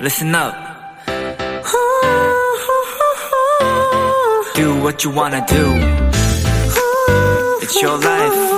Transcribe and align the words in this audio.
listen 0.00 0.34
up. 0.34 0.54
Do 4.54 4.80
what 4.82 5.04
you 5.04 5.10
wanna 5.14 5.44
do. 5.46 5.64
It's 7.62 7.82
your 7.82 7.98
life. 7.98 8.50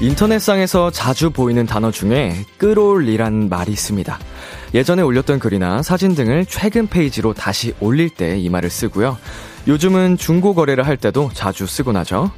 인터넷상에서 0.00 0.90
자주 0.90 1.30
보이는 1.30 1.64
단어 1.64 1.92
중에 1.92 2.34
끌올리란 2.58 3.48
말이 3.48 3.70
있습니다. 3.70 4.18
예전에 4.74 5.02
올렸던 5.02 5.38
글이나 5.38 5.82
사진 5.82 6.14
등을 6.16 6.46
최근 6.46 6.88
페이지로 6.88 7.34
다시 7.34 7.72
올릴 7.78 8.10
때 8.10 8.36
이 8.36 8.48
말을 8.48 8.68
쓰고요. 8.68 9.16
요즘은 9.68 10.16
중고 10.18 10.54
거래를 10.54 10.86
할 10.86 10.96
때도 10.96 11.30
자주 11.34 11.66
쓰곤 11.66 11.96
하죠. 11.98 12.32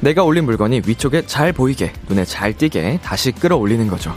내가 0.00 0.22
올린 0.22 0.44
물건이 0.44 0.82
위쪽에 0.86 1.26
잘 1.26 1.52
보이게, 1.52 1.92
눈에 2.08 2.24
잘 2.24 2.52
띄게 2.52 3.00
다시 3.02 3.32
끌어올리는 3.32 3.86
거죠. 3.88 4.14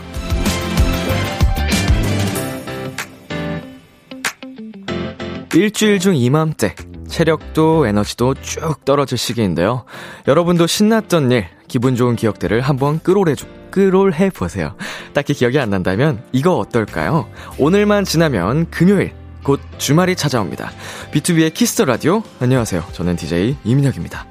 일주일 5.54 6.00
중 6.00 6.16
이맘때 6.16 6.76
체력도 7.08 7.86
에너지도 7.86 8.36
쭉 8.36 8.86
떨어질 8.86 9.18
시기인데요. 9.18 9.84
여러분도 10.28 10.66
신났던 10.66 11.32
일, 11.32 11.48
기분 11.68 11.96
좋은 11.96 12.16
기억들을 12.16 12.62
한번 12.62 13.00
끌어올해 13.00 13.36
끌어올해 13.70 14.30
보세요. 14.30 14.76
딱히 15.14 15.34
기억이 15.34 15.60
안 15.60 15.70
난다면 15.70 16.24
이거 16.32 16.58
어떨까요? 16.58 17.30
오늘만 17.58 18.06
지나면 18.06 18.70
금요일 18.70 19.14
곧 19.44 19.60
주말이 19.78 20.16
찾아옵니다. 20.16 20.72
B2B의 21.12 21.54
키스터 21.54 21.86
라디오 21.86 22.24
안녕하세요. 22.40 22.84
저는 22.94 23.16
DJ 23.16 23.58
이민혁입니다. 23.64 24.31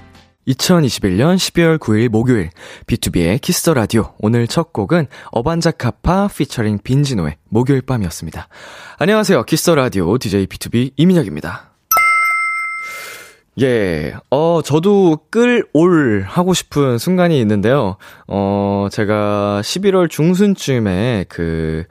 2021년 0.51 1.37
12월 1.37 1.79
9일 1.79 2.09
목요일 2.09 2.51
B2B의 2.87 3.41
키스터 3.41 3.75
라디오 3.75 4.15
오늘 4.19 4.47
첫 4.47 4.73
곡은 4.73 5.07
어반자카파 5.31 6.29
피처링 6.29 6.79
빈지노의 6.83 7.37
목요일 7.49 7.83
밤이었습니다. 7.83 8.49
안녕하세요. 8.99 9.45
키스터 9.45 9.75
라디오 9.75 10.19
DJ 10.19 10.47
B2B 10.47 10.93
이민혁입니다. 10.97 11.71
예, 13.61 14.15
어, 14.31 14.61
저도 14.65 15.19
끌올 15.31 16.25
하고 16.27 16.55
싶은 16.55 16.99
순간이 16.99 17.39
있는데요. 17.41 17.97
어, 18.27 18.89
제가 18.91 19.61
11월 19.63 20.09
중순쯤에 20.09 21.27
그, 21.29 21.85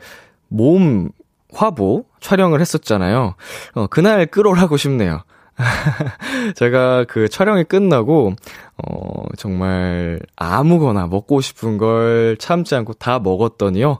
몸 0.48 1.10
화보 1.54 2.06
촬영을 2.20 2.60
했었잖아요. 2.62 3.36
어, 3.74 3.88
그날 3.88 4.26
끌올 4.26 4.58
하고 4.58 4.78
싶네요. 4.78 5.24
제가 6.56 7.06
그 7.08 7.28
촬영이 7.28 7.66
끝나고, 7.66 8.34
어, 8.78 9.24
정말 9.38 10.20
아무거나 10.36 11.08
먹고 11.08 11.42
싶은 11.42 11.78
걸 11.78 12.38
참지 12.40 12.76
않고 12.76 12.94
다 12.94 13.20
먹었더니요. 13.20 14.00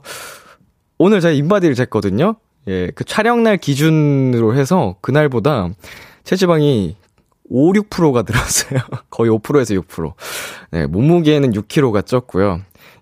오늘 0.98 1.20
제가 1.20 1.32
인바디를 1.32 1.74
쟀거든요. 1.74 2.36
예, 2.68 2.90
그 2.94 3.04
촬영날 3.04 3.56
기준으로 3.56 4.54
해서 4.54 4.96
그날보다 5.00 5.70
체지방이 6.24 6.96
5, 7.48 7.72
6%가 7.72 8.22
늘었어요. 8.22 8.80
거의 9.10 9.30
5%에서 9.30 9.74
6%. 9.74 10.12
네, 10.70 10.86
몸무게는 10.86 11.52
6kg가 11.52 12.02
쪘고요. 12.02 12.60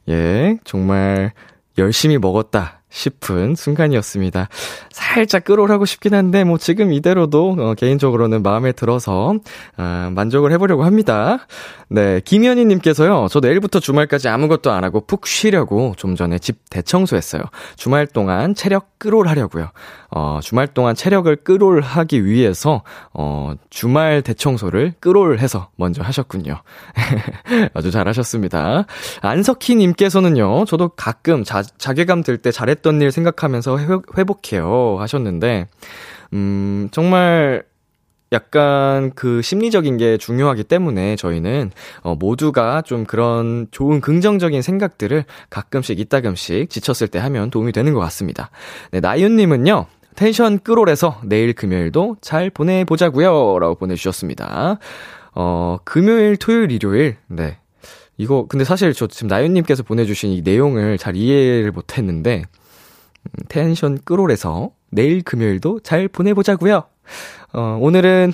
예, 0.08 0.58
정말 0.64 1.32
열심히 1.76 2.18
먹었다. 2.18 2.77
싶은 2.90 3.54
순간이었습니다. 3.54 4.48
살짝 4.90 5.44
끌어오라고 5.44 5.84
싶긴 5.84 6.14
한데, 6.14 6.44
뭐, 6.44 6.58
지금 6.58 6.92
이대로도, 6.92 7.56
어, 7.58 7.74
개인적으로는 7.74 8.42
마음에 8.42 8.72
들어서, 8.72 9.34
어, 9.76 10.10
만족을 10.14 10.52
해보려고 10.52 10.84
합니다. 10.84 11.46
네, 11.90 12.20
김현희 12.20 12.66
님께서요, 12.66 13.28
저 13.30 13.40
내일부터 13.40 13.80
주말까지 13.80 14.28
아무것도 14.28 14.70
안 14.70 14.84
하고 14.84 15.00
푹 15.06 15.26
쉬려고 15.26 15.94
좀 15.96 16.16
전에 16.16 16.38
집 16.38 16.58
대청소했어요. 16.68 17.42
주말 17.76 18.06
동안 18.06 18.54
체력 18.54 18.98
끌올하려고요. 18.98 19.70
어, 20.10 20.40
주말 20.42 20.66
동안 20.66 20.94
체력을 20.94 21.34
끌올하기 21.36 22.26
위해서, 22.26 22.82
어, 23.14 23.54
주말 23.70 24.20
대청소를 24.22 24.94
끌올해서 25.00 25.70
먼저 25.76 26.02
하셨군요. 26.02 26.60
아주 27.72 27.90
잘하셨습니다. 27.90 28.84
안석희 29.22 29.76
님께서는요, 29.76 30.66
저도 30.66 30.88
가끔 30.90 31.42
자, 31.42 31.62
자괴감 31.62 32.22
들 32.22 32.38
때 32.38 32.52
잘했던 32.52 33.00
일 33.02 33.10
생각하면서 33.10 33.78
회복, 33.78 34.18
회복해요. 34.18 34.96
하셨는데, 35.00 35.66
음, 36.34 36.88
정말 36.92 37.64
약간 38.32 39.10
그 39.14 39.40
심리적인 39.42 39.96
게 39.96 40.18
중요하기 40.18 40.64
때문에 40.64 41.16
저희는 41.16 41.70
어 42.02 42.14
모두가 42.14 42.82
좀 42.82 43.04
그런 43.04 43.68
좋은 43.70 44.00
긍정적인 44.00 44.60
생각들을 44.60 45.24
가끔씩 45.50 45.98
이따금씩 45.98 46.68
지쳤을 46.68 47.08
때 47.08 47.18
하면 47.18 47.50
도움이 47.50 47.72
되는 47.72 47.94
것 47.94 48.00
같습니다. 48.00 48.50
네, 48.90 49.00
나윤님은요. 49.00 49.86
텐션 50.14 50.58
끌올해서 50.58 51.20
내일 51.24 51.52
금요일도 51.52 52.16
잘 52.20 52.50
보내보자고요 52.50 53.60
라고 53.60 53.76
보내주셨습니다. 53.76 54.78
어, 55.34 55.78
금요일, 55.84 56.36
토요일, 56.36 56.72
일요일. 56.72 57.16
네. 57.28 57.58
이거, 58.16 58.46
근데 58.48 58.64
사실 58.64 58.92
저 58.92 59.06
지금 59.06 59.28
나윤님께서 59.28 59.84
보내주신 59.84 60.32
이 60.32 60.42
내용을 60.42 60.98
잘 60.98 61.14
이해를 61.14 61.70
못했는데, 61.70 62.42
음, 62.42 63.44
텐션 63.48 63.98
끌올해서 64.04 64.72
내일 64.90 65.22
금요일도 65.22 65.80
잘 65.84 66.08
보내보자고요 66.08 66.82
어, 67.52 67.78
오늘은 67.80 68.32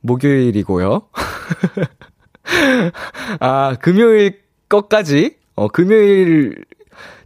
목요일이고요. 0.00 1.08
아, 3.40 3.76
금요일 3.80 4.40
것까지, 4.68 5.36
어, 5.54 5.68
금요일 5.68 6.64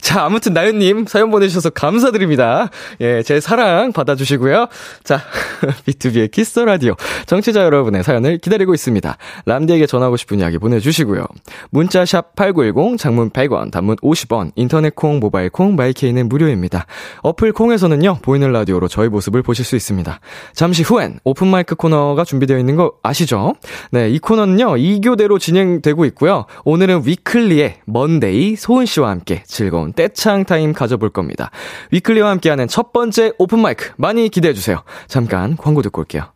자, 0.01 0.25
아무튼 0.25 0.53
나연님 0.53 1.07
사연 1.07 1.31
보내주셔서 1.31 1.71
감사드립니다. 1.71 2.71
예, 3.01 3.23
제 3.23 3.41
사랑 3.41 3.93
받아주시고요. 3.93 4.67
자, 5.05 5.21
B2B의 5.87 6.31
키스 6.31 6.59
라디오. 6.61 6.95
정치자 7.27 7.63
여러분의 7.65 8.03
사연을 8.03 8.39
기다리고 8.39 8.75
있습니다. 8.75 9.17
람디에게 9.47 9.87
전하고 9.87 10.17
싶은 10.17 10.41
이야기 10.41 10.59
보내주시고요. 10.59 11.27
문자 11.71 12.08
샵 12.08 12.37
8910, 12.37 12.99
장문 12.99 13.31
100원, 13.31 13.71
단문 13.71 13.97
50원, 13.97 14.53
인터넷 14.57 14.95
콩, 14.95 15.19
모바일 15.19 15.51
콩, 15.51 15.77
my 15.77 15.92
K는 15.92 16.29
무료입니다. 16.29 16.87
어플 17.23 17.53
콩에서는요, 17.53 18.19
보이는 18.23 18.53
라디오로 18.53 18.89
저희 18.89 19.09
모습을 19.09 19.43
보실 19.43 19.65
수 19.65 19.77
있습니다. 19.77 20.21
잠시 20.55 20.83
후엔 20.83 21.21
오픈 21.25 21.49
마이크 21.49 21.75
코너가 21.75 22.25
준비되어 22.25 22.59
있는 22.59 22.77
거 22.77 22.93
아시죠? 23.03 23.55
네, 23.91 24.11
이 24.11 24.19
코너는요, 24.19 24.77
2교대로 24.77 25.39
진행되고 25.39 26.05
있고요. 26.07 26.47
오늘은 26.65 27.03
위클리의 27.05 27.81
먼데이 27.85 28.57
소은 28.57 28.87
씨와 28.87 29.11
함께 29.11 29.43
즐거운 29.47 29.86
떼창 29.93 30.45
타임 30.45 30.73
가져볼 30.73 31.11
겁니다. 31.11 31.51
위클리와 31.91 32.31
함께하는 32.31 32.69
첫 32.69 32.93
번째 32.93 33.33
오픈마이크 33.39 33.93
많이 33.97 34.29
기대해주세요. 34.29 34.83
잠깐 35.09 35.57
광고 35.57 35.83
듣고 35.83 36.01
올게요. 36.01 36.36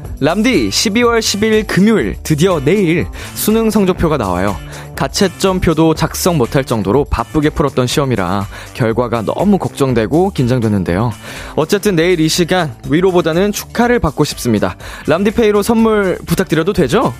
람디 0.23 0.69
12월 0.69 1.17
10일 1.17 1.65
금요일 1.65 2.15
드디어 2.21 2.63
내일 2.63 3.07
수능 3.33 3.71
성적표가 3.71 4.17
나와요. 4.17 4.55
가채점표도 4.95 5.95
작성 5.95 6.37
못할 6.37 6.63
정도로 6.63 7.05
바쁘게 7.05 7.49
풀었던 7.49 7.87
시험이라 7.87 8.45
결과가 8.75 9.23
너무 9.23 9.57
걱정되고 9.57 10.29
긴장되는데요. 10.29 11.11
어쨌든 11.55 11.95
내일 11.95 12.19
이 12.19 12.29
시간 12.29 12.75
위로보다는 12.87 13.51
축하를 13.51 13.97
받고 13.97 14.23
싶습니다. 14.25 14.75
람디페이로 15.07 15.63
선물 15.63 16.19
부탁드려도 16.27 16.73
되죠? 16.73 17.15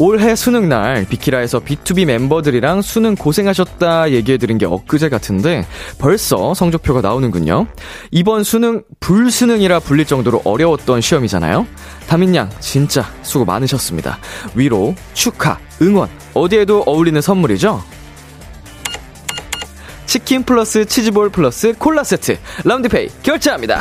올해 0.00 0.36
수능 0.36 0.68
날 0.68 1.04
비키라에서 1.08 1.58
B2B 1.60 2.06
멤버들이랑 2.06 2.82
수능 2.82 3.16
고생하셨다 3.16 4.12
얘기해 4.12 4.38
드린 4.38 4.56
게 4.56 4.64
엊그제 4.64 5.08
같은데 5.08 5.66
벌써 5.98 6.54
성적표가 6.54 7.00
나오는군요. 7.00 7.66
이번 8.12 8.44
수능 8.44 8.84
불수능이라 9.00 9.80
불릴 9.80 10.06
정도로 10.06 10.42
어려웠던 10.44 11.00
시험이잖아요. 11.00 11.66
다민양 12.06 12.48
진짜 12.60 13.06
수고 13.22 13.44
많으셨습니다. 13.44 14.18
위로, 14.54 14.94
축하, 15.14 15.58
응원 15.82 16.08
어디에도 16.32 16.84
어울리는 16.86 17.20
선물이죠? 17.20 17.82
치킨 20.06 20.44
플러스 20.44 20.84
치즈볼 20.86 21.30
플러스 21.30 21.74
콜라 21.76 22.04
세트 22.04 22.38
라운드페이 22.64 23.08
결제합니다. 23.24 23.80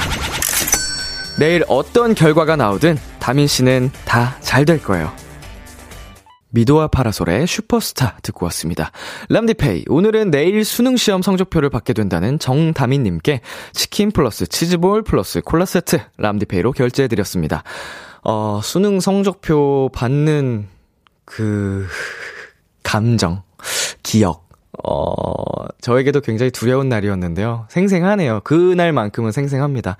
내일 1.39 1.63
어떤 1.67 2.15
결과가 2.15 2.55
나오든 2.55 2.97
다민 3.19 3.45
씨는 3.45 3.91
다 4.05 4.35
잘 4.41 4.65
될 4.65 4.81
거예요. 4.81 5.11
미도와 6.57 6.87
파라솔의 6.87 7.45
슈퍼스타 7.45 8.17
듣고 8.23 8.45
왔습니다. 8.47 8.91
람디페이, 9.29 9.85
오늘은 9.89 10.31
내일 10.31 10.65
수능시험 10.65 11.21
성적표를 11.21 11.69
받게 11.69 11.93
된다는 11.93 12.39
정다민님께 12.39 13.41
치킨 13.73 14.09
플러스 14.11 14.47
치즈볼 14.47 15.03
플러스 15.03 15.41
콜라 15.41 15.65
세트 15.65 15.99
람디페이로 16.17 16.71
결제해드렸습니다. 16.71 17.63
어, 18.23 18.59
수능 18.63 18.99
성적표 18.99 19.91
받는 19.93 20.67
그, 21.25 21.85
감정, 22.81 23.43
기억, 24.01 24.49
어, 24.83 25.03
저에게도 25.81 26.21
굉장히 26.21 26.49
두려운 26.49 26.89
날이었는데요. 26.89 27.67
생생하네요. 27.69 28.41
그날만큼은 28.43 29.31
생생합니다. 29.31 29.97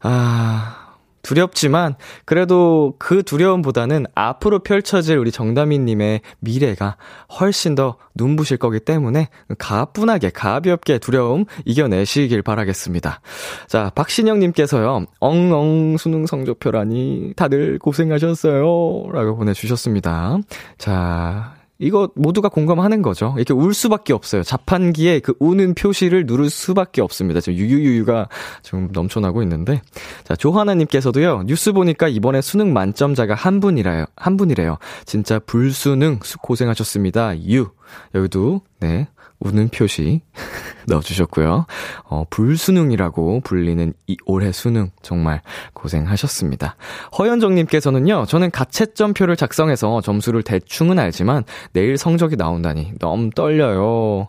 아, 0.00 0.81
두렵지만 1.22 1.94
그래도 2.24 2.94
그 2.98 3.22
두려움보다는 3.22 4.06
앞으로 4.14 4.58
펼쳐질 4.60 5.18
우리 5.18 5.30
정다미님의 5.30 6.20
미래가 6.40 6.96
훨씬 7.40 7.74
더 7.74 7.96
눈부실 8.14 8.58
거기 8.58 8.80
때문에 8.80 9.28
가뿐하게 9.58 10.30
가볍게 10.30 10.98
두려움 10.98 11.44
이겨내시길 11.64 12.42
바라겠습니다. 12.42 13.20
자 13.68 13.90
박신영님께서요 13.94 15.06
엉엉 15.20 15.96
수능 15.96 16.26
성적표라니 16.26 17.32
다들 17.36 17.78
고생하셨어요라고 17.78 19.36
보내주셨습니다. 19.36 20.38
자 20.78 21.61
이거 21.82 22.08
모두가 22.14 22.48
공감하는 22.48 23.02
거죠. 23.02 23.34
이렇게 23.36 23.52
울 23.52 23.74
수밖에 23.74 24.12
없어요. 24.12 24.44
자판기에 24.44 25.18
그 25.18 25.34
우는 25.40 25.74
표시를 25.74 26.26
누를 26.26 26.48
수밖에 26.48 27.02
없습니다. 27.02 27.40
지금 27.40 27.58
유유유유가 27.58 28.28
좀 28.62 28.88
넘쳐나고 28.92 29.42
있는데. 29.42 29.82
자, 30.22 30.36
조하나님께서도요, 30.36 31.42
뉴스 31.46 31.72
보니까 31.72 32.06
이번에 32.06 32.40
수능 32.40 32.72
만점자가 32.72 33.34
한 33.34 33.58
분이래요. 33.58 34.04
한 34.16 34.36
분이래요. 34.36 34.78
진짜 35.04 35.40
불수능 35.40 36.20
고생하셨습니다. 36.40 37.48
유. 37.50 37.70
여기도, 38.14 38.62
네, 38.78 39.08
우는 39.44 39.68
표시 39.68 40.20
넣어주셨고요. 40.88 41.66
어, 42.04 42.24
불수능이라고 42.30 43.40
불리는 43.40 43.92
이 44.06 44.16
올해 44.26 44.52
수능 44.52 44.90
정말 45.02 45.42
고생하셨습니다. 45.74 46.76
허현정님께서는요, 47.18 48.26
저는 48.26 48.50
가채점표를 48.50 49.36
작성해서 49.36 50.00
점수를 50.00 50.42
대충은 50.42 50.98
알지만 50.98 51.44
내일 51.72 51.96
성적이 51.96 52.36
나온다니 52.36 52.92
너무 52.98 53.30
떨려요. 53.30 54.28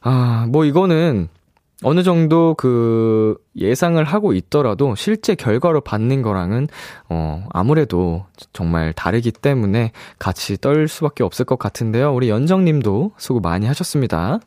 아, 0.00 0.46
뭐 0.48 0.64
이거는 0.64 1.28
어느 1.84 2.02
정도 2.02 2.54
그 2.54 3.36
예상을 3.56 4.02
하고 4.02 4.32
있더라도 4.32 4.96
실제 4.96 5.36
결과로 5.36 5.80
받는 5.80 6.22
거랑은 6.22 6.66
어 7.08 7.46
아무래도 7.50 8.26
정말 8.52 8.92
다르기 8.92 9.30
때문에 9.30 9.92
같이 10.18 10.56
떨 10.60 10.88
수밖에 10.88 11.22
없을 11.22 11.44
것 11.44 11.58
같은데요. 11.58 12.12
우리 12.12 12.30
연정 12.30 12.64
님도 12.64 13.12
수고 13.16 13.38
많이 13.40 13.66
하셨습니다. 13.66 14.40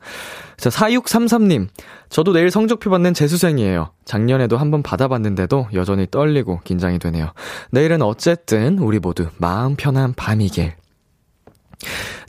자, 0.57 0.69
4633 0.69 1.47
님. 1.47 1.67
저도 2.09 2.33
내일 2.33 2.51
성적표 2.51 2.89
받는 2.89 3.13
재수생이에요. 3.13 3.91
작년에도 4.03 4.57
한번 4.57 4.83
받아봤는데도 4.83 5.69
여전히 5.73 6.07
떨리고 6.11 6.59
긴장이 6.65 6.99
되네요. 6.99 7.31
내일은 7.71 8.01
어쨌든 8.01 8.77
우리 8.77 8.99
모두 8.99 9.27
마음 9.37 9.75
편한 9.75 10.13
밤이길 10.13 10.73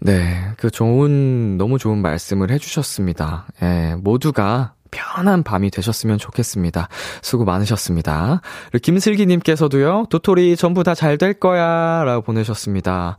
네, 0.00 0.52
그 0.56 0.70
좋은, 0.70 1.56
너무 1.58 1.78
좋은 1.78 1.98
말씀을 1.98 2.50
해주셨습니다. 2.50 3.46
예, 3.62 3.96
모두가 3.98 4.74
편한 4.92 5.42
밤이 5.42 5.70
되셨으면 5.70 6.18
좋겠습니다. 6.18 6.88
수고 7.22 7.44
많으셨습니다. 7.44 8.40
김슬기님께서도요, 8.82 10.06
도토리 10.10 10.56
전부 10.56 10.84
다 10.84 10.94
잘 10.94 11.18
될 11.18 11.34
거야, 11.34 12.04
라고 12.04 12.22
보내셨습니다. 12.22 13.16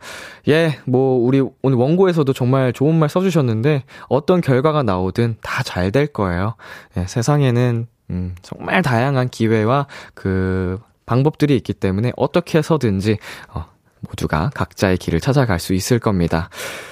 예, 0.47 0.79
뭐, 0.85 1.17
우리 1.17 1.43
오늘 1.61 1.77
원고에서도 1.77 2.31
정말 2.33 2.71
좋은 2.71 2.97
말 2.97 3.09
써주셨는데, 3.09 3.83
어떤 4.07 4.39
결과가 4.39 4.83
나오든 4.83 5.37
다 5.41 5.63
잘 5.63 5.91
될 5.91 6.07
거예요. 6.07 6.55
예, 6.97 7.05
세상에는, 7.05 7.87
음, 8.11 8.35
정말 8.41 8.81
다양한 8.81 9.27
기회와 9.29 9.87
그, 10.13 10.79
방법들이 11.05 11.55
있기 11.57 11.73
때문에 11.73 12.13
어떻게 12.15 12.59
해서든지, 12.59 13.17
어, 13.49 13.65
모두가 14.01 14.51
각자의 14.53 14.97
길을 14.97 15.19
찾아갈 15.19 15.59
수 15.59 15.73
있을 15.73 15.99
겁니다. 15.99 16.49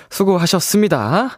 수고하셨습니다. 0.09 1.37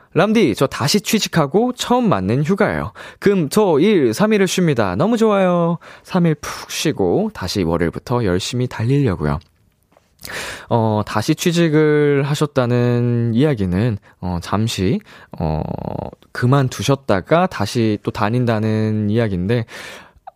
람디, 0.13 0.55
저 0.55 0.67
다시 0.67 0.99
취직하고 0.99 1.73
처음 1.73 2.09
맞는 2.09 2.43
휴가예요. 2.43 2.91
금, 3.19 3.47
토, 3.47 3.79
일, 3.79 4.11
3일을 4.11 4.47
쉽니다. 4.47 4.95
너무 4.95 5.17
좋아요. 5.17 5.77
3일 6.03 6.35
푹 6.41 6.69
쉬고 6.69 7.31
다시 7.33 7.63
월요일부터 7.63 8.25
열심히 8.25 8.67
달리려고요. 8.67 9.39
어, 10.69 11.01
다시 11.05 11.33
취직을 11.33 12.23
하셨다는 12.23 13.31
이야기는, 13.33 13.97
어, 14.19 14.39
잠시, 14.41 14.99
어, 15.39 15.61
그만두셨다가 16.31 17.47
다시 17.47 17.97
또 18.03 18.11
다닌다는 18.11 19.09
이야기인데, 19.09 19.65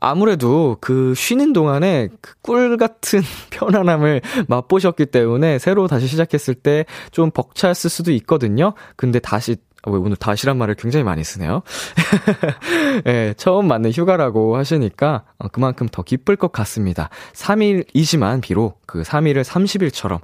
아무래도 0.06 0.78
그 0.82 1.14
쉬는 1.16 1.54
동안에 1.54 2.10
그 2.22 2.36
꿀 2.42 2.78
같은 2.78 3.22
편안함을 3.50 4.22
맛보셨기 4.48 5.08
때문에 5.08 5.58
새로 5.60 5.88
다시 5.88 6.08
시작했을 6.08 6.54
때 6.56 6.86
좀 7.12 7.32
벅찼을 7.32 7.90
수도 7.90 8.12
있거든요. 8.14 8.74
근데 8.96 9.20
다시 9.20 9.56
왜 9.88 9.98
오늘 9.98 10.16
다시란 10.16 10.58
말을 10.58 10.76
굉장히 10.76 11.04
많이 11.04 11.24
쓰네요. 11.24 11.62
예, 13.06 13.12
네, 13.12 13.34
처음 13.38 13.68
맞는 13.68 13.92
휴가라고 13.92 14.58
하시니까 14.58 15.24
어, 15.40 15.48
그만큼 15.48 15.88
더 15.92 16.02
기쁠 16.04 16.36
것 16.36 16.52
같습니다. 16.52 17.10
3일이지만 17.34 18.42
비록 18.42 18.82
그 18.86 19.02
3일을 19.04 19.44
30일처럼 19.44 20.20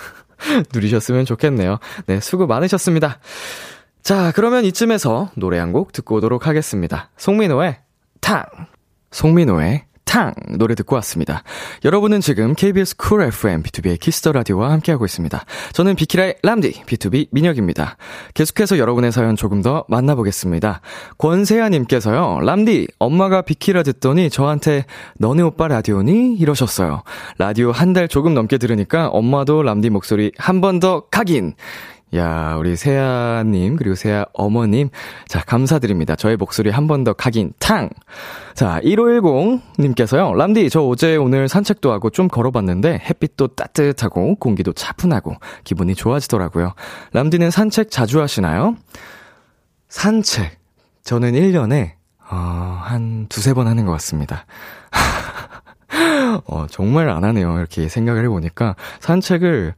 누리셨으면 0.74 1.24
좋겠네요. 1.24 1.78
네, 2.06 2.20
수고 2.20 2.46
많으셨습니다. 2.46 3.18
자, 4.02 4.32
그러면 4.34 4.64
이쯤에서 4.64 5.30
노래 5.36 5.58
한 5.58 5.72
곡 5.72 5.92
듣고 5.92 6.16
오도록 6.16 6.46
하겠습니다. 6.46 7.10
송민호의 7.16 7.78
탕! 8.20 8.44
송민호의 9.16 9.84
탕 10.04 10.34
노래 10.58 10.74
듣고 10.74 10.94
왔습니다. 10.96 11.42
여러분은 11.84 12.20
지금 12.20 12.54
KBS 12.54 12.96
쿨 12.96 13.22
FM 13.22 13.62
B2B의 13.62 13.98
키스터 13.98 14.30
라디오와 14.30 14.70
함께하고 14.70 15.04
있습니다. 15.06 15.44
저는 15.72 15.96
비키라의 15.96 16.36
람디 16.42 16.82
BTOB 16.84 17.28
민혁입니다. 17.32 17.96
계속해서 18.34 18.78
여러분의 18.78 19.10
사연 19.12 19.34
조금 19.34 19.62
더 19.62 19.84
만나보겠습니다. 19.88 20.82
권세아님께서요. 21.16 22.40
람디 22.40 22.88
엄마가 22.98 23.40
비키라 23.42 23.82
듣더니 23.82 24.28
저한테 24.28 24.84
너네 25.18 25.42
오빠 25.42 25.66
라디오니 25.66 26.34
이러셨어요. 26.34 27.02
라디오 27.38 27.72
한 27.72 27.94
달 27.94 28.06
조금 28.08 28.34
넘게 28.34 28.58
들으니까 28.58 29.08
엄마도 29.08 29.62
람디 29.62 29.88
목소리 29.90 30.30
한 30.36 30.60
번더 30.60 31.06
각인. 31.10 31.54
야, 32.14 32.54
우리 32.56 32.76
세아님, 32.76 33.76
그리고 33.76 33.94
세아 33.96 34.26
어머님. 34.32 34.90
자, 35.26 35.42
감사드립니다. 35.44 36.14
저의 36.14 36.36
목소리 36.36 36.70
한 36.70 36.86
번 36.86 37.02
더 37.04 37.12
각인, 37.12 37.52
탕! 37.58 37.90
자, 38.54 38.80
1510님께서요. 38.84 40.34
람디, 40.36 40.70
저 40.70 40.82
어제 40.82 41.16
오늘 41.16 41.48
산책도 41.48 41.90
하고 41.92 42.10
좀 42.10 42.28
걸어봤는데 42.28 43.02
햇빛도 43.10 43.48
따뜻하고 43.48 44.36
공기도 44.36 44.72
차분하고 44.72 45.34
기분이 45.64 45.94
좋아지더라고요. 45.96 46.74
람디는 47.12 47.50
산책 47.50 47.90
자주 47.90 48.20
하시나요? 48.22 48.76
산책. 49.88 50.58
저는 51.02 51.32
1년에, 51.32 51.92
어, 52.30 52.34
한 52.82 53.26
두세 53.28 53.52
번 53.52 53.66
하는 53.66 53.84
것 53.84 53.92
같습니다. 53.92 54.46
어, 56.46 56.66
정말 56.70 57.08
안 57.10 57.24
하네요. 57.24 57.58
이렇게 57.58 57.88
생각을 57.88 58.24
해보니까. 58.24 58.74
산책을, 59.00 59.74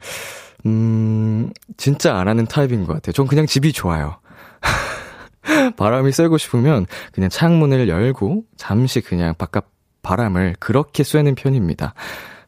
음, 0.68 1.50
진짜 1.76 2.16
안 2.16 2.28
하는 2.28 2.46
타입인 2.46 2.84
것 2.84 2.92
같아요. 2.94 3.12
전 3.12 3.26
그냥 3.26 3.46
집이 3.46 3.72
좋아요. 3.72 4.18
바람이 5.76 6.12
쐬고 6.12 6.37
싶으면 6.38 6.87
그냥 7.12 7.30
창문을 7.30 7.88
열고 7.88 8.44
잠시 8.56 9.00
그냥 9.00 9.34
바깥 9.37 9.66
바람을 10.02 10.56
그렇게 10.58 11.02
쐬는 11.02 11.34
편입니다. 11.34 11.94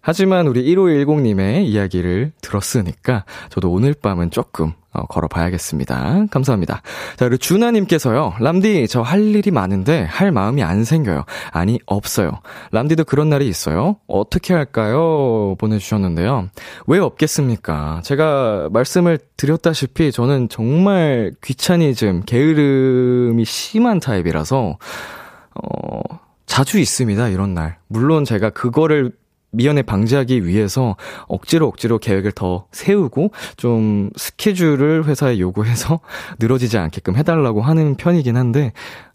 하지만 0.02 0.46
우리 0.46 0.64
1510님의 0.74 1.64
이야기를 1.66 2.32
들었으니까 2.40 3.24
저도 3.50 3.70
오늘 3.70 3.94
밤은 3.94 4.30
조금 4.30 4.72
어, 4.92 5.06
걸어봐야겠습니다. 5.06 6.26
감사합니다. 6.32 6.82
자, 7.16 7.24
그리고 7.28 7.36
준하님께서요. 7.36 8.34
람디, 8.40 8.88
저 8.88 9.02
할 9.02 9.22
일이 9.22 9.52
많은데 9.52 10.02
할 10.02 10.32
마음이 10.32 10.64
안 10.64 10.82
생겨요. 10.82 11.24
아니, 11.52 11.78
없어요. 11.86 12.40
람디도 12.72 13.04
그런 13.04 13.28
날이 13.28 13.46
있어요? 13.46 13.98
어떻게 14.08 14.52
할까요? 14.52 15.54
보내주셨는데요. 15.58 16.48
왜 16.88 16.98
없겠습니까? 16.98 18.00
제가 18.02 18.68
말씀을 18.72 19.20
드렸다시피 19.36 20.10
저는 20.10 20.48
정말 20.48 21.34
귀차니즘, 21.44 22.22
게으름이 22.26 23.44
심한 23.44 24.00
타입이라서, 24.00 24.76
어, 25.54 26.00
자주 26.46 26.80
있습니다, 26.80 27.28
이런 27.28 27.54
날. 27.54 27.78
물론 27.86 28.24
제가 28.24 28.50
그거를 28.50 29.12
미연에 29.52 29.82
방지하기 29.82 30.46
위해서 30.46 30.96
억지로 31.26 31.66
억지로 31.66 31.98
계획을 31.98 32.32
더 32.32 32.66
세우고 32.72 33.32
좀 33.56 34.10
스케줄을 34.16 35.04
회사에 35.06 35.38
요구해서 35.38 36.00
늘어지지 36.38 36.78
않게끔 36.78 37.16
해달라고 37.16 37.62
하는 37.62 37.96
편이긴 37.96 38.36
한데 38.36 38.72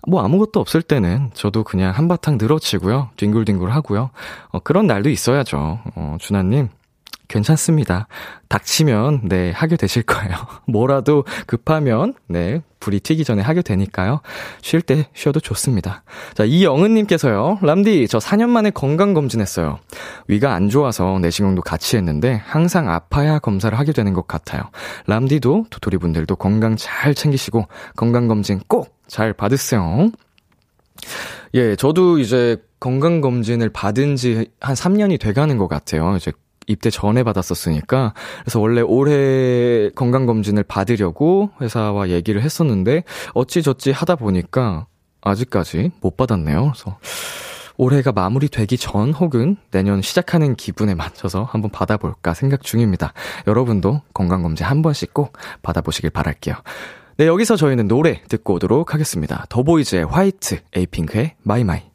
뭐 0.07 0.23
아무것도 0.23 0.59
없을 0.59 0.81
때는 0.81 1.31
저도 1.33 1.63
그냥 1.63 1.91
한바탕 1.91 2.37
늘어치고요. 2.39 3.09
뒹굴뒹굴 3.17 3.71
하고요. 3.71 4.11
어, 4.49 4.59
그런 4.59 4.87
날도 4.87 5.09
있어야죠. 5.09 5.79
어, 5.95 6.17
준하님. 6.19 6.69
괜찮습니다. 7.27 8.07
닥치면, 8.49 9.27
네, 9.29 9.51
하게 9.51 9.77
되실 9.77 10.03
거예요. 10.03 10.35
뭐라도 10.67 11.23
급하면, 11.47 12.13
네, 12.27 12.61
불이 12.79 12.99
튀기 12.99 13.23
전에 13.23 13.41
하게 13.41 13.61
되니까요. 13.61 14.21
쉴 14.61 14.81
때 14.81 15.07
쉬어도 15.13 15.39
좋습니다. 15.39 16.03
자, 16.35 16.43
이영은님께서요. 16.43 17.59
람디, 17.61 18.07
저 18.07 18.19
4년 18.19 18.49
만에 18.49 18.69
건강검진했어요. 18.69 19.79
위가 20.27 20.53
안 20.53 20.69
좋아서 20.69 21.19
내시경도 21.19 21.61
같이 21.61 21.97
했는데, 21.97 22.41
항상 22.45 22.89
아파야 22.89 23.39
검사를 23.39 23.77
하게 23.77 23.91
되는 23.91 24.13
것 24.13 24.27
같아요. 24.27 24.63
람디도, 25.07 25.65
도토리 25.69 25.97
분들도 25.97 26.35
건강 26.35 26.75
잘 26.75 27.13
챙기시고, 27.13 27.67
건강검진 27.95 28.61
꼭 28.67 28.95
잘 29.07 29.33
받으세요. 29.33 30.09
예, 31.53 31.75
저도 31.75 32.19
이제 32.19 32.57
건강검진을 32.79 33.69
받은 33.69 34.15
지 34.15 34.45
한 34.59 34.75
3년이 34.75 35.19
돼가는 35.19 35.57
것 35.57 35.67
같아요. 35.67 36.15
이제 36.17 36.31
입대 36.67 36.89
전에 36.89 37.23
받았었으니까. 37.23 38.13
그래서 38.41 38.59
원래 38.59 38.81
올해 38.81 39.89
건강검진을 39.95 40.63
받으려고 40.63 41.49
회사와 41.61 42.09
얘기를 42.09 42.41
했었는데, 42.41 43.03
어찌저찌 43.33 43.91
하다 43.91 44.15
보니까 44.15 44.87
아직까지 45.21 45.91
못 46.01 46.17
받았네요. 46.17 46.71
그래서 46.73 46.97
올해가 47.77 48.11
마무리되기 48.11 48.77
전 48.77 49.11
혹은 49.11 49.57
내년 49.71 50.01
시작하는 50.01 50.55
기분에 50.55 50.95
맞춰서 50.95 51.43
한번 51.43 51.71
받아볼까 51.71 52.33
생각 52.33 52.61
중입니다. 52.61 53.13
여러분도 53.47 54.01
건강검진 54.13 54.65
한 54.65 54.81
번씩 54.81 55.13
꼭 55.13 55.33
받아보시길 55.61 56.09
바랄게요. 56.11 56.55
네, 57.17 57.27
여기서 57.27 57.55
저희는 57.55 57.87
노래 57.87 58.21
듣고 58.27 58.55
오도록 58.55 58.93
하겠습니다. 58.93 59.45
더보이즈의 59.49 60.05
White, 60.05 60.59
에이핑크의 60.75 61.35
My 61.43 61.64
My. 61.64 61.94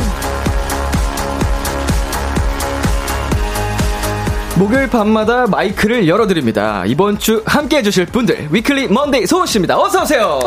목요일 4.61 4.87
밤마다 4.91 5.47
마이크를 5.47 6.07
열어드립니다. 6.07 6.83
이번 6.85 7.17
주 7.17 7.41
함께 7.47 7.77
해주실 7.77 8.05
분들 8.05 8.49
위클리 8.51 8.89
먼데이 8.89 9.25
소은 9.25 9.47
씨입니다. 9.47 9.75
어서 9.79 10.03
오세요. 10.03 10.39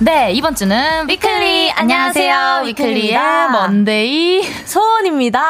네, 0.00 0.32
이번 0.32 0.56
주는 0.56 1.08
위클리. 1.08 1.70
안녕하세요. 1.70 2.62
위클리의 2.64 3.16
먼데이 3.52 4.42
소은입니다. 4.64 5.40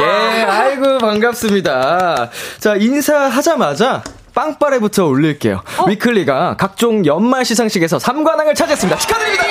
예, 0.00 0.42
아이고 0.42 0.98
반갑습니다. 0.98 2.30
자 2.58 2.74
인사하자마자. 2.74 4.02
빵빠레부터 4.34 5.06
올릴게요. 5.06 5.62
위클리가 5.86 6.56
각종 6.56 7.06
연말 7.06 7.44
시상식에서 7.44 7.98
3관왕을 7.98 8.56
차지했습니다. 8.56 8.98
축하드립니다! 8.98 9.44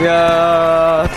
이야, 0.00 0.71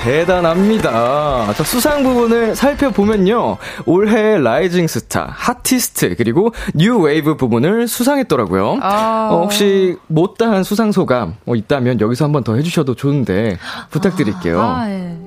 대단합니다. 0.06 1.52
자, 1.54 1.64
수상 1.64 2.04
부분을 2.04 2.56
살펴보면요. 2.56 3.58
올해 3.88 4.38
rising 4.38 4.86
star, 4.86 5.26
핫티스트, 5.32 6.16
그리고 6.16 6.54
new 6.76 7.00
wave 7.00 7.36
부분을 7.38 7.88
수상했더라고요. 7.88 8.78
아. 8.84 9.30
어, 9.32 9.42
혹시 9.42 9.98
못다한 10.06 10.64
수상 10.64 10.92
소감 10.92 11.34
어, 11.48 11.56
있다면 11.56 12.02
여기서 12.02 12.24
한번 12.24 12.44
더 12.44 12.56
해주셔도 12.56 12.94
좋은데 12.94 13.58
부탁드릴게요. 13.90 14.62
아, 14.62 14.88
예. 14.92 15.18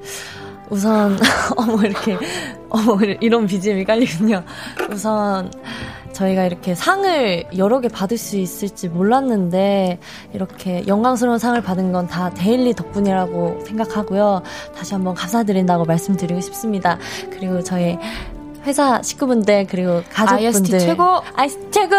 우선 0.71 1.19
어머 1.57 1.83
이렇게 1.83 2.17
어머 2.69 2.99
이런 3.21 3.47
BGM이 3.49 3.85
깔리군요. 3.85 4.45
우선 4.93 5.51
저희가 6.19 6.45
이렇게 6.47 6.75
상을 6.75 7.45
여러 7.57 7.81
개 7.81 7.87
받을 7.89 8.19
수 8.19 8.37
있을지 8.39 8.89
몰랐는데 8.89 10.01
이렇게 10.33 10.85
영광스러운 10.87 11.39
상을 11.39 11.61
받은 11.63 11.93
건 11.93 12.09
다 12.09 12.31
데일리 12.31 12.73
덕분이라고 12.75 13.65
생각하고요. 13.67 14.43
다시 14.75 14.95
한번 14.95 15.15
감사드린다고 15.15 15.85
말씀드리고 15.85 16.41
싶습니다. 16.41 16.99
그리고 17.31 17.63
저희 17.63 17.99
회사 18.65 19.03
식구분들 19.03 19.67
그리고 19.69 20.03
가족분들 20.11 20.47
IST 20.75 20.79
최고! 20.81 21.21
IST 21.37 21.71
최고 21.71 21.97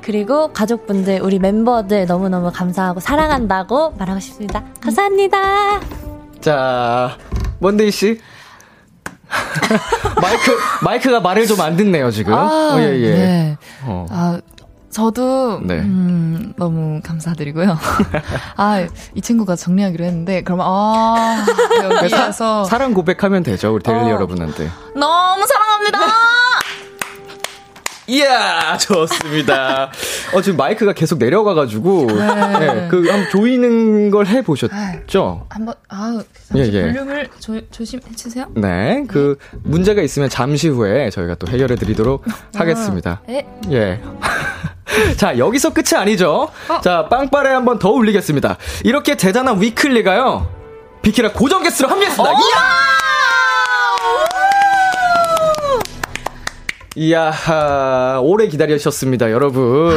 그리고 0.00 0.52
가족분들 0.52 1.20
우리 1.20 1.38
멤버들 1.38 2.06
너무너무 2.06 2.50
감사하고 2.50 3.00
사랑한다고 3.00 3.90
말하고 3.98 4.20
싶습니다. 4.20 4.64
감사합니다. 4.80 5.80
자, 6.40 7.16
먼데이 7.58 7.90
씨. 7.90 8.18
마이크, 10.20 10.58
마이크가 10.82 11.20
말을 11.20 11.46
좀 11.46 11.60
안 11.60 11.76
듣네요, 11.76 12.10
지금. 12.10 12.34
아, 12.34 12.74
어, 12.74 12.78
예, 12.80 12.98
예. 13.00 13.14
네. 13.14 13.56
어. 13.84 14.06
아, 14.10 14.40
저도 14.90 15.60
네. 15.62 15.74
음, 15.78 16.52
너무 16.58 17.00
감사드리고요. 17.02 17.78
아, 18.56 18.86
이 19.14 19.20
친구가 19.22 19.56
정리하기로 19.56 20.04
했는데 20.04 20.42
그럼 20.42 20.60
아, 20.60 21.44
여기에서 21.82 22.64
사랑 22.64 22.92
고백하면 22.92 23.42
되죠, 23.42 23.72
우리 23.74 23.82
데일리 23.82 24.00
어. 24.04 24.10
여러분한테. 24.10 24.68
너무 24.94 25.46
사랑합니다. 25.46 25.98
이야, 28.08 28.76
좋습니다. 28.78 29.90
어, 30.34 30.42
지금 30.42 30.56
마이크가 30.56 30.92
계속 30.92 31.18
내려가가지고, 31.18 32.06
네. 32.06 32.58
네, 32.58 32.88
그, 32.88 33.08
한번 33.08 33.30
조이는 33.30 34.10
걸 34.10 34.26
해보셨죠? 34.26 35.46
한번 35.48 35.74
아, 35.88 36.20
예, 36.54 36.64
잠시 36.64 36.72
예. 36.76 36.82
볼륨을 36.82 37.28
조, 37.38 37.60
조심해 37.70 38.02
주세요. 38.16 38.46
네, 38.54 39.04
그, 39.08 39.38
문제가 39.62 40.02
있으면 40.02 40.28
잠시 40.28 40.68
후에 40.68 41.10
저희가 41.10 41.36
또 41.36 41.46
해결해 41.46 41.76
드리도록 41.76 42.24
하겠습니다. 42.54 43.22
예. 43.28 43.46
예. 43.70 44.00
자, 45.16 45.38
여기서 45.38 45.72
끝이 45.72 45.96
아니죠? 45.98 46.50
자, 46.82 47.08
빵빠레 47.08 47.50
한번 47.50 47.78
더 47.78 47.90
올리겠습니다. 47.90 48.56
이렇게 48.84 49.16
대단한 49.16 49.60
위클리가요, 49.60 50.48
비키라 51.02 51.32
고정 51.32 51.62
게스트로 51.62 51.88
합류했습니다. 51.88 52.30
이야! 52.32 53.11
이야, 56.94 58.20
오래 58.22 58.46
기다리셨습니다, 58.48 59.30
여러분. 59.30 59.94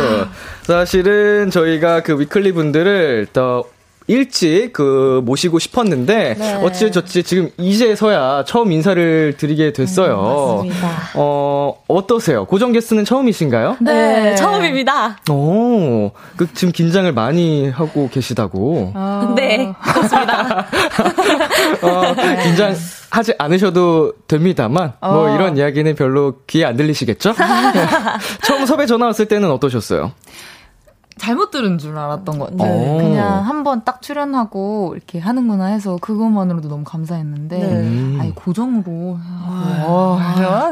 사실은 0.64 1.50
저희가 1.50 2.02
그 2.02 2.18
위클리 2.20 2.54
분들을 2.54 3.28
더 3.34 3.66
일찍 4.08 4.72
그 4.74 5.22
모시고 5.26 5.60
싶었는데 5.60 6.36
네. 6.38 6.54
어찌저찌 6.56 7.24
지금 7.24 7.50
이제서야 7.58 8.44
처음 8.46 8.72
인사를 8.72 9.36
드리게 9.38 9.74
됐어요. 9.74 10.62
음, 10.64 10.68
맞습니다. 10.68 10.90
어, 11.16 11.76
어떠세요? 11.88 12.46
고정 12.46 12.72
게스트는 12.72 13.06
처음이신가요? 13.06 13.78
네, 13.82 14.36
처음입니다. 14.36 15.18
오, 15.32 16.12
그 16.38 16.48
지금 16.54 16.72
긴장을 16.72 17.12
많이 17.14 17.70
하고 17.70 18.10
계시다고. 18.10 18.94
네, 19.36 19.74
그렇습니다. 19.82 20.68
어, 21.82 22.16
긴장 22.44 22.76
하지 23.10 23.34
않으셔도 23.38 24.14
됩니다만, 24.28 24.94
뭐 25.00 25.32
어. 25.32 25.36
이런 25.36 25.58
이야기는 25.58 25.96
별로 25.96 26.36
귀에 26.48 26.66
안 26.66 26.76
들리시겠죠? 26.76 27.34
네. 27.34 27.36
처음 28.44 28.66
섭외 28.66 28.86
전화 28.86 29.08
왔을 29.08 29.26
때는 29.26 29.50
어떠셨어요? 29.52 30.12
잘못 31.18 31.50
들은 31.52 31.78
줄 31.78 31.98
알았던 31.98 32.38
것 32.40 32.52
같아요. 32.52 32.74
네. 32.78 32.98
그냥 32.98 33.48
한 33.48 33.64
번 33.64 33.84
딱 33.86 34.02
출연하고 34.02 34.94
이렇게 34.96 35.18
하는구나 35.20 35.66
해서 35.68 35.98
그것만으로도 36.02 36.68
너무 36.70 36.84
감사했는데, 36.84 37.58
네. 37.58 37.66
음. 37.66 38.18
아니 38.20 38.36
고정으로. 38.36 39.18
와, 39.88 39.88
와, 39.88 40.72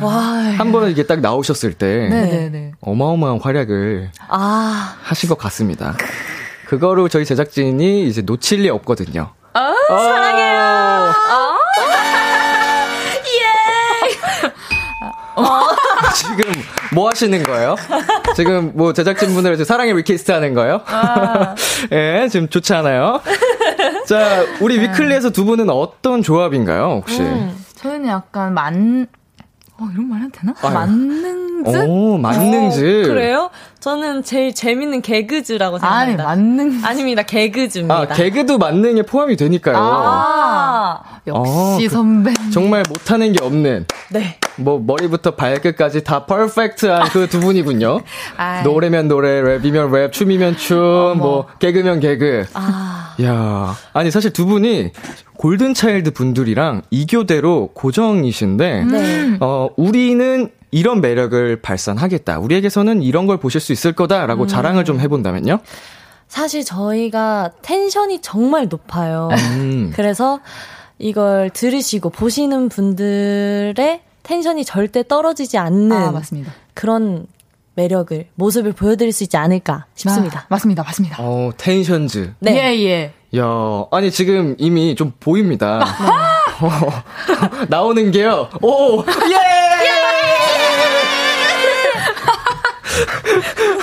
와, 0.00 0.12
한번 0.58 0.90
이게 0.90 1.04
딱 1.06 1.20
나오셨을 1.20 1.74
때 1.74 2.08
네네네. 2.08 2.72
어마어마한 2.80 3.40
활약을 3.40 4.10
아, 4.28 4.94
하신 5.02 5.28
것 5.28 5.36
같습니다. 5.38 5.94
그거로 6.66 7.08
저희 7.08 7.24
제작진이 7.24 8.06
이제 8.06 8.22
놓칠 8.22 8.62
리 8.62 8.68
없거든요. 8.70 9.30
아, 9.54 9.74
사랑해요. 9.88 11.12
아, 15.36 16.12
지금 16.14 16.44
뭐 16.92 17.08
하시는 17.08 17.42
거예요? 17.42 17.76
지금 18.36 18.72
뭐 18.74 18.92
제작진분들 18.92 19.64
사랑의 19.64 19.94
request 19.94 20.30
하는 20.30 20.54
거예요? 20.54 20.82
예, 21.92 22.28
지금 22.30 22.48
좋지 22.48 22.74
않아요? 22.74 23.20
자, 24.06 24.44
우리 24.60 24.78
위클리에서 24.80 25.30
두 25.30 25.44
분은 25.44 25.70
어떤 25.70 26.22
조합인가요, 26.22 27.02
혹시? 27.02 27.18
저희는 27.76 28.08
약간 28.08 28.54
만, 28.54 29.06
어, 29.78 29.88
이런 29.92 30.08
말 30.08 30.20
해도 30.20 30.30
되나? 30.32 30.54
아유. 30.62 30.72
만능 30.74 31.51
즈? 31.64 31.76
오, 31.86 32.16
만능즈. 32.18 33.02
어, 33.04 33.08
그래요? 33.08 33.50
저는 33.80 34.22
제일 34.22 34.54
재밌는 34.54 35.02
개그즈라고 35.02 35.76
아니, 35.82 36.12
생각합니다. 36.12 36.24
만능. 36.24 36.80
아닙니다, 36.84 37.22
개그즈입니다. 37.22 37.94
아, 37.94 38.06
개그도 38.06 38.58
만능에 38.58 39.02
포함이 39.02 39.36
되니까요. 39.36 39.76
아, 39.76 41.00
역시 41.26 41.50
어, 41.52 41.76
그- 41.80 41.88
선배. 41.88 42.32
정말 42.52 42.82
못하는 42.88 43.32
게 43.32 43.44
없는, 43.44 43.86
네. 44.10 44.36
뭐, 44.56 44.78
머리부터 44.78 45.32
발끝까지 45.34 46.04
다 46.04 46.26
perfect한 46.26 47.08
그 47.08 47.26
두 47.28 47.40
분이군요. 47.40 48.02
아이. 48.36 48.62
노래면 48.62 49.08
노래, 49.08 49.42
랩이면 49.42 49.90
랩, 49.90 50.12
춤이면 50.12 50.56
춤, 50.58 51.18
뭐, 51.18 51.46
개그면 51.58 52.00
개그. 52.00 52.44
아, 52.54 53.16
야 53.22 53.74
아니, 53.92 54.10
사실 54.10 54.32
두 54.32 54.46
분이 54.46 54.90
골든차일드 55.38 56.12
분들이랑 56.12 56.82
이교대로 56.90 57.70
고정이신데, 57.74 58.84
네. 58.84 59.36
어, 59.40 59.68
우리는 59.76 60.50
이런 60.72 61.00
매력을 61.00 61.60
발산하겠다. 61.62 62.40
우리에게서는 62.40 63.02
이런 63.02 63.26
걸 63.26 63.36
보실 63.36 63.60
수 63.60 63.72
있을 63.72 63.92
거다라고 63.92 64.46
자랑을 64.48 64.84
좀 64.84 64.98
해본다면요? 64.98 65.60
사실 66.28 66.64
저희가 66.64 67.50
텐션이 67.60 68.22
정말 68.22 68.68
높아요. 68.68 69.28
음. 69.52 69.92
그래서 69.94 70.40
이걸 70.98 71.50
들으시고 71.50 72.08
보시는 72.08 72.70
분들의 72.70 74.00
텐션이 74.22 74.64
절대 74.64 75.06
떨어지지 75.06 75.58
않는 75.58 75.92
아, 75.92 76.10
맞습니다. 76.10 76.52
그런 76.72 77.26
매력을, 77.74 78.28
모습을 78.34 78.72
보여드릴 78.72 79.12
수 79.12 79.24
있지 79.24 79.36
않을까 79.36 79.86
싶습니다. 79.94 80.40
아, 80.40 80.46
맞습니다, 80.48 80.82
맞습니다. 80.82 81.16
어, 81.20 81.50
tension즈. 81.56 82.34
네. 82.38 82.54
예, 82.54 82.84
예. 82.84 83.12
야, 83.38 83.46
아니 83.90 84.10
지금 84.10 84.54
이미 84.58 84.94
좀 84.94 85.12
보입니다. 85.20 85.84
어, 86.60 86.70
나오는 87.68 88.10
게요. 88.10 88.48
오, 88.62 89.00
예! 89.00 89.61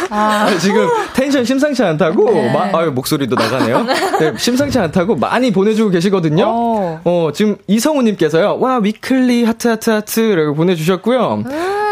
아니, 0.10 0.60
지금 0.60 0.88
텐션 1.14 1.46
심상치 1.46 1.84
않다고, 1.84 2.50
마, 2.52 2.70
아유, 2.74 2.92
목소리도 2.92 3.36
나가네요. 3.36 3.84
네, 4.20 4.34
심상치 4.38 4.80
않다고 4.80 5.16
많이 5.16 5.52
보내주고 5.52 5.92
계시거든요. 5.92 6.46
어. 6.48 7.02
어, 7.04 7.30
지금 7.34 7.58
이성우님께서요, 7.68 8.58
와, 8.60 8.78
위클리 8.78 9.44
하트, 9.44 9.68
하트, 9.68 9.90
하트라고 9.90 10.56
보내주셨고요. 10.56 11.44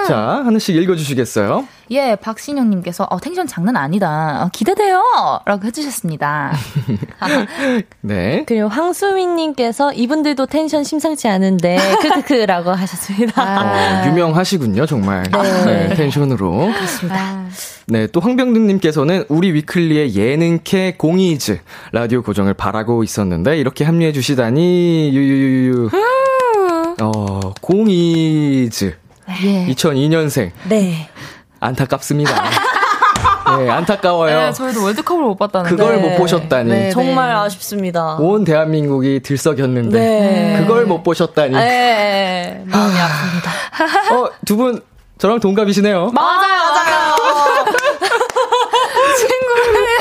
자, 0.08 0.42
하나씩 0.46 0.76
읽어주시겠어요? 0.76 1.68
예, 1.92 2.16
박신영님께서, 2.16 3.06
어, 3.10 3.20
텐션 3.20 3.48
장난 3.48 3.78
아니다. 3.78 4.44
어, 4.44 4.50
기대돼요! 4.52 5.02
라고 5.46 5.66
해주셨습니다. 5.66 6.52
네. 8.02 8.44
그리고 8.46 8.68
황수민님께서 8.68 9.94
이분들도 9.94 10.46
텐션 10.48 10.84
심상치 10.84 11.28
않은데 11.28 11.78
크크크라고 12.02 12.72
하셨습니다. 12.72 14.04
어, 14.04 14.08
유명하시군요, 14.08 14.86
정말. 14.86 15.24
네, 15.66 15.94
tension으로. 15.96 16.72
그렇습니다. 16.74 17.46
네, 17.88 18.08
또 18.08 18.20
황병등님께서는 18.20 19.26
우리 19.30 19.54
위클리의 19.54 20.14
예능캐 20.14 20.96
공이즈 20.98 21.60
라디오 21.94 22.22
고정을 22.22 22.54
바라고 22.54 23.04
있었는데 23.04 23.58
이렇게 23.58 23.86
합류해 23.86 24.12
주시다니 24.12 25.12
유유유유. 25.14 25.90
어, 27.00 27.54
공이즈 27.62 28.98
예. 29.44 29.66
2002년생 29.74 30.52
네. 30.70 31.10
안타깝습니다. 31.60 32.32
네, 33.60 33.70
안타까워요. 33.70 34.38
네, 34.48 34.52
저희도 34.54 34.84
월드컵을 34.84 35.24
못 35.24 35.36
봤다는데. 35.38 35.76
그걸 35.76 36.02
네. 36.02 36.10
못 36.10 36.18
보셨다니. 36.18 36.70
네. 36.70 36.90
정말 36.92 37.34
아쉽습니다. 37.34 38.16
온 38.16 38.44
대한민국이 38.44 39.22
들썩였는데 39.24 40.00
네. 40.00 40.58
그걸 40.62 40.86
못 40.86 41.02
보셨다니. 41.04 41.54
네. 41.56 42.62
마음이 42.66 42.94
아픕니다. 42.94 44.14
어, 44.14 44.30
두 44.46 44.58
분 44.58 44.82
저랑 45.18 45.40
동갑이시네요. 45.40 46.12
맞아요, 46.12 46.72
맞아요. 46.74 47.16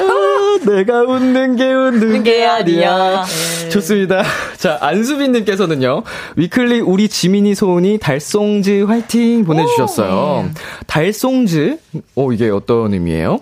아, 0.00 0.58
내가 0.76 1.00
웃는 1.02 1.56
게 1.56 1.64
웃는 1.72 2.22
게 2.22 2.36
게 2.36 2.44
아니야. 2.44 2.94
아니야. 2.94 3.24
좋습니다. 3.70 4.22
자, 4.58 4.76
안수빈님께서는요, 4.80 6.02
위클리 6.36 6.80
우리 6.80 7.08
지민이 7.08 7.54
소은이 7.54 7.98
달송즈 7.98 8.82
화이팅 8.84 9.44
보내주셨어요. 9.44 10.50
달송즈? 10.86 11.78
어, 12.16 12.32
이게 12.32 12.50
어떤 12.50 12.92
의미예요? 12.92 13.40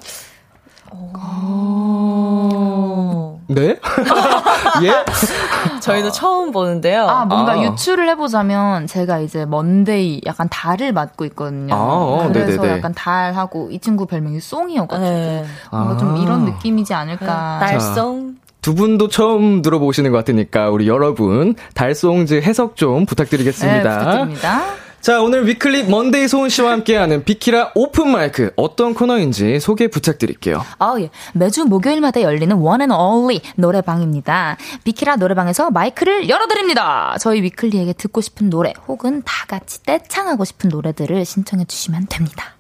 네? 3.48 3.78
예? 4.82 5.80
저희도 5.80 6.10
처음 6.12 6.50
보는데요. 6.50 7.06
아, 7.06 7.24
뭔가 7.24 7.52
아. 7.52 7.62
유추를 7.62 8.08
해보자면, 8.10 8.86
제가 8.86 9.18
이제 9.18 9.44
먼데이, 9.44 10.20
약간 10.26 10.48
달을 10.50 10.92
맡고 10.92 11.24
있거든요. 11.26 11.74
아, 11.74 11.78
어, 11.78 12.30
그래서 12.32 12.62
네네네. 12.62 12.78
약간 12.78 12.94
달하고, 12.94 13.70
이 13.70 13.78
친구 13.78 14.06
별명이 14.06 14.40
송이어가지고. 14.40 15.08
네. 15.08 15.44
뭔가 15.70 15.96
좀 15.96 16.14
아. 16.14 16.18
이런 16.18 16.44
느낌이지 16.44 16.94
않을까. 16.94 17.58
날송. 17.60 18.36
두 18.62 18.74
분도 18.74 19.08
처음 19.08 19.60
들어보시는 19.60 20.10
것 20.10 20.16
같으니까, 20.18 20.70
우리 20.70 20.88
여러분, 20.88 21.54
달송즈 21.74 22.40
해석 22.42 22.76
좀 22.76 23.00
네, 23.00 23.04
부탁드리겠습니다. 23.04 23.98
부탁드립니다. 23.98 24.62
자, 25.04 25.20
오늘 25.20 25.46
위클리 25.46 25.84
먼데이 25.84 26.26
소은 26.28 26.48
씨와 26.48 26.72
함께하는 26.72 27.24
비키라 27.24 27.72
오픈 27.74 28.08
마이크 28.08 28.52
어떤 28.56 28.94
코너인지 28.94 29.60
소개 29.60 29.88
부탁드릴게요. 29.88 30.64
아, 30.78 30.94
예. 30.98 31.10
매주 31.34 31.66
목요일마다 31.66 32.22
열리는 32.22 32.56
one 32.56 32.73
and 32.73 32.90
only 32.90 33.42
노래방입니다. 33.56 34.56
비키라 34.82 35.16
노래방에서 35.16 35.70
마이크를 35.70 36.30
열어드립니다. 36.30 37.18
저희 37.20 37.42
위클리에게 37.42 37.92
듣고 37.92 38.22
싶은 38.22 38.48
노래 38.48 38.72
혹은 38.88 39.20
다 39.26 39.44
같이 39.46 39.82
떼창하고 39.82 40.46
싶은 40.46 40.70
노래들을 40.70 41.22
신청해 41.22 41.66
주시면 41.66 42.06
됩니다. 42.08 42.56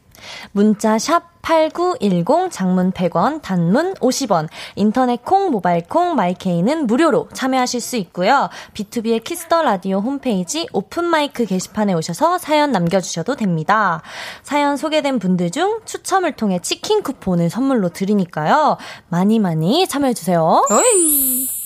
문자 0.52 0.98
샵 0.98 1.34
8910 1.44 2.50
장문 2.50 2.92
100원 2.92 3.42
단문 3.42 3.94
50원 3.94 4.48
인터넷 4.76 5.22
콩 5.24 5.50
모바일 5.50 5.84
콩 5.86 6.16
My 6.16 6.36
K는 6.36 6.86
무료로 6.86 7.28
참여하실 7.32 7.80
수 7.80 7.96
있고요. 7.96 8.48
비투비의 8.72 9.22
Kiss 9.22 9.45
the 9.45 9.62
Radio 9.62 9.98
홈페이지 9.98 10.66
오픈 10.72 11.04
마이크 11.04 11.44
게시판에 11.44 11.92
오셔서 11.92 12.38
사연 12.38 12.72
남겨 12.72 13.00
주셔도 13.00 13.36
됩니다. 13.36 14.02
사연 14.42 14.76
소개된 14.76 15.18
분들 15.18 15.50
중 15.50 15.80
추첨을 15.84 16.32
통해 16.32 16.58
치킨 16.60 17.02
쿠폰을 17.02 17.50
선물로 17.50 17.90
드리니까요. 17.90 18.78
많이 19.08 19.38
많이 19.38 19.86
참여해 19.86 20.14
주세요. 20.14 20.62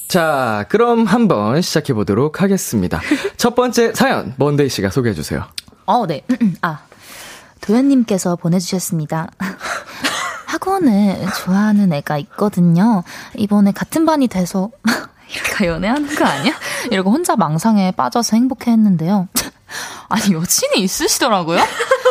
자, 0.09 0.65
그럼 0.71 1.05
한번 1.05 1.61
시작해 1.61 1.93
보도록 1.93 2.41
하겠습니다. 2.43 3.01
첫 3.37 3.55
번째 3.55 3.93
사연, 3.95 4.35
먼데이 4.39 4.69
씨가 4.71 4.91
소개해 4.91 5.15
주세요. 5.15 5.45
어, 5.85 6.07
네. 6.07 6.23
아, 6.63 6.81
도현님께서 7.69 8.37
보내주셨습니다. 8.37 9.29
학원에 10.47 11.23
좋아하는 11.37 11.93
애가 11.93 12.17
있거든요. 12.19 13.05
이번에 13.37 13.73
같은 13.73 14.07
반이 14.07 14.29
돼서 14.29 14.71
이렇게 15.31 15.67
연애하는 15.67 16.15
거 16.15 16.25
아니야? 16.25 16.55
이러고 16.91 17.11
혼자 17.11 17.37
망상에 17.37 17.91
빠져서 17.93 18.37
행복해했는데요. 18.37 19.29
아니 20.09 20.33
여친이 20.33 20.81
있으시더라고요. 20.81 21.61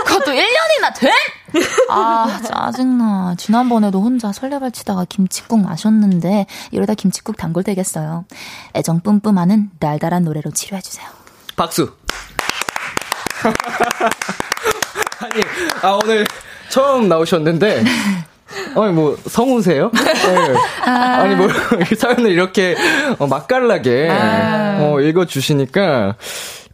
그것도 0.06 0.32
1년이나 0.32 0.96
된 0.96 1.12
아, 1.90 2.40
짜증나. 2.46 3.34
지난번에도 3.40 4.00
혼자 4.00 4.32
설레발 4.32 4.72
치다가 4.72 5.06
김치국 5.10 5.60
마셨는데 5.62 6.46
이러다 6.70 6.94
김치국 6.94 7.36
단골 7.36 7.64
되겠어요. 7.64 8.26
애정 8.76 9.00
뿜뿜하는 9.00 9.72
달달한 9.80 10.24
노래로 10.24 10.52
치료해주세요. 10.52 11.08
박수. 11.56 11.92
아니, 15.38 15.44
아, 15.84 16.00
오늘 16.04 16.26
처음 16.70 17.08
나오셨는데, 17.08 17.84
아니, 18.76 18.94
뭐, 18.94 19.18
성우세요? 19.28 19.92
네. 19.94 20.56
아 20.86 21.28
니, 21.28 21.36
뭐, 21.36 21.48
사연을 21.98 22.32
이렇게 22.32 22.76
어, 23.20 23.28
맛깔나게 23.28 24.10
어, 24.12 25.00
읽어주시니까, 25.02 26.16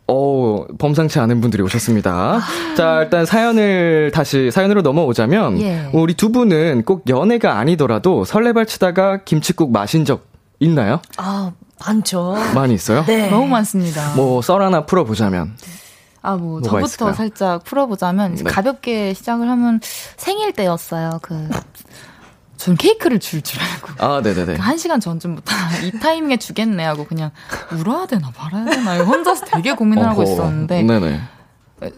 어 0.05 0.65
범상치 0.79 1.17
않은 1.19 1.39
분들이 1.39 1.63
오셨습니다. 1.63 2.41
자, 2.75 3.03
일단 3.03 3.25
사연을 3.25 4.11
다시 4.13 4.51
사연으로 4.51 4.81
넘어오자면, 4.81 5.61
예. 5.61 5.89
우리 5.93 6.13
두 6.13 6.31
분은 6.31 6.83
꼭 6.83 7.03
연애가 7.07 7.57
아니더라도 7.57 8.25
설레발 8.25 8.65
치다가 8.65 9.19
김치국 9.23 9.71
마신 9.71 10.03
적 10.03 10.25
있나요? 10.59 11.01
아, 11.17 11.53
많죠. 11.85 12.35
많이 12.53 12.73
있어요? 12.73 13.05
네. 13.05 13.29
너무 13.29 13.47
많습니다. 13.47 14.13
뭐, 14.15 14.41
썰 14.41 14.61
하나 14.61 14.85
풀어보자면. 14.85 15.55
아, 16.23 16.35
뭐, 16.35 16.61
저부터 16.61 16.85
있을까요? 16.85 17.13
살짝 17.13 17.63
풀어보자면, 17.65 18.35
네. 18.35 18.43
가볍게 18.45 19.13
시작을 19.13 19.47
하면 19.49 19.79
생일 20.17 20.53
때였어요. 20.53 21.19
그, 21.21 21.49
전 22.55 22.77
케이크를 22.77 23.19
줄 23.19 23.41
줄 23.41 23.59
알고. 23.61 24.03
아, 24.05 24.21
네네네. 24.21 24.55
한 24.55 24.77
시간 24.77 25.01
전쯤부터 25.01 25.51
이 25.83 25.91
타이밍에 25.99 26.37
주겠네 26.37 26.85
하고 26.85 27.05
그냥 27.05 27.31
울어야 27.73 28.05
되나 28.05 28.31
말아야 28.37 28.65
되나 28.65 29.03
혼자서 29.03 29.45
되게 29.45 29.73
고민을 29.73 30.07
하고. 30.07 30.23
있었는데 30.23 30.81
네네. 30.83 31.21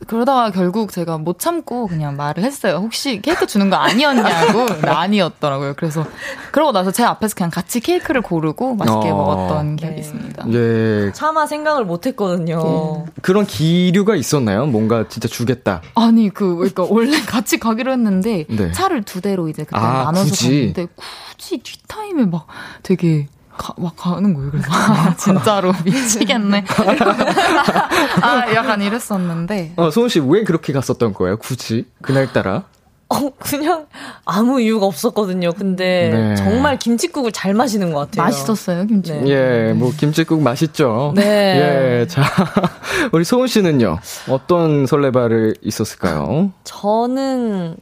그러다가 0.08 0.52
결국 0.52 0.92
제가 0.92 1.18
못 1.18 1.40
참고 1.40 1.88
그냥 1.88 2.16
말을 2.16 2.44
했어요. 2.44 2.80
혹시 2.82 3.22
케이크 3.22 3.46
주는 3.48 3.70
거 3.70 3.76
아니었냐고 3.76 4.66
나 4.82 5.00
아니었더라고요. 5.00 5.74
그래서 5.76 6.06
그러고 6.52 6.72
나서 6.72 6.92
제 6.92 7.04
앞에서 7.04 7.36
그냥 7.36 7.50
같이 7.50 7.80
케이크를 7.80 8.22
고르고 8.22 8.76
맛있게 8.76 9.10
어. 9.10 9.16
먹었던 9.16 9.76
기억이 9.76 9.96
네. 9.96 10.02
있습니다. 10.02 10.46
예. 10.54 11.12
차마 11.14 11.46
생각을 11.48 11.86
못 11.86 12.06
했거든요. 12.08 13.06
그런 13.22 13.46
기류가 13.46 14.16
있었나요? 14.16 14.66
뭔가 14.66 15.08
진짜 15.08 15.28
주겠다. 15.28 15.82
아니 15.96 16.30
그 16.30 16.56
그러니까 16.56 16.86
원래 16.90 17.20
같이 17.26 17.60
가기로 17.60 17.92
했는데 17.92 18.46
네. 18.50 18.72
차를 18.72 19.04
두 19.04 19.22
대로 19.22 19.50
이제 19.50 19.64
그때 19.64 19.78
아, 19.78 20.06
나눠서 20.06 20.26
굳이? 20.26 20.74
갔는데 20.74 20.88
굳이 20.96 21.58
뒷타임에 21.60 22.26
막 22.26 22.48
되게 22.84 23.28
가, 23.58 23.74
막 23.78 23.96
가는 23.96 24.34
거예요. 24.34 24.52
그래서 24.52 24.68
아, 24.72 25.16
진짜로 25.16 25.72
미치겠네. 25.86 26.66
아 28.22 28.54
약간 28.54 28.82
이랬었는데 28.82 29.74
어, 29.78 29.90
소은 29.92 30.10
씨 30.10 30.20
왜 30.20 30.44
그렇게 30.44 30.74
갔었던 30.74 31.14
거예요? 31.14 31.38
굳이 31.38 31.86
그날 32.02 32.32
따라? 32.34 32.64
어, 33.08 33.30
그냥 33.38 33.86
아무 34.26 34.60
이유가 34.60 34.88
없었거든요. 34.88 35.52
근데 35.54 36.10
네. 36.12 36.36
정말 36.36 36.80
김치국을 36.80 37.32
잘 37.32 37.54
마시는 37.54 37.94
것 37.94 38.00
같아요. 38.00 38.26
맛있었어요 38.26 38.88
김치. 38.88 39.14
네. 39.14 39.30
예, 39.70 39.74
뭐 39.74 39.92
김치국 39.96 40.42
맛있죠. 40.42 41.14
네. 41.16 42.02
예, 42.02 42.08
자 42.08 42.24
우리 43.14 43.24
소은 43.24 43.46
씨는요 43.48 44.00
어떤 44.30 44.88
설레발을 44.88 45.56
있었을까요? 45.62 46.52
저는 46.64 47.78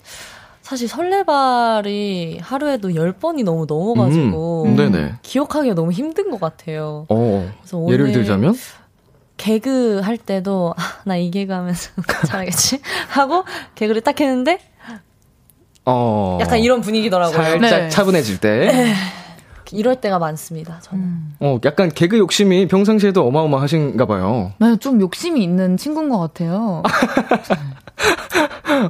사실 0.63 0.87
설레발이 0.87 2.39
하루에도 2.41 2.89
10번이 2.89 3.43
너무 3.43 3.65
넘어가지고 3.67 4.63
음, 4.65 4.75
네네. 4.77 5.15
기억하기가 5.21 5.75
너무 5.75 5.91
힘든 5.91 6.31
것 6.31 6.39
같아요. 6.39 7.05
어, 7.09 7.51
그래서 7.61 7.85
예를 7.91 8.11
들자면 8.13 8.55
개그 9.37 9.99
할 9.99 10.17
때도 10.17 10.73
아, 10.77 10.81
나 11.05 11.17
이 11.17 11.29
개그 11.31 11.51
하면서 11.51 11.91
잘하겠지 12.27 12.79
하고 13.09 13.43
개그를 13.75 14.01
딱 14.01 14.19
했는데 14.21 14.59
어, 15.85 16.37
약간 16.39 16.59
이런 16.59 16.79
분위기더라고요. 16.79 17.35
살짝 17.35 17.59
네. 17.81 17.89
차분해질 17.89 18.37
때, 18.39 18.93
이럴 19.73 19.97
때가 19.97 20.17
많습니다. 20.17 20.79
저는. 20.81 21.03
음. 21.03 21.35
어, 21.41 21.59
약간 21.65 21.89
개그 21.89 22.17
욕심이 22.19 22.69
평상시에도 22.69 23.27
어마어마하신가 23.27 24.05
봐요. 24.05 24.53
네, 24.59 24.77
좀 24.77 25.01
욕심이 25.01 25.43
있는 25.43 25.75
친구인 25.75 26.07
것 26.07 26.19
같아요. 26.19 26.83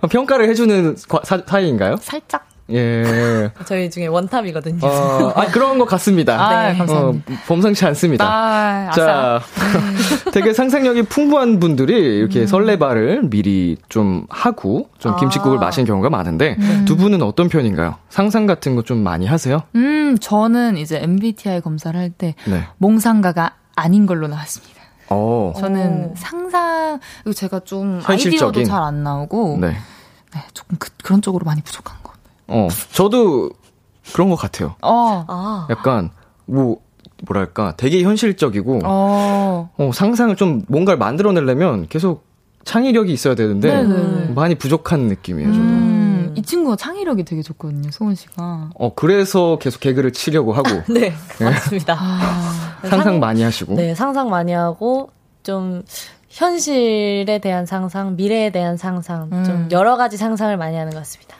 어, 0.01 0.07
평가를 0.09 0.47
해주는 0.49 0.95
과- 1.07 1.21
사, 1.23 1.41
사이인가요? 1.45 1.97
살짝. 2.01 2.47
예. 2.71 3.51
저희 3.67 3.89
중에 3.89 4.07
원탑이거든요. 4.07 4.79
어, 4.87 5.33
아, 5.35 5.47
그런 5.47 5.77
것 5.77 5.85
같습니다. 5.85 6.39
아, 6.41 6.71
네. 6.71 6.77
감사합니다. 6.77 7.33
어, 7.33 7.37
범상치 7.45 7.85
않습니다. 7.87 8.25
아. 8.25 8.89
자, 8.95 9.41
되게 10.31 10.53
상상력이 10.53 11.03
풍부한 11.03 11.59
분들이 11.59 12.17
이렇게 12.19 12.41
음. 12.41 12.47
설레발을 12.47 13.23
미리 13.29 13.75
좀 13.89 14.25
하고 14.29 14.87
좀 14.97 15.17
김치국을 15.17 15.57
아. 15.57 15.61
마신 15.61 15.83
경우가 15.83 16.09
많은데 16.09 16.55
음. 16.57 16.85
두 16.87 16.95
분은 16.95 17.21
어떤 17.21 17.49
편인가요? 17.49 17.95
상상 18.09 18.45
같은 18.47 18.75
거 18.75 18.83
좀 18.83 18.99
많이 18.99 19.25
하세요? 19.27 19.63
음, 19.75 20.17
저는 20.21 20.77
이제 20.77 20.99
MBTI 21.03 21.59
검사를 21.61 21.97
할때 21.99 22.35
네. 22.45 22.65
몽상가가 22.77 23.55
아닌 23.75 24.05
걸로 24.05 24.27
나왔습니다. 24.27 24.72
어. 25.09 25.53
저는 25.57 26.11
오. 26.11 26.13
상상, 26.17 26.99
그리고 27.23 27.33
제가 27.33 27.59
좀 27.61 27.99
현실적인. 28.03 28.33
아이디어도 28.47 28.63
잘 28.63 28.81
안 28.83 29.03
나오고, 29.03 29.57
네. 29.59 29.67
네. 30.33 30.41
조금 30.53 30.77
그, 30.79 30.89
그런 31.03 31.21
쪽으로 31.21 31.45
많이 31.45 31.61
부족한 31.61 31.97
것 32.03 32.13
같아요. 32.13 32.65
어. 32.65 32.67
저도 32.93 33.51
그런 34.13 34.29
것 34.29 34.35
같아요. 34.35 34.75
어, 34.81 35.25
아, 35.27 35.67
약간 35.69 36.09
뭐 36.45 36.77
뭐랄까 37.25 37.73
되게 37.77 38.03
현실적이고 38.03 38.81
어. 38.83 39.69
어, 39.77 39.91
상상을 39.93 40.35
좀 40.35 40.63
뭔가를 40.67 40.97
만들어내려면 40.97 41.87
계속 41.87 42.25
창의력이 42.65 43.13
있어야 43.13 43.35
되는데 43.35 43.71
네네네. 43.83 44.33
많이 44.33 44.55
부족한 44.55 45.01
느낌이에요. 45.01 45.51
저도. 45.53 45.61
음, 45.63 46.33
이 46.37 46.41
친구가 46.41 46.75
창의력이 46.75 47.23
되게 47.23 47.41
좋거든요, 47.41 47.91
소은 47.91 48.15
씨가. 48.15 48.71
어 48.75 48.93
그래서 48.95 49.57
계속 49.61 49.79
개그를 49.79 50.11
치려고 50.11 50.51
하고 50.53 50.69
네, 50.91 51.13
맞습니다. 51.39 51.95
아, 51.97 52.72
상 52.89 53.03
상 53.03 53.19
많이 53.19 53.41
하시고. 53.43 53.75
네, 53.75 53.95
상상 53.95 54.29
많이 54.29 54.51
하고 54.53 55.09
좀 55.43 55.83
현실에 56.29 57.39
대한 57.39 57.65
상상, 57.65 58.15
미래에 58.15 58.49
대한 58.49 58.75
상상, 58.77 59.29
좀 59.29 59.55
음. 59.55 59.69
여러 59.71 59.97
가지 59.97 60.17
상상을 60.17 60.55
많이 60.57 60.75
하는 60.77 60.91
것 60.91 60.99
같습니다. 60.99 61.35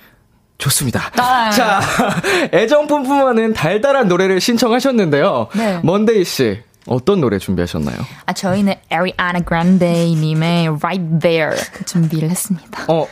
좋습니다. 0.59 1.01
아. 1.17 1.49
자, 1.51 1.81
애정 2.53 2.87
뿜뿜하는 2.87 3.53
달달한 3.53 4.07
노래를 4.07 4.39
신청하셨는데요. 4.39 5.47
네. 5.55 5.79
먼데이 5.83 6.23
씨, 6.23 6.61
어떤 6.87 7.19
노래 7.21 7.37
준비하셨나요? 7.39 7.97
아, 8.25 8.33
저희는 8.33 8.75
에리아나 8.89 9.39
그란데 9.41 10.05
님의 10.05 10.67
Right 10.81 11.19
There 11.19 11.55
준비를 11.85 12.29
했습니다. 12.29 12.85
어, 12.87 13.07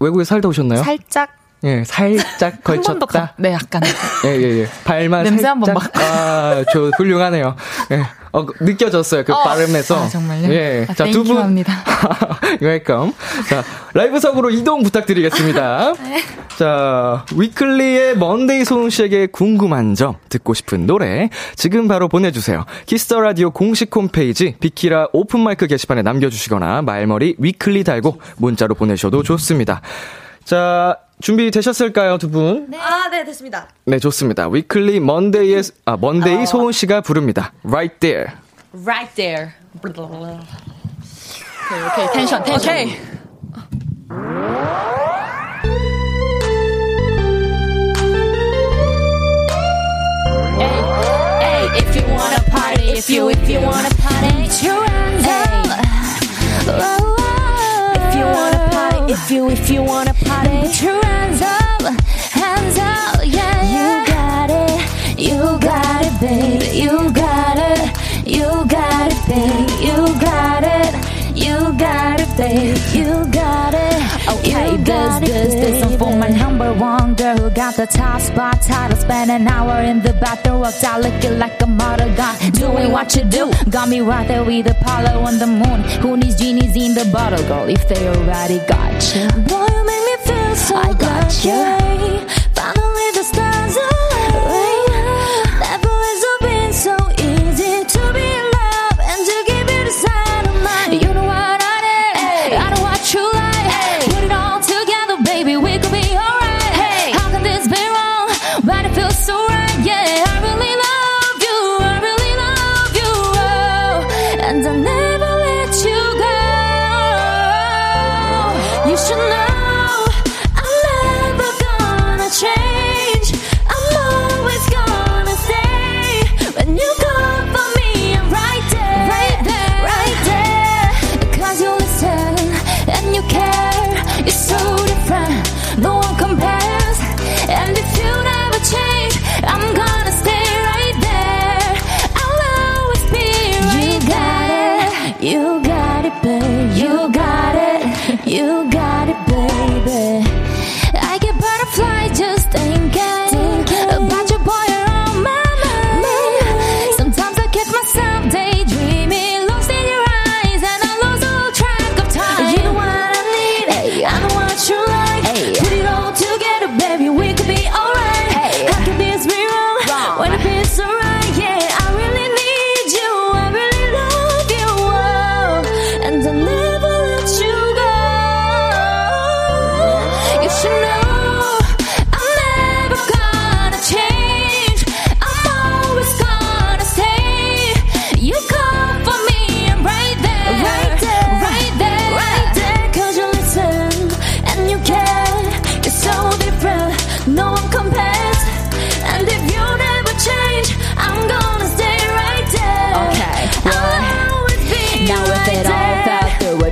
외국에 0.00 0.24
살다 0.24 0.48
오셨나요? 0.48 0.82
살짝 0.82 1.30
예, 1.66 1.82
살짝 1.84 2.62
걸쳤다. 2.62 3.34
네, 3.36 3.52
약간. 3.52 3.82
예, 4.24 4.28
예, 4.36 4.60
예. 4.60 4.68
발만 4.84 5.24
냄새. 5.24 5.48
한번 5.48 5.74
맡고. 5.74 6.00
아, 6.00 6.64
저 6.72 6.90
훌륭하네요. 6.96 7.56
예. 7.90 8.02
어, 8.30 8.46
그, 8.46 8.52
느껴졌어요. 8.62 9.24
그 9.24 9.32
어. 9.32 9.42
발음에서. 9.42 10.04
아, 10.04 10.08
정말요? 10.08 10.52
예. 10.52 10.86
아, 10.88 10.94
자, 10.94 11.06
두 11.06 11.24
분. 11.24 11.38
합니다. 11.38 11.72
Welcome. 12.60 13.12
자, 13.48 13.64
라이브석으로 13.94 14.50
이동 14.50 14.84
부탁드리겠습니다. 14.84 15.94
네. 16.04 16.22
자, 16.56 17.24
위클리의 17.34 18.16
먼데이 18.16 18.64
소은 18.64 18.90
씨에게 18.90 19.26
궁금한 19.26 19.94
점, 19.96 20.14
듣고 20.28 20.54
싶은 20.54 20.86
노래, 20.86 21.30
지금 21.56 21.88
바로 21.88 22.08
보내주세요. 22.08 22.64
Kiss 22.86 23.05
the 23.05 23.20
Radio 23.20 23.50
공식 23.50 23.94
홈페이지, 23.94 24.54
비키라 24.60 25.08
오픈마이크 25.12 25.66
게시판에 25.66 26.02
남겨주시거나, 26.02 26.82
말머리 26.82 27.36
위클리 27.38 27.82
달고 27.82 28.20
문자로 28.36 28.74
보내셔도 28.74 29.22
좋습니다. 29.22 29.80
자, 30.44 30.96
준비 31.20 31.50
되셨을까요, 31.50 32.18
두 32.18 32.30
분? 32.30 32.68
아, 32.78 33.08
네, 33.10 33.24
됐습니다. 33.24 33.68
네, 33.86 33.98
좋습니다. 33.98 34.48
위클리 34.48 35.00
먼데이의, 35.00 35.62
아, 35.86 35.96
먼데이 35.96 36.42
어. 36.42 36.46
소은 36.46 36.72
씨가 36.72 37.00
부릅니다. 37.00 37.52
Right 37.64 37.98
there. 38.00 38.32
Right 38.84 39.14
there. 39.14 39.52
오케이, 39.78 39.92
오케이. 41.82 42.12
텐션, 42.12 42.44
텐션. 42.44 42.74
오케이. 42.74 42.96
Hey, 50.46 51.68
if 51.80 51.96
you 51.96 52.02
wanna 52.12 52.40
party, 52.50 52.90
if 52.92 53.08
you 53.10 53.28
if 53.30 53.48
you 53.48 53.60
wanna 53.60 53.88
party, 54.04 54.44
put 54.44 54.62
your 54.62 54.82
hands 54.84 55.26
up. 55.26 55.46
If 57.96 58.14
you 58.18 58.24
wanna 58.26 58.60
party, 58.70 58.95
if 59.08 59.30
you 59.30 59.50
if 59.50 59.70
you 59.70 59.82
wanna 59.82 60.14
party, 60.14 60.60
put 60.62 60.82
your 60.82 61.04
hands 61.04 61.40
up, 61.42 61.82
hands 62.32 62.78
up, 62.78 63.20
yeah, 63.24 63.62
yeah. 63.74 64.00
You 64.00 64.12
got 64.14 64.50
it, 64.50 65.18
you 65.18 65.58
got 65.60 66.04
it, 66.04 66.20
babe. 66.20 66.62
you 66.74 67.12
got 67.12 67.56
it, 67.56 68.26
you 68.26 68.48
got 68.66 69.12
it, 69.12 69.28
baby, 69.28 69.86
you 69.86 69.96
got 70.20 70.62
it, 70.64 70.94
you 71.36 71.78
got 71.78 72.20
it, 72.20 72.36
baby, 72.36 72.98
you 72.98 73.24
got 73.32 73.74
it. 73.74 73.95
Okay, 74.28 74.76
this 74.78 75.20
this 75.20 75.54
this 75.54 75.84
one 75.84 75.98
for 75.98 76.16
my 76.16 76.28
number 76.28 76.72
one 76.74 77.14
girl 77.14 77.36
who 77.36 77.50
got 77.50 77.76
the 77.76 77.86
top 77.86 78.20
spot 78.20 78.60
title. 78.60 78.98
Spend 78.98 79.30
an 79.30 79.46
hour 79.46 79.82
in 79.82 80.02
the 80.02 80.12
bathroom, 80.14 80.60
worked 80.60 80.82
out 80.82 81.00
looking 81.00 81.38
like 81.38 81.60
a 81.62 81.66
model. 81.66 82.12
Got 82.16 82.52
doing 82.54 82.90
what 82.90 83.14
you 83.14 83.24
do, 83.24 83.52
got 83.70 83.88
me 83.88 84.00
right 84.00 84.26
there 84.26 84.44
with 84.44 84.66
Apollo 84.68 85.20
on 85.20 85.38
the 85.38 85.46
moon. 85.46 85.80
Who 86.00 86.16
needs 86.16 86.36
genies 86.40 86.74
in 86.74 86.94
the 86.94 87.08
bottle, 87.12 87.42
girl? 87.46 87.68
If 87.68 87.88
they 87.88 88.08
already 88.08 88.58
got 88.66 88.94
you, 89.14 89.28
boy, 89.44 89.66
you 89.74 89.84
make 89.86 90.04
me 90.08 90.16
feel 90.24 90.56
so 90.56 90.76
I 90.76 90.92
got 90.94 91.44
you. 91.44 92.45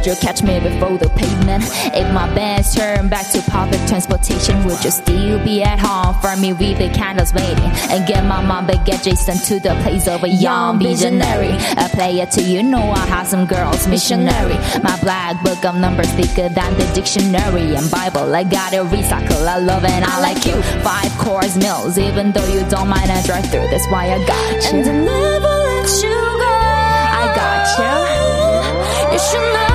You 0.06 0.14
catch 0.16 0.42
me 0.42 0.60
before 0.60 0.98
the 0.98 1.08
pavement? 1.10 1.64
If 1.94 2.12
my 2.12 2.32
bands 2.34 2.74
turn 2.74 3.08
back 3.08 3.30
to 3.32 3.40
public 3.50 3.80
transportation, 3.86 4.64
would 4.64 4.82
you 4.84 4.90
still 4.90 5.42
be 5.42 5.62
at 5.62 5.78
home 5.78 6.14
for 6.20 6.36
me 6.36 6.52
with 6.52 6.78
the 6.78 6.90
candles 6.90 7.32
waiting? 7.32 7.70
And 7.88 8.06
get 8.06 8.24
my 8.24 8.42
mom 8.42 8.66
but 8.66 8.84
get 8.84 9.02
Jason 9.02 9.38
to 9.48 9.60
the 9.60 9.74
place 9.82 10.06
of 10.06 10.22
a 10.24 10.28
young 10.28 10.78
visionary. 10.78 11.56
A 11.78 11.88
player 11.88 12.26
to 12.26 12.42
you 12.42 12.62
know 12.62 12.82
I 12.90 13.06
have 13.06 13.26
some 13.26 13.46
girls 13.46 13.86
missionary. 13.88 14.58
My 14.82 14.98
black 15.00 15.42
book 15.42 15.64
of 15.64 15.76
numbers 15.76 16.10
thicker 16.12 16.48
than 16.48 16.74
the 16.74 16.90
dictionary 16.94 17.74
and 17.74 17.90
Bible. 17.90 18.34
I 18.34 18.44
got 18.44 18.72
it 18.72 18.82
recycle. 18.84 19.46
I 19.46 19.58
love 19.58 19.84
and 19.84 20.04
I 20.04 20.20
like 20.20 20.44
you. 20.44 20.60
Five 20.82 21.12
course 21.18 21.56
meals, 21.56 21.98
even 21.98 22.32
though 22.32 22.46
you 22.46 22.60
don't 22.68 22.88
mind 22.88 23.10
a 23.10 23.22
drive 23.26 23.48
through. 23.50 23.68
That's 23.68 23.86
why 23.88 24.12
I 24.12 24.18
got 24.26 24.72
you. 24.72 24.78
And 24.80 24.88
I'll 24.88 25.04
never 25.04 25.54
let 25.68 25.88
you 26.02 26.18
go. 26.44 26.54
I 27.20 27.32
got 27.34 27.64
you. 27.78 29.12
You 29.12 29.18
should 29.18 29.52
know 29.54 29.73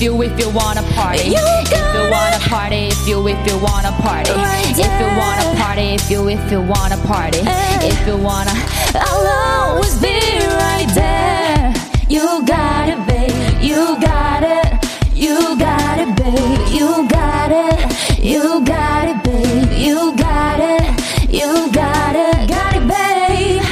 you 0.00 0.22
if 0.22 0.38
you 0.40 0.48
wanna 0.50 0.82
party, 0.94 1.24
You 1.28 1.36
if 1.36 1.70
you 1.70 1.76
got 1.76 2.10
wanna 2.10 2.38
party, 2.48 2.88
if 2.88 3.06
you 3.08 3.26
if 3.28 3.46
you 3.46 3.58
wanna 3.58 3.92
party, 4.02 4.30
Right 4.32 4.70
if 4.70 4.78
you 5.00 5.06
wanna 5.20 5.42
there. 5.42 5.56
party, 5.64 5.94
if 5.94 6.10
you 6.10 6.28
if 6.28 6.50
you 6.50 6.60
wanna 6.62 6.96
party, 7.06 7.40
Eh. 7.46 7.90
if 7.92 8.06
you 8.06 8.16
wanna. 8.16 8.52
I'll 8.94 9.26
always 9.72 9.94
be 9.96 10.16
right 10.64 10.88
there. 10.94 11.74
You 12.08 12.42
got 12.46 12.88
it, 12.88 13.00
babe. 13.06 13.62
You 13.62 13.98
got 14.00 14.42
it. 14.42 14.68
You 15.14 15.56
got 15.58 15.98
it, 15.98 16.10
babe. 16.16 16.60
You 16.78 17.08
got 17.08 17.50
it. 17.50 17.78
You 18.18 18.64
got 18.64 19.04
it, 19.08 19.18
babe. 19.24 19.72
You 19.86 20.12
got 20.16 20.58
it. 20.60 20.84
You 21.30 21.50
got 21.72 22.14
it. 22.16 22.48
Got 22.48 22.74
it, 22.78 22.84
babe. 22.88 23.62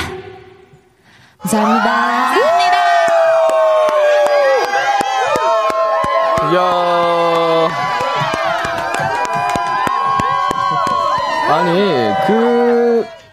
감사합니다. 1.43 2.18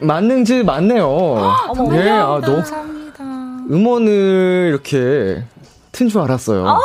만능질 0.07 0.65
맞네요. 0.65 1.55
예, 1.93 2.11
아, 2.11 2.41
너 2.43 2.63
음원을 3.71 4.69
이렇게 4.71 5.43
튼 5.93 6.09
줄 6.09 6.21
알았어요. 6.21 6.67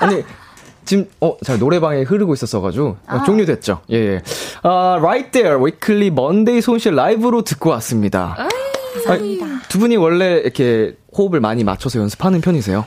아니, 0.00 0.22
지금, 0.84 1.08
어, 1.20 1.36
자, 1.44 1.56
노래방에 1.56 2.02
흐르고 2.02 2.34
있었어가지고, 2.34 2.96
어, 3.08 3.22
종료됐죠. 3.24 3.80
예, 3.90 3.96
예. 3.96 4.22
아, 4.62 4.96
Right 5.00 5.30
There, 5.32 5.56
Weekly 5.62 6.06
Monday 6.08 6.60
손실 6.62 6.94
라이브로 6.94 7.42
듣고 7.42 7.70
왔습니다. 7.70 8.36
감사합니다. 8.94 9.46
두 9.68 9.78
분이 9.78 9.96
원래 9.96 10.38
이렇게 10.38 10.96
호흡을 11.16 11.40
많이 11.40 11.64
맞춰서 11.64 11.98
연습하는 12.00 12.40
편이세요? 12.40 12.84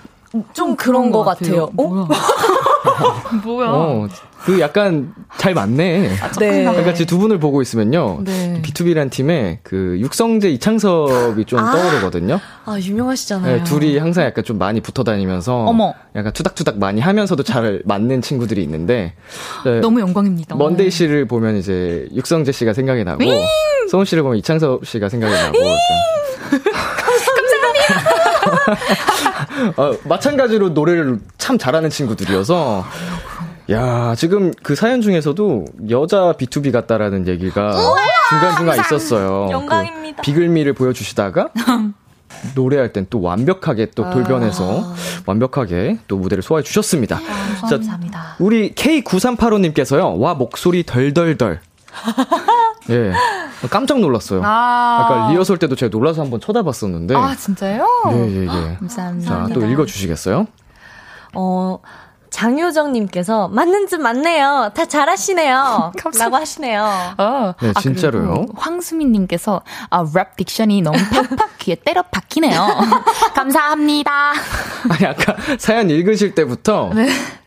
좀 0.53 0.75
그런 0.77 1.11
것 1.11 1.23
같아요. 1.23 1.69
어? 1.77 2.07
어, 3.67 4.07
그 4.43 4.59
약간 4.59 5.13
잘 5.37 5.53
맞네. 5.53 6.09
네. 6.39 6.63
그러니까 6.63 6.93
지금 6.93 7.05
두 7.05 7.17
분을 7.19 7.39
보고 7.39 7.61
있으면요. 7.61 8.21
네. 8.23 8.61
B2B란 8.63 9.11
팀에 9.11 9.59
그 9.63 9.97
육성재 9.99 10.49
이창섭이 10.49 11.45
좀 11.45 11.59
떠오르거든요. 11.59 12.39
아, 12.65 12.77
유명하시잖아요. 12.79 13.57
네, 13.57 13.63
둘이 13.63 13.97
항상 13.97 14.25
약간 14.25 14.43
좀 14.43 14.57
많이 14.57 14.81
붙어 14.81 15.03
다니면서 15.03 15.65
어머. 15.65 15.93
약간 16.15 16.33
투닥투닥 16.33 16.79
많이 16.79 17.01
하면서도 17.01 17.43
잘 17.43 17.81
맞는 17.85 18.21
친구들이 18.21 18.63
있는데 18.63 19.13
네, 19.63 19.79
너무 19.79 19.99
영광입니다. 19.99 20.55
먼데이 20.55 20.89
씨를 20.89 21.25
보면 21.25 21.57
이제 21.57 22.07
육성재 22.13 22.51
씨가 22.51 22.73
생각이 22.73 23.03
나고 23.03 23.23
소은 23.89 24.05
씨를 24.05 24.23
보면 24.23 24.37
이창섭 24.39 24.85
씨가 24.85 25.09
생각이 25.09 25.33
나고. 25.33 25.57
어, 29.77 29.93
마찬가지로 30.05 30.69
노래를 30.69 31.19
참 31.37 31.57
잘하는 31.57 31.89
친구들이어서 31.89 32.85
야 33.71 34.15
지금 34.15 34.51
그 34.63 34.75
사연 34.75 35.01
중에서도 35.01 35.65
여자 35.89 36.33
B2B 36.33 36.71
같다라는 36.71 37.27
얘기가 37.27 37.73
중간 38.29 38.57
중간 38.57 38.79
있었어요. 38.79 39.49
영광입니다. 39.51 40.17
그 40.17 40.21
비글미를 40.23 40.73
보여주시다가 40.73 41.49
노래할 42.55 42.91
땐 42.91 43.05
또 43.09 43.21
완벽하게 43.21 43.91
또 43.93 44.09
돌변해서 44.09 44.93
완벽하게 45.25 45.99
또 46.07 46.17
무대를 46.17 46.41
소화해 46.41 46.63
주셨습니다. 46.63 47.19
자, 47.19 47.67
감사합니다. 47.77 48.35
우리 48.39 48.73
K9385님께서요, 48.73 50.17
와, 50.19 50.33
목소리 50.33 50.83
덜덜덜. 50.83 51.59
예. 52.89 53.13
깜짝 53.69 53.99
놀랐어요. 53.99 54.41
아. 54.43 55.05
아까 55.05 55.31
리허설 55.31 55.57
때도 55.57 55.75
제가 55.75 55.89
놀라서 55.89 56.21
한번 56.21 56.39
쳐다봤었는데. 56.39 57.15
아, 57.15 57.35
진짜요? 57.35 57.85
예, 58.11 58.17
예, 58.17 58.41
예. 58.43 58.75
감사합니다. 58.79 59.47
자, 59.47 59.53
또 59.53 59.65
읽어주시겠어요? 59.65 60.47
어, 61.33 61.79
장효정님께서 62.31 63.49
맞는 63.49 63.87
듯 63.87 63.97
맞네요. 63.97 64.71
다 64.73 64.85
잘하시네요. 64.85 65.91
라고 66.17 66.35
하시네요. 66.37 67.13
어. 67.17 67.53
네, 67.61 67.73
진짜로요? 67.79 68.33
그리고 68.33 68.53
황수민님께서 68.57 69.61
아, 69.89 70.03
랩 70.15 70.35
딕션이 70.37 70.81
너무 70.81 70.97
팍팍 70.97 71.57
귀에 71.59 71.75
때려 71.75 72.01
박히네요. 72.03 72.67
감사합니다. 73.35 74.31
아니, 74.89 75.05
아까 75.05 75.35
사연 75.59 75.89
읽으실 75.89 76.33
때부터, 76.33 76.91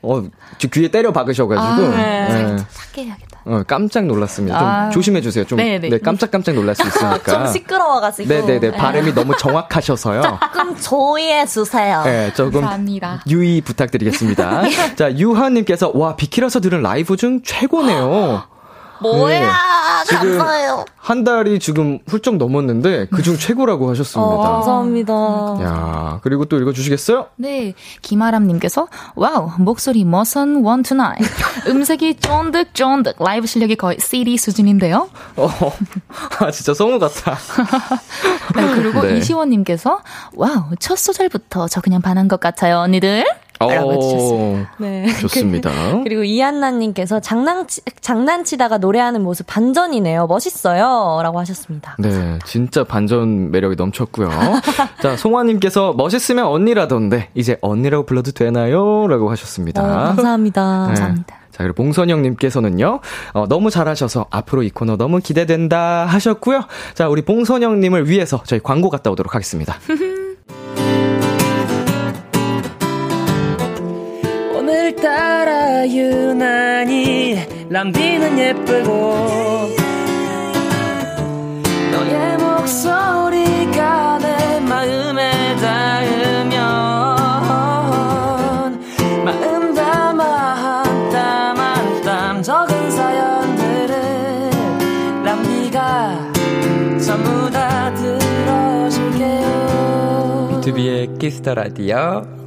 어, 0.02 0.22
저 0.58 0.68
귀에 0.68 0.88
때려 0.88 1.12
박으셔가지고, 1.12 1.88
네. 1.88 2.28
네. 2.28 2.56
삭게 2.68 3.04
해야겠다. 3.06 3.33
어, 3.46 3.62
깜짝 3.66 4.06
놀랐습니다. 4.06 4.58
좀 4.58 4.68
아. 4.68 4.90
조심해 4.90 5.20
주세요. 5.20 5.44
좀, 5.44 5.58
네, 5.58 5.78
네. 5.78 5.88
네, 5.90 5.98
깜짝깜짝 5.98 6.54
놀랄 6.54 6.74
수 6.74 6.82
있으니까. 6.88 7.44
좀 7.44 7.46
시끄러워가지고. 7.52 8.28
네네네. 8.28 8.72
발음이 8.72 9.14
너무 9.14 9.36
정확하셔서요. 9.38 10.22
조금 10.52 10.76
조이해 10.76 11.46
주세요. 11.46 12.02
네, 12.04 12.32
조금 12.34 12.60
감사합니다. 12.62 13.22
유의 13.28 13.60
부탁드리겠습니다. 13.60 14.62
자, 14.96 15.12
유하님께서, 15.16 15.92
와, 15.94 16.16
비키라서 16.16 16.60
들은 16.60 16.80
라이브 16.82 17.16
중 17.16 17.42
최고네요. 17.42 18.44
뭐야, 19.00 19.40
네. 19.40 19.46
지금 20.06 20.38
감사해요. 20.38 20.84
한 20.96 21.24
달이 21.24 21.58
지금 21.58 21.98
훌쩍 22.06 22.36
넘었는데, 22.36 23.06
그중 23.08 23.36
최고라고 23.36 23.90
하셨습니다. 23.90 24.32
어, 24.34 24.38
감사합니다. 24.40 25.12
야 25.62 26.20
그리고 26.22 26.44
또 26.46 26.56
읽어주시겠어요? 26.58 27.26
네, 27.36 27.74
김아람님께서 28.02 28.88
와우 29.14 29.50
목소리 29.58 30.04
머선 30.04 30.64
one 30.64 30.82
two 30.82 30.98
nine 30.98 31.18
음색이 31.68 32.16
쫀득쫀득 32.20 33.16
라이브 33.18 33.46
실력이 33.46 33.76
거의 33.76 33.98
CD 34.00 34.36
수준인데요. 34.36 35.08
어, 35.36 35.50
아, 36.38 36.50
진짜 36.50 36.72
성우 36.74 36.98
같아. 36.98 37.36
네, 38.56 38.74
그리고 38.74 39.02
네. 39.02 39.18
이시원님께서 39.18 40.00
와우 40.34 40.76
첫 40.78 40.96
소절부터 40.98 41.68
저 41.68 41.80
그냥 41.80 42.00
반한 42.00 42.28
것 42.28 42.40
같아요 42.40 42.78
언니들. 42.78 43.24
라고 43.68 43.92
해주셨어요. 43.92 44.66
네. 44.78 45.06
좋습니다. 45.20 45.70
그리고 46.02 46.24
이한나님께서 46.24 47.20
장난치, 47.20 47.82
장난치다가 48.00 48.78
노래하는 48.78 49.22
모습 49.22 49.46
반전이네요. 49.46 50.26
멋있어요. 50.26 51.20
라고 51.22 51.38
하셨습니다. 51.40 51.96
네, 51.98 52.38
진짜 52.44 52.84
반전 52.84 53.50
매력이 53.50 53.76
넘쳤고요. 53.76 54.28
자, 55.02 55.16
송화님께서 55.16 55.94
멋있으면 55.94 56.46
언니라던데, 56.46 57.30
이제 57.34 57.56
언니라고 57.60 58.06
불러도 58.06 58.32
되나요? 58.32 59.06
라고 59.08 59.30
하셨습니다. 59.30 59.82
어, 59.82 60.04
감사합니다. 60.14 60.80
네. 60.82 60.86
감사합니다. 60.88 61.36
자, 61.54 61.62
그리고 61.62 61.74
봉선영님께서는요, 61.74 63.00
어, 63.32 63.46
너무 63.46 63.70
잘하셔서 63.70 64.26
앞으로 64.30 64.64
이 64.64 64.70
코너 64.70 64.96
너무 64.96 65.20
기대된다 65.20 66.04
하셨고요. 66.04 66.62
자, 66.94 67.08
우리 67.08 67.22
봉선영님을 67.22 68.08
위해서 68.08 68.42
저희 68.44 68.58
광고 68.60 68.90
갔다 68.90 69.10
오도록 69.12 69.34
하겠습니다. 69.36 69.76
유난히 75.88 77.38
람디는 77.68 78.38
예쁘고 78.38 79.68
너의 81.92 82.36
목소리가 82.38 84.18
내 84.18 84.60
마음에 84.60 85.56
닿으면 85.56 86.60
마음 89.24 89.74
담아 89.74 90.24
한땀 90.24 91.56
한 91.58 92.02
땀 92.04 92.42
적은 92.42 92.90
사연들을 92.90 93.94
람디가 95.24 96.32
전부 97.04 97.50
다 97.50 97.94
들어줄게요 97.94 99.44
B2B의 100.62 101.18
키스터 101.18 101.54
라디오. 101.54 102.43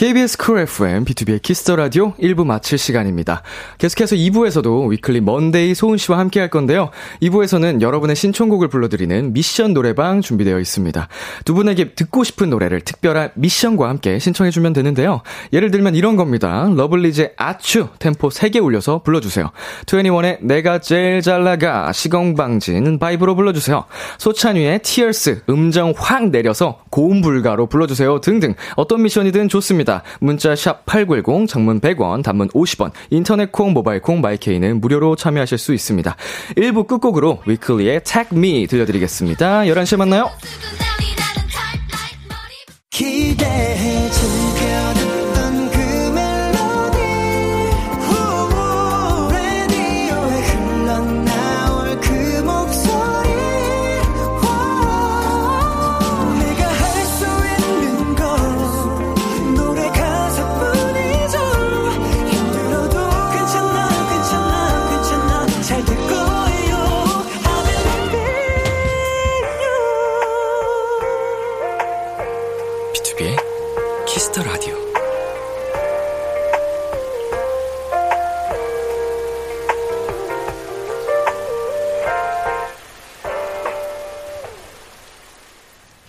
KBS 0.00 0.38
쿨 0.38 0.60
FM, 0.60 1.04
B2B의 1.04 1.42
키스터 1.42 1.76
라디오 1.76 2.14
1부 2.14 2.46
마칠 2.46 2.78
시간입니다. 2.78 3.42
계속해서 3.76 4.16
2부에서도 4.16 4.88
위클리 4.88 5.20
먼데이 5.20 5.74
소은 5.74 5.98
씨와 5.98 6.18
함께 6.18 6.40
할 6.40 6.48
건데요. 6.48 6.88
2부에서는 7.20 7.82
여러분의 7.82 8.16
신청곡을 8.16 8.68
불러드리는 8.68 9.34
미션 9.34 9.74
노래방 9.74 10.22
준비되어 10.22 10.58
있습니다. 10.58 11.06
두 11.44 11.52
분에게 11.52 11.92
듣고 11.92 12.24
싶은 12.24 12.48
노래를 12.48 12.80
특별한 12.80 13.32
미션과 13.34 13.90
함께 13.90 14.18
신청해주면 14.18 14.72
되는데요. 14.72 15.20
예를 15.52 15.70
들면 15.70 15.94
이런 15.94 16.16
겁니다. 16.16 16.66
러블리즈의 16.74 17.34
아추 17.36 17.88
템포 17.98 18.30
3개 18.30 18.64
올려서 18.64 19.02
불러주세요. 19.02 19.50
2NE1의 19.84 20.38
내가 20.40 20.78
제일 20.78 21.20
잘 21.20 21.44
나가 21.44 21.92
시건방진 21.92 22.98
vibe로 22.98 23.34
불러주세요. 23.34 23.84
소찬휘의 24.16 24.78
Tears 24.78 25.42
음정 25.50 25.92
확 25.94 26.30
내려서 26.30 26.78
고음 26.88 27.20
불가로 27.20 27.66
불러주세요 27.66 28.22
등등 28.22 28.54
어떤 28.76 29.02
미션이든 29.02 29.50
좋습니다. 29.50 29.89
문자 30.20 30.54
샵 30.54 30.86
8910 30.86 31.48
장문 31.48 31.80
100원 31.80 32.22
단문 32.22 32.48
50원 32.48 32.92
인터넷 33.10 33.50
콩 33.52 33.72
모바일 33.72 34.00
콩 34.00 34.20
마이케이는 34.20 34.80
무료로 34.80 35.16
참여하실 35.16 35.58
수 35.58 35.74
있습니다. 35.74 36.16
1부 36.56 36.86
끝곡으로 36.86 37.40
위클리의 37.46 38.04
Tag 38.04 38.28
Me 38.36 38.66
들려드리겠습니다. 38.66 39.62
11시에 39.62 39.96
만나요. 39.96 40.30
기대해 42.90 44.10
즐겨 44.10 44.99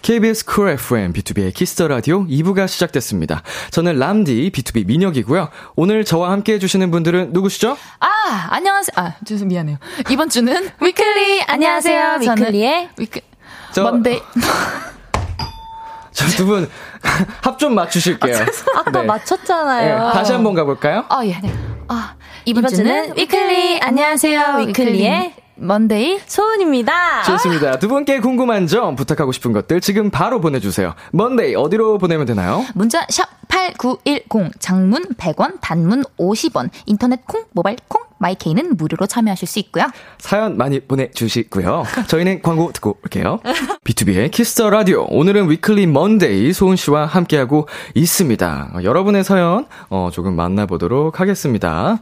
KBS 0.02 0.46
쿨 0.46 0.70
FM, 0.70 1.14
B2B의 1.14 1.54
키스터 1.54 1.88
라디오 1.88 2.26
2부가 2.26 2.68
시작됐습니다. 2.68 3.44
저는 3.70 4.00
람디, 4.00 4.50
BTOB 4.52 4.88
민혁이고요. 4.88 5.50
오늘 5.76 6.04
저와 6.04 6.32
함께 6.32 6.54
해주시는 6.54 6.90
분들은 6.90 7.34
누구시죠? 7.34 7.78
아 8.00 8.08
안녕하세요. 8.50 8.94
아 8.96 9.14
죄송 9.26 9.50
미안해요. 9.50 9.78
이번 10.10 10.30
주는 10.30 10.70
위클리 10.82 11.44
안녕하세요. 11.44 12.20
저는 12.26 12.44
위클리의 12.44 12.90
위클 12.98 13.22
저- 13.74 13.84
먼데이 13.84 14.20
저 16.12 16.33
두 16.33 16.47
분 16.47 16.68
합 17.42 17.58
좀 17.60 17.76
맞추실게요. 17.76 18.36
아 18.76 18.84
까 18.84 18.92
네. 18.92 19.04
맞췄잖아요. 19.04 20.08
네, 20.08 20.14
다시 20.14 20.32
한번 20.34 20.56
가볼까요? 20.56 21.06
아 21.10 21.24
예. 21.26 21.40
네. 21.42 21.54
아 21.88 22.16
이번, 22.46 22.64
이번 22.64 22.70
주는 22.76 23.04
주는 23.04 23.18
위클리 23.18 23.80
안녕하세요. 23.82 24.56
위클리의 24.68 25.36
먼데이 25.56 26.20
소은입니다. 26.26 27.24
좋습니다. 27.24 27.80
두 27.80 27.88
분께 27.88 28.20
궁금한 28.20 28.68
점, 28.68 28.96
부탁하고 28.96 29.32
싶은 29.32 29.54
것들 29.54 29.82
지금 29.82 30.10
바로 30.10 30.42
보내주세요. 30.42 30.94
먼데이 31.12 31.56
어디로 31.56 31.98
보내면 31.98 32.26
되나요? 32.26 32.66
문자 32.74 33.06
샵8910 33.08 34.52
장문 34.60 35.04
100원 35.16 35.60
단문 35.62 36.04
50원 36.18 36.70
인터넷 36.86 37.26
콩 37.26 37.44
모바일 37.52 37.78
콩 37.88 38.02
마이케이는 38.22 38.78
무료로 38.78 39.08
참여하실 39.08 39.48
수 39.48 39.60
있고요. 39.60 39.86
사연 40.20 40.58
많이 40.58 40.80
보내주시고요. 40.80 41.84
저희는 42.08 42.42
광고 42.42 42.72
듣고 42.72 42.98
올게요. 43.04 43.40
B2B의 43.84 44.32
키스터 44.32 44.70
라디오. 44.70 45.06
오늘은 45.10 45.50
위클리 45.50 45.88
먼데이 45.88 46.54
소은 46.54 46.76
씨와 46.76 47.08
함께하고 47.08 47.68
있습니다. 47.96 48.72
어, 48.76 48.84
여러분의 48.84 49.24
사연, 49.24 49.66
어, 49.90 50.10
조금 50.14 50.36
만나보도록 50.36 51.20
하겠습니다. 51.20 52.02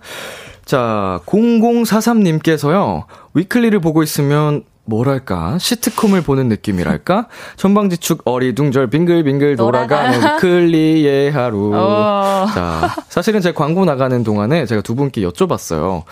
자, 0.66 1.22
0043님께서요, 1.26 3.06
위클리를 3.34 3.80
보고 3.80 4.04
있으면 4.04 4.64
뭐랄까, 4.90 5.58
시트콤을 5.60 6.22
보는 6.22 6.50
느낌이랄까? 6.50 7.28
천방지축 7.56 8.24
어리둥절 8.26 8.90
빙글빙글 8.90 9.56
돌아가는 9.56 10.20
위클리의 10.20 11.32
하루. 11.32 11.72
어. 11.76 12.48
자, 12.54 12.96
사실은 13.08 13.42
제가 13.42 13.58
광고 13.58 13.86
나가는 13.86 14.24
동안에 14.24 14.66
제가 14.66 14.82
두 14.82 14.96
분께 14.96 15.22
여쭤봤어요. 15.22 15.82
어, 15.84 16.06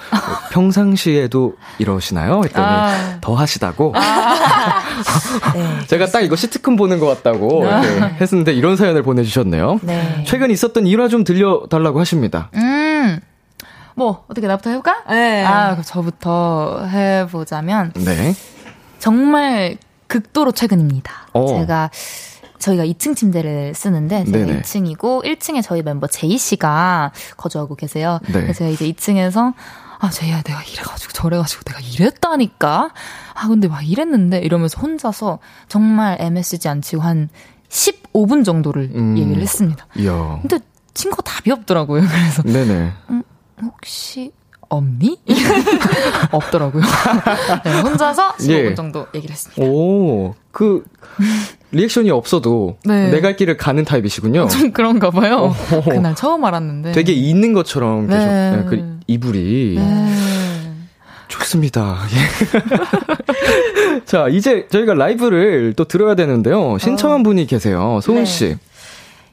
평상시에도 0.51 1.55
이러시나요? 1.79 2.41
했더니 2.45 2.65
아. 2.65 3.17
더 3.19 3.33
하시다고. 3.33 3.93
네. 5.53 5.87
제가 5.87 6.05
딱 6.07 6.21
이거 6.21 6.35
시트콤 6.35 6.75
보는 6.75 6.99
것 6.99 7.07
같다고 7.07 7.65
이렇게 7.65 8.15
했는데 8.21 8.53
이런 8.53 8.75
사연을 8.75 9.03
보내주셨네요. 9.03 9.79
네. 9.81 10.23
최근 10.27 10.51
있었던 10.51 10.85
일화 10.87 11.07
좀 11.07 11.23
들려달라고 11.23 11.99
하십니다. 11.99 12.49
음. 12.53 13.19
뭐 13.95 14.25
어떻게 14.27 14.45
나부터 14.45 14.69
해볼까? 14.69 15.03
네. 15.09 15.43
아, 15.43 15.81
저부터 15.81 16.85
해보자면 16.85 17.93
네. 17.95 18.35
정말 18.99 19.77
극도로 20.07 20.51
최근입니다. 20.51 21.27
어. 21.33 21.47
제가 21.47 21.89
저희가 22.59 22.85
2층 22.85 23.15
침대를 23.15 23.73
쓰는데 23.75 24.25
제가 24.25 24.37
네네. 24.45 24.61
2층이고 24.61 25.23
1층에 25.23 25.61
저희 25.63 25.83
멤버 25.83 26.07
제이 26.07 26.37
씨가 26.37 27.11
거주하고 27.37 27.75
계세요. 27.75 28.19
네. 28.25 28.33
그래서 28.41 28.59
제가 28.59 28.69
이제 28.71 28.91
2층에서 28.91 29.53
아 29.99 30.09
제이야 30.09 30.41
내가 30.43 30.61
이래가지고 30.63 31.13
저래가지고 31.13 31.63
내가 31.63 31.79
이랬다니까. 31.79 32.91
아 33.33 33.47
근데 33.47 33.67
막 33.67 33.87
이랬는데 33.87 34.39
이러면서 34.39 34.79
혼자서 34.79 35.39
정말 35.67 36.17
MSG 36.19 36.67
안 36.69 36.81
치고 36.81 37.01
한 37.01 37.29
15분 37.69 38.45
정도를 38.45 38.91
음. 38.95 39.17
얘기를 39.17 39.41
했습니다. 39.41 39.85
이야. 39.97 40.39
근데 40.41 40.59
친구가 40.93 41.21
답이 41.23 41.51
없더라고요. 41.51 42.01
그래서 42.07 42.41
네네. 42.43 42.91
혹시 43.61 44.31
없니? 44.69 45.19
없더라고요. 46.31 46.83
네, 47.63 47.81
혼자서 47.81 48.33
15분 48.33 48.71
예. 48.71 48.75
정도 48.75 49.07
얘기를 49.13 49.33
했습니다. 49.33 49.61
오, 49.63 50.35
그, 50.51 50.83
리액션이 51.71 52.09
없어도 52.11 52.77
네. 52.85 53.09
내갈 53.09 53.35
길을 53.35 53.57
가는 53.57 53.83
타입이시군요. 53.83 54.47
좀 54.47 54.71
그런가 54.71 55.11
봐요. 55.11 55.53
오. 55.73 55.81
그날 55.81 56.15
처음 56.15 56.45
알았는데. 56.45 56.91
되게 56.93 57.13
있는 57.13 57.53
것처럼 57.53 58.07
계속 58.07 58.25
네. 58.25 58.51
네, 58.51 58.65
그 58.67 58.99
이불이 59.07 59.75
네. 59.77 60.13
좋습니다. 61.27 61.97
예. 62.13 64.01
자, 64.05 64.27
이제 64.29 64.67
저희가 64.69 64.93
라이브를 64.93 65.73
또 65.75 65.83
들어야 65.85 66.15
되는데요. 66.15 66.77
신청한 66.79 67.23
분이 67.23 67.47
계세요. 67.47 67.99
소은 68.01 68.19
네. 68.19 68.25
씨. 68.25 68.57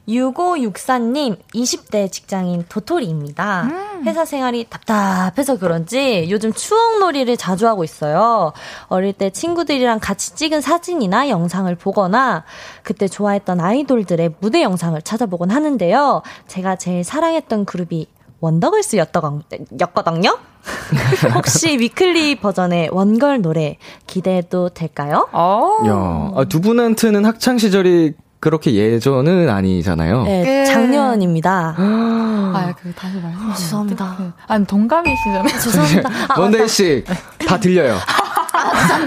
6564님, 0.07 1.37
20대 1.53 2.11
직장인 2.11 2.65
도토리입니다. 2.69 3.69
회사 4.05 4.23
생활이 4.25 4.65
답답해서 4.69 5.57
그런지 5.57 6.27
요즘 6.29 6.53
추억놀이를 6.53 7.37
자주 7.37 7.67
하고 7.67 7.83
있어요. 7.83 8.53
어릴 8.87 9.13
때 9.13 9.29
친구들이랑 9.31 9.99
같이 9.99 10.35
찍은 10.35 10.61
사진이나 10.61 11.29
영상을 11.29 11.73
보거나 11.75 12.43
그때 12.83 13.07
좋아했던 13.07 13.59
아이돌들의 13.59 14.35
무대 14.39 14.61
영상을 14.61 15.01
찾아보곤 15.01 15.49
하는데요. 15.49 16.21
제가 16.47 16.75
제일 16.75 17.03
사랑했던 17.03 17.65
그룹이 17.65 18.07
원더걸스였거든요? 18.41 20.37
혹시 21.35 21.77
위클리 21.79 22.39
버전의 22.39 22.89
원걸 22.91 23.41
노래 23.41 23.77
기대해도 24.07 24.69
될까요? 24.69 25.27
어. 25.31 25.79
야, 25.87 26.31
아, 26.35 26.43
두 26.45 26.61
분한테는 26.61 27.25
학창 27.25 27.57
시절이 27.57 28.13
그렇게 28.45 28.75
예전은 28.75 29.49
아니잖아요. 29.49 30.21
네, 30.25 30.43
그- 30.67 30.71
작년입니다. 30.71 31.73
아, 31.79 32.75
그 32.79 32.93
다시 32.93 33.15
말해. 33.17 33.33
죄송합니다. 33.57 34.17
네. 34.19 34.25
아니 34.45 34.65
동갑이시잖아요. 34.67 35.47
죄송합니다. 35.47 36.09
아, 36.29 36.39
먼데이 36.39 36.67
씨, 36.67 37.03
다 37.47 37.59
들려요. 37.59 37.95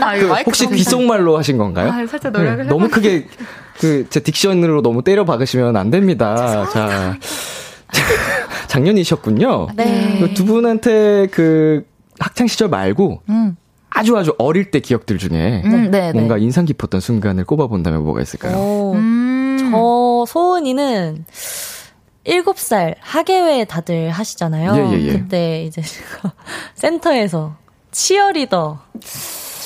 아, 0.00 0.18
그 0.18 0.26
혹시 0.44 0.66
귓속말로 0.68 1.38
하신 1.38 1.56
건가요? 1.56 1.92
아, 1.92 2.04
살짝 2.08 2.32
노력을 2.32 2.64
네, 2.64 2.64
너무 2.64 2.88
크게 2.88 3.28
그 3.78 4.08
제 4.10 4.18
diction으로 4.18 4.82
너무 4.82 5.04
때려 5.04 5.24
박으시면 5.24 5.76
안 5.76 5.90
됩니다. 5.90 6.66
자. 6.72 7.16
작년이셨군요. 8.66 9.68
네. 9.76 10.18
그 10.20 10.34
두 10.34 10.44
분한테 10.46 11.28
그 11.30 11.84
학창 12.18 12.48
시절 12.48 12.68
말고 12.70 13.22
음. 13.28 13.56
아주 13.90 14.16
아주 14.18 14.34
어릴 14.38 14.70
때 14.70 14.80
기억들 14.80 15.16
중에 15.18 15.62
음, 15.64 15.90
네, 15.90 16.12
뭔가 16.12 16.36
네. 16.36 16.42
인상 16.42 16.64
깊었던 16.66 17.00
순간을 17.00 17.44
꼽아본다면 17.44 18.02
뭐가 18.04 18.20
있을까요? 18.20 18.56
오, 18.56 18.94
음. 18.94 19.17
저 19.70 20.24
소은이는 20.26 21.24
7살 22.26 22.94
하계회 23.00 23.64
다들 23.64 24.10
하시잖아요. 24.10 24.76
예, 24.76 24.98
예, 24.98 25.02
예. 25.06 25.12
그때 25.12 25.64
이제 25.64 25.80
제가 25.80 26.32
센터에서 26.74 27.56
치어리더 27.90 28.78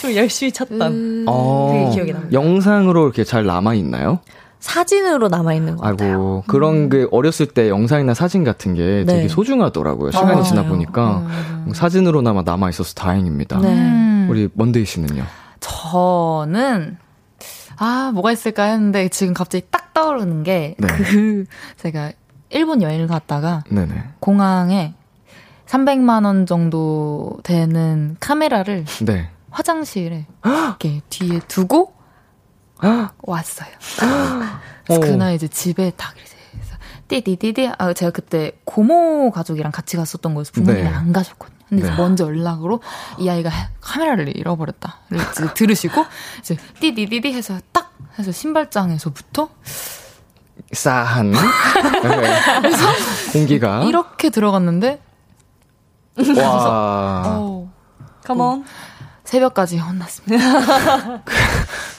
춤 0.01 0.15
열심히 0.15 0.53
췄던 0.53 1.25
어, 1.29 1.71
되게 1.73 1.91
기억이 1.91 2.13
납니다. 2.13 2.33
영상으로 2.33 3.05
이렇게 3.05 3.25
잘 3.25 3.45
남아 3.47 3.75
있나요? 3.75 4.21
사진으로 4.61 5.29
남아있는 5.29 5.77
것 5.77 5.83
같아요. 5.83 6.09
아이고 6.09 6.45
그런 6.47 6.89
그 6.89 7.09
어렸을 7.11 7.47
때 7.47 7.69
영상이나 7.69 8.15
사진 8.15 8.45
같은 8.45 8.75
게 8.75 9.05
되게 9.05 9.23
네. 9.23 9.29
소중하더라고요. 9.29 10.13
시간이 10.13 10.31
맞아요. 10.33 10.45
지나 10.45 10.65
보니까 10.67 11.27
사진으로나마 11.75 12.43
남아 12.43 12.71
있어서 12.71 12.95
다행입니다. 12.95 13.59
네. 13.59 13.69
음. 13.69 14.29
우리 14.31 14.49
먼데이 14.55 14.85
씨는요? 14.85 15.25
저는 15.59 16.97
아 17.83 18.13
뭐가 18.13 18.31
있을까 18.31 18.63
했는데 18.67 19.09
지금 19.09 19.35
갑자기 19.35 19.67
딱 19.69 19.93
떠오르는 19.93 20.45
게 20.45 20.77
네. 20.79 20.87
그 20.87 21.47
제가 21.79 22.13
일본 22.51 22.81
여행을 22.81 23.09
갔다가 23.09 23.65
네네. 23.69 24.05
공항에 24.21 24.95
300만 25.67 26.25
원 26.25 26.47
정도 26.47 27.41
되는 27.43 28.17
카메라를 28.21 28.85
네. 29.05 29.31
화장실에 29.51 30.27
이렇게 30.45 31.01
뒤에 31.11 31.41
두고 31.49 31.93
왔어요. 33.23 33.71
그날 34.87 35.35
이제 35.35 35.49
집에 35.49 35.91
딱 35.97 36.15
이제 36.25 36.37
띠디디디 37.09 37.73
아 37.79 37.93
제가 37.95 38.13
그때 38.13 38.53
고모 38.65 39.33
가족이랑 39.33 39.73
같이 39.73 39.97
갔었던 39.97 40.35
거여서 40.35 40.53
부모님이 40.53 40.85
네. 40.85 40.89
안 40.89 41.13
가셨거든요. 41.13 41.59
근데 41.73 41.89
네. 41.89 41.97
먼저 41.97 42.27
연락으로 42.27 42.83
이 43.19 43.31
아이가 43.31 43.51
카메라를 43.81 44.37
잃어버렸다를 44.37 45.19
이제 45.31 45.55
들으시고 45.55 46.05
이제 46.41 46.59
띠디디디 46.81 47.33
해서 47.33 47.59
딱 47.73 47.95
해서 48.19 48.31
신발장에서부터 48.31 49.49
싸한 50.71 51.31
네. 51.33 51.39
공기가 53.33 53.85
이렇게 53.85 54.29
들어갔는데 54.29 55.01
와 56.37 57.23
어, 57.27 57.73
컴온. 58.27 58.67
새벽까지 59.33 59.79
혼났습니다. 59.79 60.45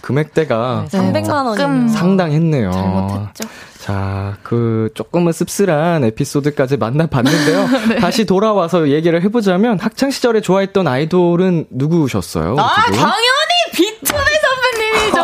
금액대가 0.02 0.86
네, 0.92 0.98
300만 1.00 1.26
조금 1.26 1.48
원이면 1.48 1.90
상당했네요. 1.90 2.72
잘못했죠. 2.72 3.50
자, 3.80 4.38
그 4.44 4.90
조금은 4.94 5.32
씁쓸한 5.32 6.04
에피소드까지 6.04 6.78
만나봤는데요. 6.78 7.68
다시 8.00 8.26
돌아와서 8.26 8.90
얘기를 8.90 9.20
해보자면 9.24 9.80
학창 9.80 10.12
시절에 10.12 10.42
좋아했던 10.42 10.88
아이돌은 10.88 11.66
누구셨어요? 11.72 12.56
아두 12.60 12.92
분? 12.92 13.00
당연히 13.00 13.54
비투비 13.74 14.14
선배님이죠. 14.14 15.22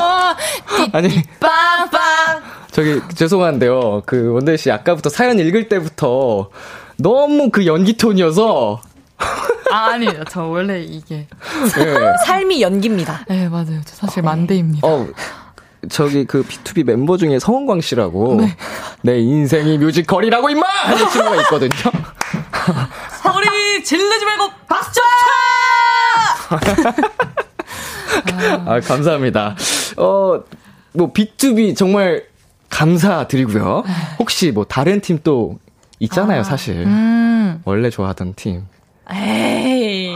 아니 0.97 1.24
빵빵. 1.39 2.41
저기 2.72 3.01
죄송한데요. 3.14 4.01
그 4.07 4.32
원대 4.32 4.57
씨 4.57 4.72
아까부터 4.72 5.10
사연 5.10 5.38
읽을 5.38 5.70
때부터 5.70 6.49
너무 6.97 7.49
그 7.51 7.66
연기 7.66 7.95
톤이어서 7.97 8.82
아, 9.72 9.92
아니에요. 9.94 10.24
저 10.30 10.44
원래 10.46 10.82
이게. 10.82 11.28
예. 11.80 11.96
삶이 12.26 12.62
연기입니다. 12.62 13.26
네, 13.28 13.48
맞아요. 13.50 13.82
저 13.86 13.96
사실 13.96 14.24
만대입니다. 14.24 14.88
어 14.88 15.08
저기 15.90 16.26
그 16.26 16.44
B2B 16.44 16.84
멤버 16.86 17.18
중에 17.18 17.40
성원광 17.40 17.82
씨라고 17.82 18.42
내 19.02 19.20
인생이 19.20 19.78
뮤지컬이라고 19.78 20.50
임마 20.50 20.66
하는 20.68 21.10
친구가 21.10 21.36
있거든요. 21.44 21.70
소리 23.24 23.84
지르지 23.84 24.26
말고 24.26 24.50
박수 24.68 25.00
아, 28.66 28.80
감사합니다. 28.82 29.56
어, 29.98 30.44
뭐, 30.94 31.14
B2B 31.14 31.76
정말 31.78 32.24
감사드리고요. 32.70 33.84
혹시 34.20 34.52
뭐, 34.52 34.66
다른 34.66 35.00
팀 35.02 35.20
또 35.24 35.60
있잖아요, 36.00 36.44
사실. 36.44 36.76
음. 36.86 37.62
원래 37.66 37.90
좋아하던 37.90 38.34
팀. 38.36 38.64
에이, 39.12 40.16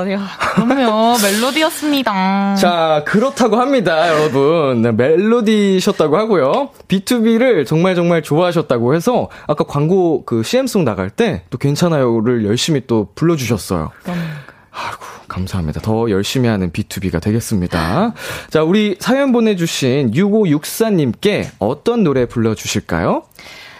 아니야. 0.00 0.20
그럼요. 0.54 1.16
멜로디였습니다. 1.22 2.56
자, 2.56 3.02
그렇다고 3.06 3.56
합니다, 3.56 4.08
여러분. 4.08 4.82
네, 4.82 4.92
멜로디셨다고 4.92 6.16
하고요. 6.16 6.70
B2B를 6.88 7.66
정말 7.66 7.94
정말 7.94 8.22
좋아하셨다고 8.22 8.94
해서, 8.94 9.28
아까 9.46 9.64
광고 9.64 10.24
그 10.24 10.42
CM송 10.42 10.84
나갈 10.84 11.10
때 11.10 11.42
또 11.50 11.58
괜찮아요를 11.58 12.44
열심히 12.44 12.82
또 12.86 13.08
불러주셨어요. 13.14 13.90
아이고, 14.06 15.00
감사합니다. 15.28 15.80
더 15.80 16.10
열심히 16.10 16.48
하는 16.48 16.70
B2B가 16.70 17.20
되겠습니다. 17.22 18.12
자, 18.50 18.62
우리 18.62 18.96
사연 18.98 19.32
보내주신 19.32 20.12
6564님께 20.12 21.46
어떤 21.58 22.04
노래 22.04 22.26
불러주실까요? 22.26 23.22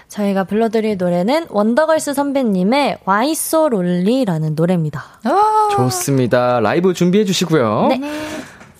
저희가 0.08 0.44
불러드릴 0.44 0.96
노래는 0.96 1.46
원더걸스 1.50 2.14
선배님의 2.14 2.98
Why 3.06 3.32
So 3.32 3.66
Lonely라는 3.66 4.54
노래입니다. 4.54 5.02
좋습니다. 5.76 6.60
라이브 6.60 6.94
준비해 6.94 7.24
주시고요. 7.24 7.88
네. 7.88 8.00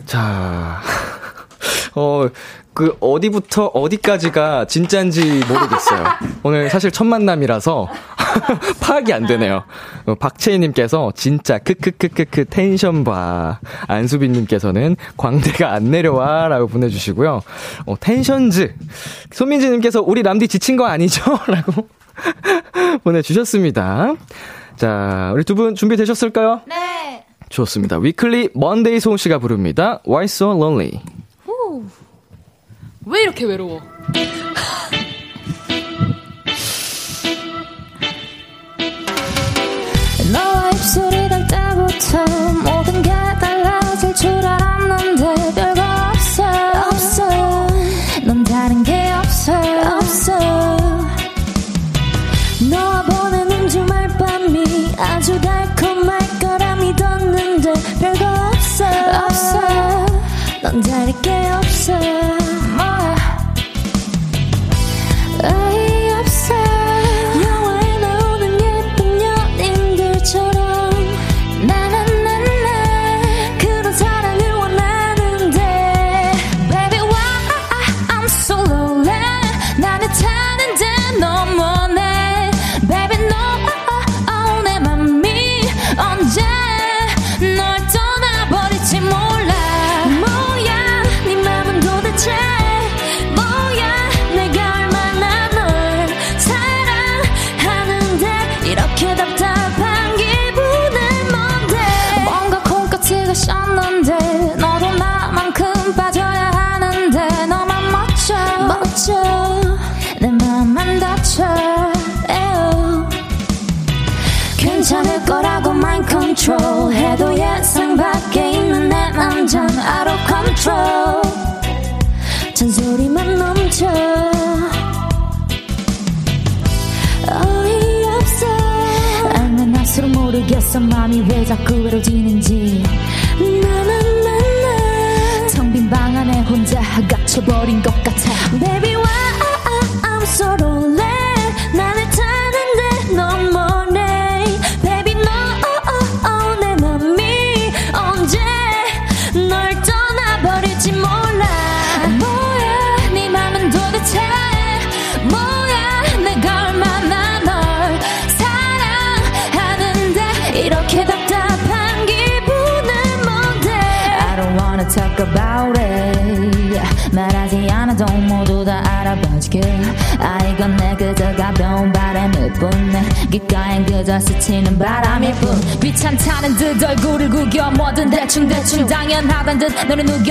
자, 0.07 0.81
어, 1.95 2.29
그, 2.75 2.97
어디부터 3.01 3.67
어디까지가 3.67 4.67
진짠지 4.67 5.21
모르겠어요. 5.49 6.05
오늘 6.43 6.69
사실 6.69 6.91
첫 6.91 7.05
만남이라서 7.05 7.89
파악이 8.83 9.13
안 9.15 9.27
되네요. 9.27 9.65
어, 10.05 10.15
박채희님께서 10.15 11.13
진짜 11.15 11.59
크크크크크 11.59 12.45
텐션 12.51 13.03
봐. 13.03 13.61
안수빈님께서는 13.89 14.97
광대가 15.17 15.73
안 15.73 15.91
내려와. 15.91 16.49
라고 16.49 16.67
보내주시고요. 16.67 17.41
어, 17.87 17.95
텐션즈. 17.99 18.75
손민지님께서 19.33 20.03
우리 20.03 20.23
람디 20.23 20.49
지친 20.49 20.77
거 20.77 20.85
아니죠? 20.87 21.23
라고 21.49 21.89
보내주셨습니다. 23.05 24.15
자, 24.77 25.31
우리 25.35 25.45
두 25.45 25.55
분 25.55 25.75
준비되셨을까요? 25.75 26.61
네. 26.67 27.25
좋습니다. 27.49 27.97
위클리 27.99 28.51
먼데이 28.55 29.01
소은 29.01 29.17
씨가 29.17 29.39
부릅니다. 29.39 30.01
Why 30.07 30.25
So 30.25 30.51
Lonely. 30.55 31.01
왜 33.09 33.23
이렇게 33.23 33.45
외로워? 33.45 33.81
너와 40.33 40.71
입술이 40.71 41.29
때부터 41.47 42.25
모든 42.65 43.01
게 43.03 43.11
달라질 43.11 44.13
줄 44.13 44.29
알았는데 44.45 45.53
별거 45.55 45.83
없어. 46.11 46.43
없어. 46.89 47.67
넌 48.25 48.43
다른 48.43 48.83
게 48.83 49.13
없어. 49.13 49.53
없어. 49.53 50.37
너와 52.69 53.03
보내는 53.03 53.69
주말 53.69 54.09
밤이 54.19 54.65
아주 54.99 55.41
달콤할 55.41 56.19
거라 56.41 56.75
믿었는데 56.75 57.73
별거 58.01 58.25
없어. 58.49 58.85
없어. 59.27 59.61
넌 60.61 60.81
다를 60.81 61.13
게 61.23 61.31
없어 61.53 62.46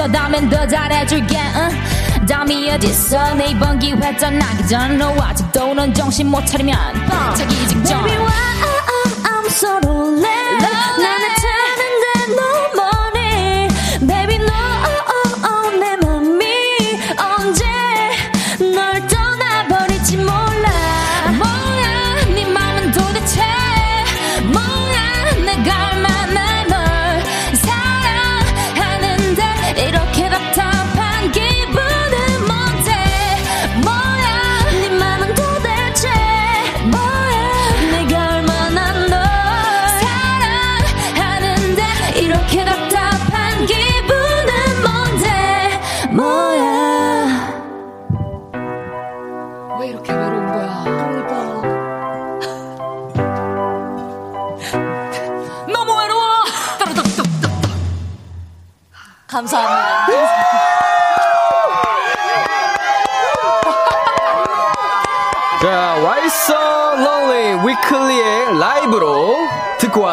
누겨다면 0.05 0.49
더 0.49 0.67
잘해줄게 0.67 1.37
응? 1.55 2.25
dam이 2.27 2.69
어딨어 2.71 3.33
내 3.35 3.47
이번 3.47 3.79
기회 3.79 4.15
떠나기 4.17 4.67
전 4.67 4.97
너 4.97 5.13
아직도 5.19 5.73
넌 5.73 5.93
정신 5.93 6.29
못 6.29 6.45
차리면 6.45 6.77
뻥 7.07 7.35
차기 7.35 7.67
직전 7.67 8.05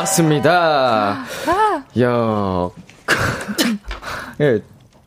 왔습니다. 0.02 1.24
야, 2.00 2.70
예, 4.40 4.60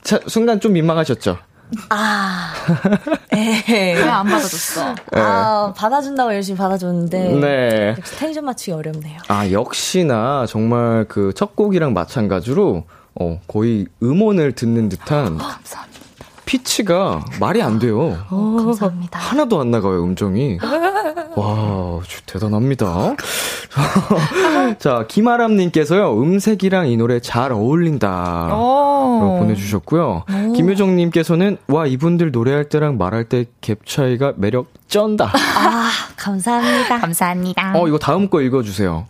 차- 0.04 0.20
순간 0.28 0.60
좀 0.60 0.74
민망하셨죠? 0.74 1.38
에 3.34 3.94
왜안 4.00 4.26
받아줬어? 4.26 4.96
아, 5.14 5.74
받아준다고 5.76 6.34
열심히 6.34 6.58
받아줬는데. 6.58 7.18
네. 7.40 7.96
역시 7.98 8.16
텐션 8.18 8.46
맞추기 8.46 8.72
어렵네요. 8.72 9.20
아, 9.28 9.50
역시나 9.52 10.46
정말 10.48 11.06
그 11.06 11.32
첫 11.36 11.56
곡이랑 11.56 11.94
마찬가지로 11.94 12.84
어, 13.20 13.40
거의 13.48 13.88
음원을 14.04 14.54
듣는 14.54 14.90
듯한 14.90 15.38
피치가 16.46 17.26
말이 17.40 17.62
안 17.62 17.80
돼요. 17.80 18.18
감사합니다. 18.30 19.20
하나도 19.20 19.60
안 19.60 19.72
나가요, 19.72 20.04
음정이. 20.04 20.60
와, 21.36 22.00
주- 22.08 22.22
대단합니다. 22.26 23.16
자, 24.80 25.06
김아람님께서요, 25.08 26.22
음색이랑 26.22 26.88
이 26.90 26.98
노래 26.98 27.20
잘 27.20 27.52
어울린다. 27.52 28.48
라고 28.50 29.38
보내주셨고요. 29.40 30.24
김효정님께서는, 30.56 31.58
와, 31.68 31.86
이분들 31.88 32.32
노래할 32.32 32.70
때랑 32.70 32.98
말할 32.98 33.26
때 33.26 33.46
갭 33.62 33.86
차이가 33.86 34.34
매력 34.38 34.68
쩐다. 34.88 35.32
아, 35.34 35.90
감사합니다. 36.16 37.00
감사합니다. 37.00 37.74
어, 37.76 37.88
이거 37.88 37.98
다음 37.98 38.30
거 38.30 38.42
읽어주세요. 38.42 39.08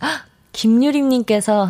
김유림님께서 0.52 1.68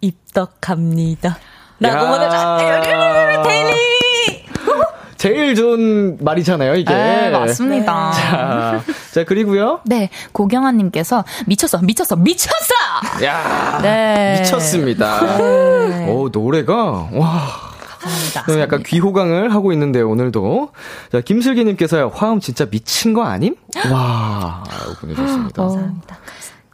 입덕합니다. 0.00 1.38
라고 1.78 2.06
야. 2.06 2.10
보내주셨어요. 2.10 3.42
데일리! 3.44 4.05
제일 5.16 5.54
좋은 5.54 6.18
말이잖아요, 6.20 6.74
이게. 6.76 6.92
네, 6.92 7.30
맞습니다. 7.30 8.12
자, 8.12 8.82
자, 9.12 9.24
그리고요. 9.24 9.80
네, 9.84 10.10
고경아님께서 10.32 11.24
미쳤어, 11.46 11.78
미쳤어, 11.82 12.16
미쳤어! 12.16 12.74
야 13.24 13.78
네. 13.82 14.40
미쳤습니다. 14.40 15.38
오, 16.08 16.28
노래가, 16.32 17.08
와. 17.12 17.66
감사합니다. 17.98 18.44
네, 18.46 18.60
약간 18.60 18.82
귀호강을 18.84 19.52
하고 19.52 19.72
있는데요, 19.72 20.08
오늘도. 20.08 20.70
자, 21.10 21.20
김슬기님께서요, 21.20 22.12
화음 22.14 22.40
진짜 22.40 22.66
미친 22.66 23.12
거 23.14 23.24
아님? 23.24 23.56
와, 23.90 24.62
보내주셨습니다. 25.00 25.62
감사합니다. 25.62 26.18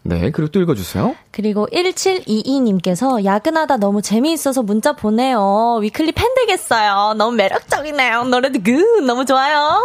네, 0.04 0.30
그리고 0.30 0.50
또 0.50 0.60
읽어주세요. 0.60 1.14
그리고 1.30 1.68
1722님께서 1.72 3.24
야근하다 3.24 3.76
너무 3.76 4.02
재미있어서 4.02 4.62
문자 4.62 4.92
보내요. 4.94 5.78
위클리 5.80 6.12
팬 6.12 6.34
되겠어요. 6.34 7.14
너무 7.14 7.36
매력적이네요. 7.36 8.24
노래도 8.24 8.60
Good 8.60 9.04
너무 9.04 9.24
좋아요. 9.24 9.80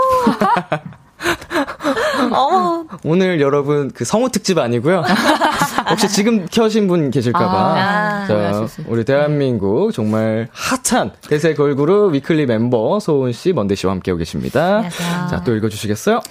어머, 2.31 2.85
오늘 3.03 3.41
여러분 3.41 3.91
그 3.91 4.05
성우 4.05 4.29
특집 4.29 4.57
아니고요. 4.57 5.03
혹시 5.89 6.07
지금 6.09 6.45
켜신 6.45 6.87
분 6.87 7.09
계실까봐. 7.09 7.45
아, 7.45 8.27
자, 8.27 8.67
우리 8.87 9.03
대한민국 9.03 9.91
정말 9.93 10.47
핫한 10.51 11.13
대세 11.27 11.53
걸그룹 11.55 12.13
위클리 12.13 12.45
멤버 12.45 12.99
소은 12.99 13.31
씨, 13.31 13.53
먼데이 13.53 13.75
씨와 13.75 13.93
함께하고 13.93 14.19
계십니다. 14.19 14.77
안녕하세요. 14.77 15.27
자, 15.29 15.43
또 15.43 15.55
읽어주시겠어요? 15.55 16.21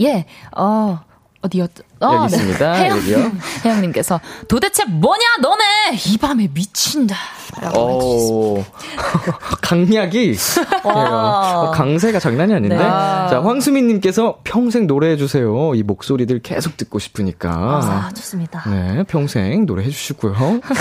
예, 0.00 0.26
어, 0.56 1.00
어디였, 1.42 1.70
어, 2.00 2.14
여기 2.14 2.34
있습니다. 2.34 2.72
혜영. 2.74 3.38
혜영님께서 3.64 4.20
도대체 4.48 4.84
뭐냐, 4.84 5.22
너네! 5.42 5.64
이 6.08 6.16
밤에 6.18 6.48
미친다. 6.52 7.14
라고 7.60 8.00
해주셨습니다. 8.02 8.34
오, 8.34 8.64
강약이 9.62 10.36
어, 10.84 11.70
강세가 11.72 12.18
장난이 12.18 12.52
아닌데. 12.52 12.76
네. 12.76 12.82
자, 12.82 13.40
황수민님께서 13.44 14.38
평생 14.44 14.86
노래해 14.86 15.16
주세요. 15.16 15.74
이 15.74 15.82
목소리들 15.82 16.40
계속 16.40 16.76
듣고 16.76 16.98
싶으니까. 16.98 17.50
아, 17.50 18.10
좋습니다. 18.14 18.62
네, 18.68 19.04
평생 19.04 19.66
노래해 19.66 19.88
주시고요. 19.90 20.34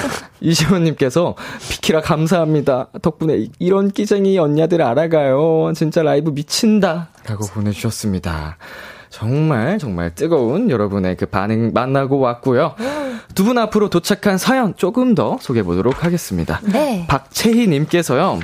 이시원님께서 0.41 1.36
피키라 1.70 2.01
감사합니다. 2.01 2.88
덕분에 3.01 3.38
이- 3.38 3.51
이런 3.60 3.91
끼쟁이 3.91 4.38
언니들 4.39 4.82
알아가요. 4.82 5.74
진짜 5.76 6.01
라이브 6.01 6.32
미친다. 6.32 7.10
라고 7.28 7.45
보내주셨습니다. 7.47 8.58
정말 9.16 9.80
정말 9.80 10.13
뜨거운 10.13 10.70
여러분의 10.70 11.16
그 11.16 11.26
반응 11.26 11.72
만나고 11.74 12.20
왔고요. 12.20 12.76
두 13.34 13.45
분 13.45 13.57
앞으로 13.57 13.89
도착한 13.89 14.38
사연 14.38 14.76
조금 14.76 15.13
더 15.16 15.38
소개해 15.39 15.63
보도록 15.63 16.03
하겠습니다. 16.03 16.59
네. 16.63 17.05
박채희 17.07 17.68
님께서요. 17.68 18.39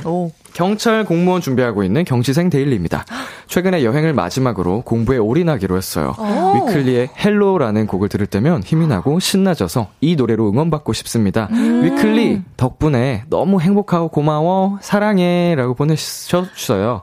경찰 0.53 1.05
공무원 1.05 1.41
준비하고 1.41 1.83
있는 1.83 2.03
경시생 2.05 2.49
데일리입니다. 2.49 3.05
최근에 3.47 3.83
여행을 3.83 4.13
마지막으로 4.13 4.81
공부에 4.81 5.17
올인하기로 5.17 5.75
했어요. 5.77 6.13
위클리의 6.55 7.09
Hello라는 7.17 7.87
곡을 7.87 8.07
들을 8.09 8.25
때면 8.25 8.63
힘이 8.63 8.87
나고 8.87 9.19
신나져서 9.19 9.89
이 10.01 10.15
노래로 10.15 10.49
응원받고 10.49 10.93
싶습니다. 10.93 11.49
위클리 11.51 12.43
덕분에 12.57 13.23
너무 13.29 13.59
행복하고 13.61 14.07
고마워 14.09 14.77
사랑해 14.81 15.53
라고 15.55 15.73
보내주셨어요. 15.73 17.01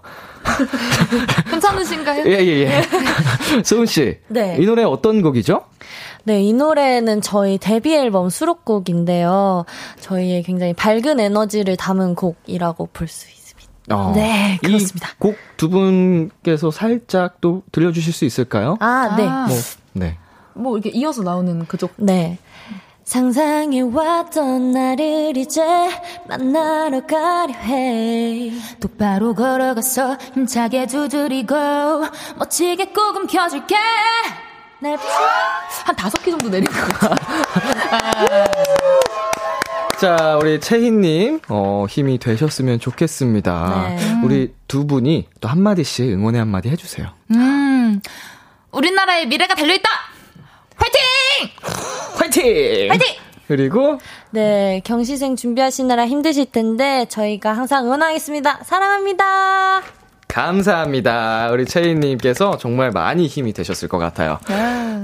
괜찮으신가요? 1.51 2.25
예, 2.27 2.39
예, 2.39 2.47
예. 2.67 2.83
소은 3.65 3.87
씨. 3.87 4.19
네. 4.29 4.57
이 4.61 4.67
노래 4.67 4.83
어떤 4.85 5.23
곡이죠? 5.23 5.65
네, 6.25 6.43
이 6.43 6.53
노래는 6.53 7.21
저희 7.23 7.59
데뷔 7.59 7.95
앨범 7.95 8.29
수록곡인데요. 8.29 9.65
저희의 10.01 10.43
굉장히 10.43 10.73
밝은 10.75 11.21
에너지를 11.21 11.77
담은 11.77 12.15
곡이라고 12.15 12.89
볼 12.93 13.09
수 13.09 13.27
있습니다. 13.29 13.97
어, 13.97 14.13
네, 14.15 14.59
그렇습니다. 14.63 15.09
이곡두 15.17 15.71
분께서 15.71 16.71
살짝 16.71 17.41
또 17.41 17.63
들려주실 17.73 18.13
수 18.13 18.25
있을까요? 18.27 18.77
아, 18.81 19.15
네. 19.17 19.27
아. 19.27 19.47
뭐, 19.47 19.57
네. 19.95 20.19
뭐, 20.55 20.77
이렇게 20.77 20.91
이어서 20.91 21.23
나오는 21.23 21.65
그쪽. 21.67 21.93
네. 21.97 22.37
상상해왔던 23.09 24.73
나를 24.73 25.35
이제 25.39 25.63
만나러 26.29 27.01
가려 27.07 27.55
해. 27.55 28.53
똑바로 28.81 29.35
걸어가서 29.35 30.19
힘차게 30.35 30.87
두드리고 30.87 31.55
멋지게 32.37 32.93
꼭 32.93 33.17
움켜줄게 33.17 33.77
날 34.81 34.99
푸- 34.99 35.03
한 35.87 35.97
다섯 35.97 36.23
개 36.23 36.31
정도 36.31 36.51
내린 36.51 36.67
것 36.67 36.75
같아 36.99 37.17
자, 39.99 40.37
우리 40.41 40.61
채희님, 40.61 41.41
어, 41.49 41.87
힘이 41.89 42.19
되셨으면 42.19 42.79
좋겠습니다. 42.79 43.89
네. 43.97 44.21
우리 44.23 44.55
두 44.69 44.87
분이 44.87 45.27
또 45.41 45.49
한마디씩 45.49 46.11
응원의 46.13 46.39
한마디 46.41 46.69
해주세요. 46.69 47.09
음 47.33 48.01
우리나라의 48.71 49.27
미래가 49.27 49.55
달려있다 49.55 49.89
화이팅 50.77 51.01
화이팅! 52.19 52.91
화이팅 52.91 53.07
그리고, 53.47 53.99
네, 54.31 54.83
경시생 54.85 55.37
준비하시느라 55.37 56.07
힘드실 56.07 56.53
텐데 56.53 57.07
저희가 57.09 57.55
항상 57.55 57.87
응원하겠습니다. 57.87 58.61
사랑합니다. 58.65 59.81
감사합니다. 60.29 61.49
우리 61.51 61.65
채희님께서 61.65 62.59
정말 62.59 62.91
많이 62.91 63.27
힘이 63.27 63.55
되셨을 63.55 63.89
것 63.89 63.97
같아요. 63.97 64.39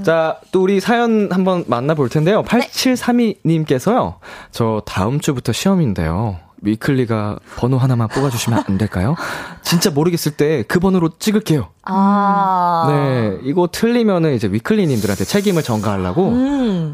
자, 0.03 0.39
또 0.51 0.61
우리 0.61 0.79
사연 0.79 1.31
한번 1.31 1.63
만나볼 1.67 2.09
텐데요. 2.09 2.43
8732님께서요. 2.43 4.17
저 4.51 4.83
다음 4.85 5.19
주부터 5.19 5.51
시험인데요. 5.51 6.44
위클리가 6.61 7.39
번호 7.57 7.77
하나만 7.77 8.07
뽑아주시면 8.07 8.63
안 8.67 8.77
될까요? 8.77 9.15
진짜 9.61 9.89
모르겠을 9.91 10.33
때 10.33 10.63
그 10.67 10.79
번호로 10.79 11.09
찍을게요. 11.19 11.67
아. 11.83 12.85
네, 12.89 13.37
이거 13.43 13.67
틀리면은 13.71 14.33
이제 14.35 14.47
위클리님들한테 14.47 15.23
책임을 15.25 15.63
전가하려고. 15.63 16.29
음. 16.29 16.93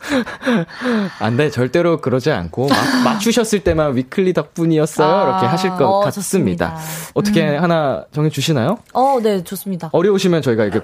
안 1.20 1.36
돼, 1.36 1.50
절대로 1.50 2.00
그러지 2.00 2.30
않고, 2.30 2.68
마- 2.68 3.10
맞추셨을 3.12 3.60
때만 3.64 3.94
위클리 3.96 4.32
덕분이었어요. 4.32 5.28
이렇게 5.28 5.46
하실 5.46 5.70
것 5.70 5.84
어, 5.86 6.00
같습니다. 6.00 6.70
좋습니다. 6.74 6.76
어떻게 7.14 7.56
하나 7.56 8.04
정해주시나요? 8.12 8.78
어, 8.94 9.18
네, 9.22 9.42
좋습니다. 9.44 9.90
어려우시면 9.92 10.42
저희가 10.42 10.64
이게 10.64 10.80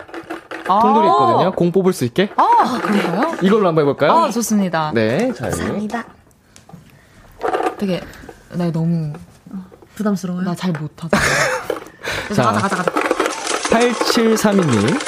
통돌이 0.66 1.06
있거든요. 1.08 1.52
공 1.52 1.72
뽑을 1.72 1.92
수 1.92 2.04
있게. 2.04 2.30
아 2.36 2.78
그런가요? 2.82 3.36
이걸로 3.42 3.68
한번 3.68 3.82
해볼까요? 3.82 4.12
아 4.12 4.30
좋습니다 4.30 4.92
네, 4.94 5.32
자, 5.32 5.46
여기. 5.46 5.56
감사합니다. 5.58 6.04
되게 7.84 8.00
나 8.52 8.70
너무 8.72 9.12
부담스러워요. 9.94 10.42
나 10.44 10.54
잘 10.54 10.72
못하잖아 10.72 11.22
자, 12.34 12.42
가자 12.44 12.60
가자 12.60 12.76
가자 12.76 12.90
8732님. 13.70 15.00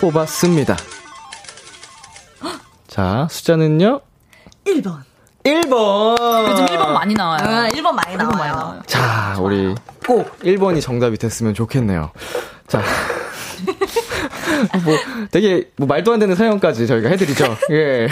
뽑았습니다. 0.00 0.76
자, 2.88 3.26
숫자는요? 3.30 4.00
1번. 4.66 4.98
1번! 5.44 6.50
요즘 6.50 6.66
1번 6.66 6.88
많이 6.92 7.14
나와요 7.14 7.38
아, 7.42 7.68
1번 7.68 7.92
많이 7.92 8.16
나와요. 8.16 8.36
많이 8.36 8.50
나와요 8.52 8.82
자, 8.86 9.36
우리 9.40 9.74
꼭 10.06 10.38
1번이 10.40 10.82
정답이 10.82 11.16
됐으면 11.16 11.54
좋겠네요. 11.54 12.10
자. 12.68 12.82
뭐, 14.84 14.96
되게, 15.30 15.68
뭐, 15.76 15.86
말도 15.86 16.12
안 16.12 16.18
되는 16.18 16.34
사연까지 16.34 16.86
저희가 16.86 17.08
해드리죠. 17.10 17.56
예. 17.70 18.08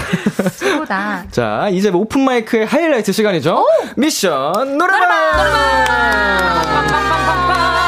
최고다 0.59 1.24
자, 1.30 1.68
이제 1.70 1.90
뭐 1.90 2.03
오픈 2.03 2.22
마이크의 2.22 2.66
하이라이트 2.66 3.12
시간이죠. 3.12 3.66
미션 3.97 4.78
노래방! 4.78 5.01
자, 5.86 7.82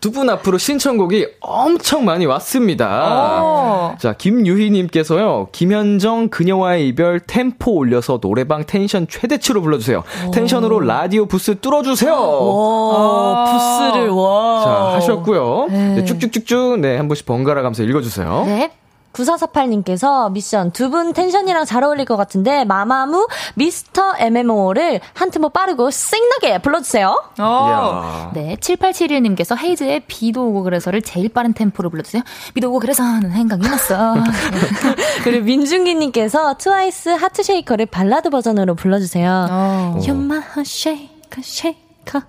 두 0.00 0.10
분 0.10 0.30
앞으로 0.30 0.56
신청곡이 0.58 1.26
엄청 1.40 2.04
많이 2.04 2.26
왔습니다. 2.26 3.42
오. 3.42 3.94
자, 3.98 4.12
김유희님께서요, 4.14 5.48
김현정 5.52 6.28
그녀와의 6.28 6.88
이별 6.88 7.20
템포 7.20 7.72
올려서 7.72 8.18
노래방 8.20 8.64
텐션 8.64 9.06
최대치로 9.08 9.60
불러주세요. 9.62 10.04
텐션으로 10.32 10.80
라디오 10.80 11.26
부스 11.26 11.58
뚫어주세요. 11.60 12.12
오, 12.14 13.44
부스를, 13.46 14.10
와. 14.10 14.62
자, 14.64 14.96
하셨고요. 14.96 15.66
네, 15.70 16.04
쭉쭉쭉쭉, 16.04 16.78
네, 16.80 16.96
한 16.96 17.08
번씩 17.08 17.26
번갈아 17.26 17.62
가면서 17.62 17.82
읽어주세요. 17.82 18.42
네 18.46 18.70
9448님께서 19.16 20.30
미션 20.32 20.72
두 20.72 20.86
분 20.86 21.12
텐션이랑 21.12 21.64
잘 21.64 21.82
어울릴 21.82 22.04
것 22.04 22.16
같은데 22.16 22.64
마마무 22.64 23.26
Mr. 23.54 24.14
애매모호를 24.18 25.00
한 25.14 25.30
템포 25.32 25.48
빠르고 25.48 25.90
싱나게 25.90 26.58
불러주세요. 26.62 27.24
이야. 27.38 28.30
네, 28.34 28.56
7871님께서 28.60 29.58
헤이즈의 29.58 30.02
비도 30.06 30.46
오고 30.48 30.62
그래서를 30.62 31.02
제일 31.02 31.28
빠른 31.28 31.52
템포로 31.54 31.90
불러주세요. 31.90 32.22
비도 32.54 32.68
오고 32.68 32.78
그래서는 32.78 33.32
생각이 33.32 33.68
났어. 33.68 34.14
그리고 35.24 35.44
민준기님께서 35.44 36.56
트와이스 36.58 37.08
Heart 37.10 37.42
Shaker를 37.42 37.86
발라드 37.86 38.30
버전으로 38.30 38.74
불러주세요. 38.76 39.48
어. 39.50 39.98
You're 40.00 40.10
my 40.22 40.40
shaker, 40.60 41.40
shaker. 41.40 42.22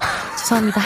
죄송합니다. 0.38 0.80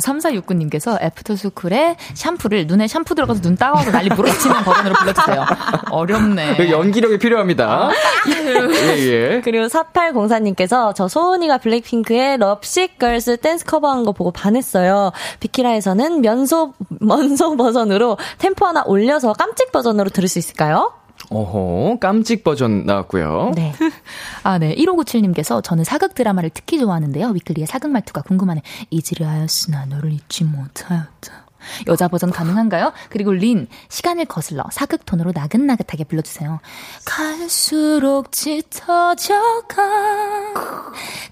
3469님께서 0.00 1.00
애프터스쿨의 1.02 1.96
샴푸를 2.14 2.66
눈에 2.66 2.86
샴푸 2.86 3.14
들어가서 3.14 3.40
눈 3.40 3.56
따가워서 3.56 3.90
난리 3.90 4.08
부르스 4.08 4.39
치는 4.39 4.62
버전으로 4.62 4.94
불러주세요. 4.94 5.46
어렵네. 5.90 6.56
여기 6.58 6.70
연기력이 6.70 7.18
필요합니다. 7.18 7.90
예, 8.28 8.98
예. 8.98 9.40
그리고 9.42 9.66
4804님께서 9.66 10.94
저 10.94 11.08
소은이가 11.08 11.58
블랙핑크의 11.58 12.38
Lovesick 12.38 12.98
Girls 12.98 13.38
댄스 13.38 13.64
커버한 13.64 14.04
거 14.04 14.12
보고 14.12 14.30
반했어요. 14.30 15.12
비키라에서는 15.40 16.20
면소, 16.20 16.74
먼소 17.00 17.56
버전으로 17.56 18.18
템포 18.38 18.66
하나 18.66 18.82
올려서 18.86 19.32
깜찍 19.34 19.72
버전으로 19.72 20.10
들을 20.10 20.28
수 20.28 20.38
있을까요? 20.38 20.92
어허, 21.34 21.98
깜찍 22.00 22.44
버전 22.44 22.84
나왔고요. 22.86 23.52
네. 23.54 23.72
아, 24.44 24.58
네. 24.58 24.74
1597님께서 24.76 25.62
저는 25.62 25.84
사극 25.84 26.14
드라마를 26.14 26.50
특히 26.52 26.78
좋아하는데요. 26.78 27.28
위클리의 27.28 27.66
사극 27.66 27.90
말투가 27.90 28.22
궁금하네. 28.22 28.62
잊으려 28.90 29.28
하였으나 29.28 29.86
너를 29.86 30.12
잊지 30.12 30.44
못하였다. 30.44 31.42
여자 31.86 32.08
버전 32.08 32.32
가능한가요? 32.32 32.92
그리고 33.08 33.30
린, 33.30 33.68
시간을 33.88 34.24
거슬러 34.24 34.64
사극 34.72 35.06
톤으로 35.06 35.30
나긋나긋하게 35.32 36.02
불러주세요. 36.04 36.58
갈수록 37.04 38.32
짙어져가 38.32 39.82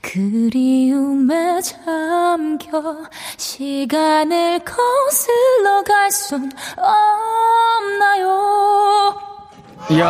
그리움에 0.03 1.61
잠겨 1.63 2.97
시간을 3.37 4.61
거슬러 4.61 5.83
갈 5.83 6.11
순 6.13 6.51
없나요? 7.91 9.30
이야. 9.89 10.07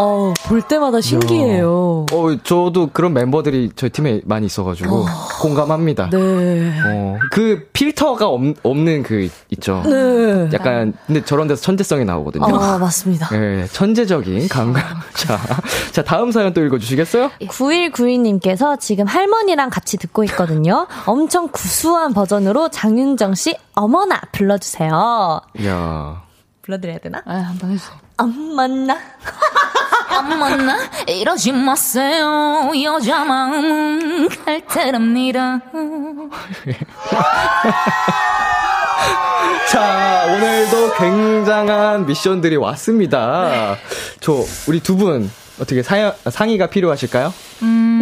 어, 0.00 0.32
볼 0.46 0.62
때마다 0.62 1.00
신기해요. 1.00 2.06
어, 2.12 2.36
저도 2.44 2.90
그런 2.92 3.12
멤버들이 3.12 3.72
저희 3.74 3.90
팀에 3.90 4.20
많이 4.24 4.46
있어가지고 4.46 5.06
공감합니다. 5.40 6.10
네. 6.10 6.72
어, 6.86 7.18
그 7.32 7.68
필터가 7.72 8.28
없, 8.28 8.40
없는 8.62 9.02
그 9.02 9.28
있죠. 9.50 9.82
네. 9.84 10.48
약간 10.52 10.94
근데 11.06 11.24
저런 11.24 11.48
데서 11.48 11.60
천재성이 11.62 12.04
나오거든요. 12.04 12.44
아, 12.44 12.78
맞습니다. 12.78 13.28
네, 13.30 13.66
천재적인 13.66 14.46
감각. 14.48 14.84
자, 15.14 15.36
자 15.90 16.04
다음 16.04 16.30
사연 16.30 16.54
또 16.54 16.64
읽어주시겠어요? 16.64 17.30
9192님께서 17.40 18.78
지금 18.78 19.06
할머니랑 19.06 19.68
같이 19.68 19.96
듣고 19.96 20.22
있거든요. 20.24 20.86
엄청 21.06 21.48
구수한 21.48 22.14
버전으로 22.14 22.68
장윤정 22.68 23.34
씨 23.34 23.56
어머나 23.74 24.20
불러주세요. 24.30 25.40
이야. 25.58 26.22
불러드려야 26.62 26.98
되나? 26.98 27.20
아, 27.26 27.34
한번 27.34 27.70
해주세요. 27.72 28.07
엄마나. 28.18 28.98
안 30.10 30.38
만나 30.38 30.76
이러지 31.06 31.52
마세요 31.52 32.70
여자 32.82 33.24
마음은 33.24 34.28
갈대랍니다 34.28 35.60
자, 39.70 40.24
오늘도 40.34 40.94
굉장한 40.94 42.06
미션들이 42.06 42.56
왔습니다. 42.56 43.76
저, 44.20 44.42
우리 44.66 44.80
두 44.80 44.96
분, 44.96 45.30
어떻게 45.60 45.82
사, 45.82 46.14
상의가 46.30 46.66
필요하실까요? 46.68 47.32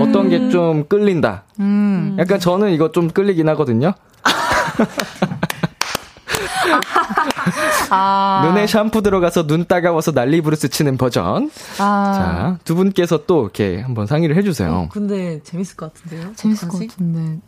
어떤 0.00 0.28
게 0.30 0.48
좀 0.48 0.86
끌린다? 0.86 1.42
약간 2.18 2.38
저는 2.38 2.70
이거 2.70 2.92
좀 2.92 3.10
끌리긴 3.10 3.48
하거든요. 3.50 3.92
아, 7.90 8.42
눈에 8.46 8.66
샴푸 8.66 9.02
들어가서 9.02 9.46
눈 9.46 9.64
따가워서 9.66 10.12
난리 10.12 10.40
브루스 10.40 10.68
치는 10.68 10.96
버전. 10.96 11.50
아 11.78 12.12
자, 12.14 12.58
두 12.64 12.74
분께서 12.74 13.24
또 13.26 13.42
이렇게 13.42 13.80
한번 13.80 14.06
상의를 14.06 14.36
해주세요. 14.36 14.88
근데 14.90 15.42
재밌을 15.42 15.76
것 15.76 15.92
같은데요? 15.94 16.32
재밌을 16.34 16.68
것 16.68 16.80
같은데 16.80 17.40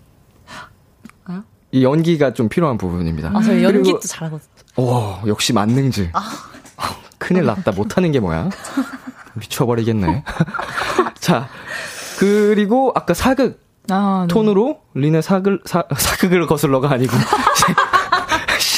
이 1.71 1.85
연기가 1.85 2.33
좀 2.33 2.49
필요한 2.49 2.79
부분입니다. 2.79 3.31
아, 3.35 3.43
저 3.43 3.63
연기도 3.63 4.01
잘하거든요. 4.01 4.49
오, 4.77 5.19
역시 5.27 5.53
만능즈. 5.53 6.11
큰일 7.19 7.45
났다. 7.45 7.73
못하는 7.73 8.11
게 8.11 8.21
뭐야? 8.21 8.49
미쳐버리겠네. 9.35 10.25
자, 11.21 11.49
그리고 12.19 12.93
아까 12.95 13.13
사극 13.13 13.61
아, 13.91 14.27
네. 14.29 14.33
톤으로 14.33 14.81
리네 14.95 15.21
사극, 15.23 15.63
사, 15.67 15.85
사극을 15.97 16.47
거슬러가 16.47 16.91
아니고 16.91 17.13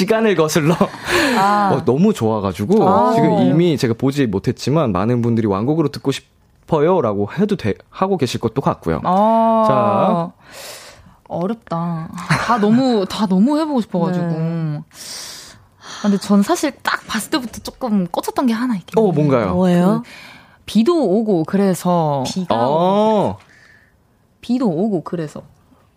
시간을 0.01 0.35
거슬러 0.35 0.75
어, 0.75 1.83
너무 1.85 2.15
좋아가지고 2.15 2.89
아. 2.89 3.13
지금 3.15 3.39
이미 3.43 3.77
제가 3.77 3.95
보지 3.95 4.27
못했지만 4.27 4.93
많은 4.93 5.21
분들이 5.21 5.47
완곡으로 5.47 5.89
듣고 5.89 6.11
싶어요라고 6.11 7.29
해도 7.35 7.57
돼 7.57 7.75
하고 7.91 8.17
계실 8.17 8.41
것도 8.41 8.63
같고요. 8.63 9.01
아, 9.05 10.33
어렵다. 11.29 12.09
다 12.47 12.59
너무 12.59 13.05
다 13.09 13.27
너무 13.27 13.59
해보고 13.59 13.83
싶어가지고. 13.83 14.27
네. 14.27 14.81
아, 14.81 16.03
근데 16.03 16.17
전 16.19 16.43
사실 16.43 16.73
딱 16.83 17.07
봤을 17.07 17.31
때부터 17.31 17.61
조금 17.61 18.07
꽂혔던 18.07 18.47
게 18.47 18.55
하나 18.55 18.75
있긴 18.77 18.99
어 18.99 19.03
해요. 19.03 19.13
뭔가요? 19.13 19.55
뭐예요? 19.55 20.03
비도 20.65 21.05
오고 21.05 21.45
그래서 21.45 22.25
비가 22.27 22.57
어, 22.59 23.37
비도 24.41 24.67
오고 24.67 25.03
그래서 25.05 25.43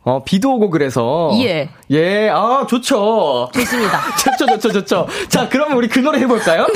어 0.06 0.22
비도 0.24 0.56
오고 0.56 0.70
그래서 0.70 1.32
예. 1.42 1.70
예, 1.92 2.30
아 2.30 2.66
좋죠. 2.70 3.50
좋습니다. 3.54 4.02
좋죠, 4.20 4.46
좋죠, 4.46 4.72
좋죠. 4.74 5.08
자, 5.30 5.48
그러면 5.48 5.78
우리 5.78 5.88
그 5.88 6.00
노래 6.00 6.20
해볼까요? 6.20 6.68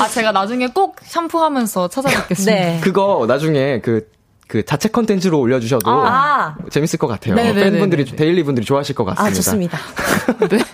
아 0.00 0.08
제가 0.08 0.32
나중에 0.32 0.68
꼭 0.68 0.96
샴푸하면서 1.02 1.88
찾아뵙겠습니다. 1.88 2.52
네. 2.52 2.80
그거 2.82 3.26
나중에 3.28 3.80
그, 3.80 4.08
그 4.48 4.64
자체 4.64 4.88
컨텐츠로 4.88 5.38
올려주셔도 5.38 5.88
아, 5.88 6.56
재밌을 6.70 6.98
것 6.98 7.06
같아요. 7.06 7.36
네네네네. 7.36 7.70
팬분들이, 7.70 8.04
데일리 8.04 8.42
분들이 8.42 8.66
좋아하실 8.66 8.96
것 8.96 9.04
같습니다. 9.04 9.30
아, 9.30 9.32
좋습니다. 9.32 9.78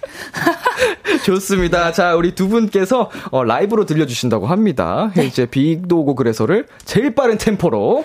좋습니다. 1.24 1.92
자, 1.92 2.14
우리 2.16 2.34
두 2.34 2.48
분께서 2.48 3.10
어, 3.30 3.44
라이브로 3.44 3.84
들려주신다고 3.84 4.46
합니다. 4.46 5.10
네. 5.14 5.26
이제 5.26 5.44
비도 5.46 6.00
오고 6.00 6.14
그래서를 6.14 6.66
제일 6.84 7.14
빠른 7.14 7.36
템포로. 7.36 8.04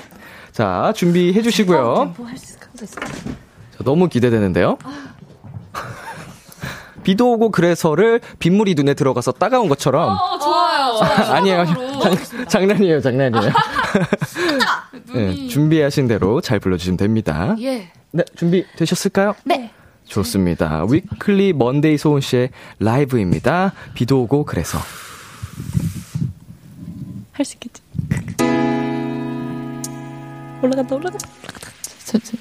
자, 0.52 0.92
준비해 0.96 1.42
주시고요. 1.42 2.16
자, 2.86 3.84
너무 3.84 4.08
기대되는데요. 4.10 4.78
비도 7.04 7.32
오고 7.34 7.52
그래서를 7.52 8.20
빗물이 8.40 8.76
눈에 8.76 8.94
들어가서 8.94 9.32
따가운 9.34 9.70
것처럼. 9.70 10.10
어, 10.10 10.38
좋아요. 10.40 10.98
아니에요. 11.34 11.66
장, 12.02 12.46
장난이에요, 12.48 13.02
장난이에요. 13.02 13.54
네, 15.14 15.48
준비하신 15.48 16.08
대로 16.10 16.42
잘 16.42 16.60
불러주시면 16.60 16.98
됩니다. 16.98 17.56
예. 17.62 17.92
네, 18.12 18.24
준비 18.36 18.66
되셨을까요? 18.76 19.36
네. 19.46 19.72
좋습니다. 20.06 20.86
위클리 20.90 21.54
먼데이 21.54 21.98
소은 21.98 22.20
씨의 22.22 22.50
라이브입니다. 22.80 23.74
비도 23.94 24.22
오고 24.24 24.44
그래서. 24.46 24.78
할 27.34 27.46
수 27.46 27.56
있겠지. 27.56 27.82
올라간다, 30.62 30.96
올라간다. 30.96 31.28
저, 32.06 32.18
저, 32.20 32.34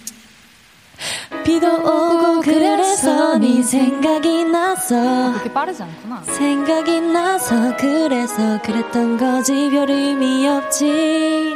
비도 1.44 1.66
오고 1.68 2.40
그래서 2.42 3.38
네 3.38 3.62
생각이 3.62 4.44
나서 4.44 4.94
그렇게 5.32 5.52
빠르지 5.52 5.82
않구나. 5.82 6.22
생각이 6.24 7.00
나서 7.00 7.76
그래서 7.76 8.60
그랬던 8.62 9.18
거지 9.18 9.70
별 9.70 9.90
의미 9.90 10.48
없지 10.48 11.54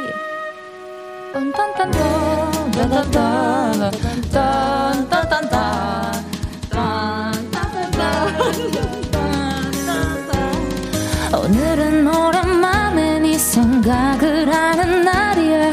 오늘은 11.33 12.07
오랜만에 12.07 13.19
네 13.19 13.37
생각을 13.37 14.53
하는 14.53 15.01
날이야 15.03 15.71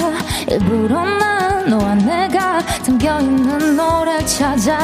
일부러 0.50 1.04
난 1.04 1.68
너와 1.68 1.94
내가 1.96 2.60
담겨있는 2.98 3.76
노래 3.76 4.24
찾아. 4.26 4.76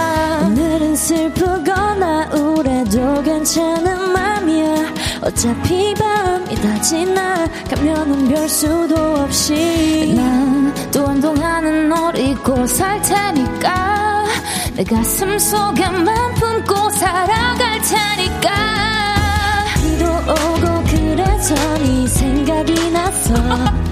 오늘은 0.47 0.95
슬프거나 0.95 2.31
우울해도 2.33 3.23
괜찮은 3.23 4.13
맘이야. 4.13 4.95
어차피 5.23 5.93
밤이 5.95 6.55
다 6.55 6.81
지나 6.81 7.47
가면은 7.69 8.29
별 8.29 8.49
수도 8.49 8.95
없이. 8.95 10.15
난 10.17 10.73
또 10.93 11.09
한동안은 11.09 11.89
널 11.89 12.17
잊고 12.17 12.67
살 12.67 13.03
테니까. 13.03 14.25
내 14.77 14.85
가슴 14.85 15.37
속에만 15.39 16.35
품고 16.35 16.91
살아갈 16.91 17.81
테니까. 17.83 18.51
비도 19.83 20.07
오고 20.07 20.85
그래서 20.89 21.55
네 21.79 22.07
생각이 22.07 22.91
나서 22.93 23.84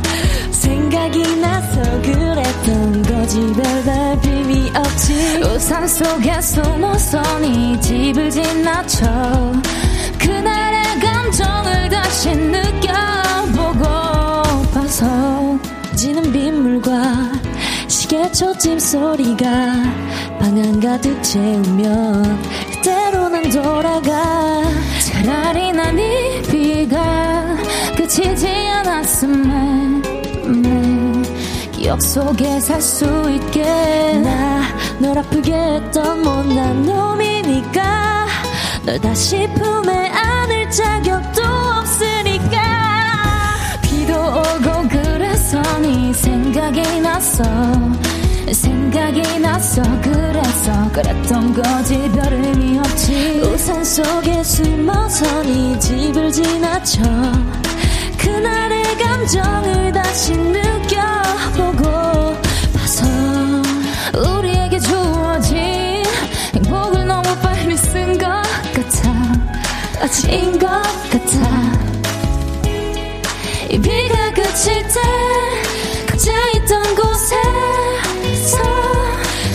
생각이 0.73 1.37
나서 1.37 1.83
그랬던 2.01 3.03
거지. 3.03 3.53
별별 3.53 4.21
비미 4.23 4.73
없지. 4.75 5.43
우산 5.45 5.87
속에 5.87 6.41
숨어서 6.41 7.21
네 7.41 7.79
집을 7.79 8.31
지나쳐 8.31 9.53
그날의 10.19 10.83
감정을 11.01 11.91
다시 11.91 12.31
느껴보고파서 12.35 13.59
지는 15.95 16.33
빗물과 16.33 17.33
시계 17.87 18.33
초침 18.33 18.79
소리가 18.79 19.47
방안 20.41 20.81
가득 20.81 21.23
채우면 21.23 22.41
그대로 22.73 23.29
난 23.29 23.43
돌아가. 23.51 24.63
차라리 25.05 25.73
난이 25.73 26.43
비가 26.51 27.57
그치지 27.97 28.47
않았음에 28.47 30.01
내 30.01 30.32
기억 31.83 32.01
속에 32.01 32.61
살 32.61 32.81
수 32.81 33.05
있게. 33.29 33.65
나 34.23 34.63
널 35.01 35.19
아프게 35.19 35.53
했던 35.53 36.23
못난 36.23 36.85
놈이니까. 36.85 38.27
널 38.85 39.01
다시 39.01 39.49
품에 39.55 40.09
안을 40.11 40.71
자격도 40.71 41.43
없으니까. 41.43 42.59
비도 43.83 44.15
오고 44.15 44.89
그래서 44.91 45.61
네 45.81 46.13
생각이 46.13 47.01
났어. 47.01 47.43
생각이 48.53 49.41
났어. 49.41 49.83
그래서 50.03 50.93
그랬던 50.93 51.53
거지. 51.53 52.09
별의미 52.13 52.79
없지. 52.79 53.41
우산 53.45 53.85
속에 53.85 54.45
숨어서 54.45 55.43
네 55.43 55.77
집을 55.81 56.31
지나쳐. 56.31 57.03
그날의 58.19 58.99
감정을 58.99 59.93
다시 59.93 60.33
느껴. 60.37 61.12
아침인 70.03 70.59
것 70.59 70.67
같아. 70.67 71.63
이 73.71 73.79
비가 73.79 74.33
그칠 74.35 74.83
때 74.89 75.01
각자 76.09 76.33
있던 76.57 76.83
곳에서 76.97 78.59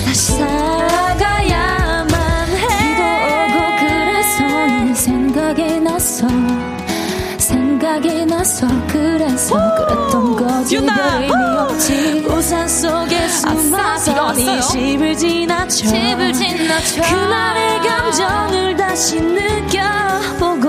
다시 0.06 0.38
살아가야만 0.38 2.16
해. 2.50 2.68
비도 2.80 3.04
오고 3.28 3.56
그래서 3.82 4.38
네 4.86 4.96
생각이 4.96 5.82
났어. 5.82 6.28
생각이 7.38 8.26
났어. 8.26 8.68
그래서 8.88 9.54
그랬던 9.76 10.36
거지 10.38 10.78
속에 10.78 10.88
네 14.34 14.60
집을 14.62 15.16
지나쳐 15.16 15.88
집을 15.88 16.34
지나쳐 16.34 17.02
그날의 17.02 17.80
감정을 17.80 18.76
다시 18.78 19.20
느껴보고 19.22 20.68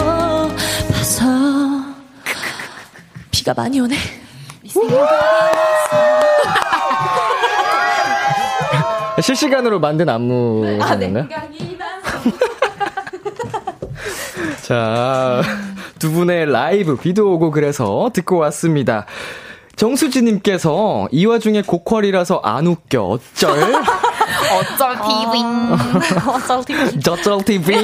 봐서 0.92 1.24
비가 3.30 3.54
많이 3.54 3.80
오네 3.80 3.96
실시간으로 9.22 9.80
만든 9.80 10.09
안무였나요? 10.09 11.26
자, 14.62 15.42
두 15.98 16.12
분의 16.12 16.46
라이브 16.52 16.96
비도 16.96 17.32
오고 17.32 17.50
그래서 17.50 18.11
듣고 18.12 18.36
왔습니다. 18.38 19.06
정수지님께서 19.79 21.09
이 21.12 21.24
와중에 21.24 21.62
고퀄이라서 21.62 22.41
안 22.43 22.66
웃겨. 22.66 23.03
어쩔? 23.03 23.51
어쩔 24.53 24.97
TV. 26.66 27.01
저쩔 27.01 27.45
TV 27.45 27.76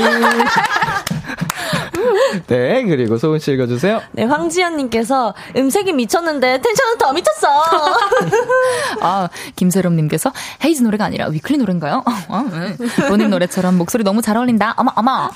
네 2.49 2.83
그리고 2.85 3.17
소은 3.19 3.39
씨 3.39 3.53
읽어주세요. 3.53 4.01
네, 4.13 4.25
황지연님께서 4.25 5.35
음색이 5.57 5.93
미쳤는데 5.93 6.61
텐션은 6.61 6.99
더 6.99 7.13
미쳤어. 7.13 7.49
아, 9.01 9.29
김세롬님께서 9.57 10.33
헤이즈 10.65 10.83
노래가 10.83 11.05
아니라 11.05 11.29
위클리 11.29 11.59
노래인가요? 11.59 12.03
어, 12.29 12.45
네. 12.51 12.77
본인 13.09 13.31
노래처럼 13.31 13.77
목소리 13.77 14.03
너무 14.05 14.23
잘 14.23 14.37
어울린다. 14.37 14.75
어머, 14.77 14.91
어머. 14.97 15.31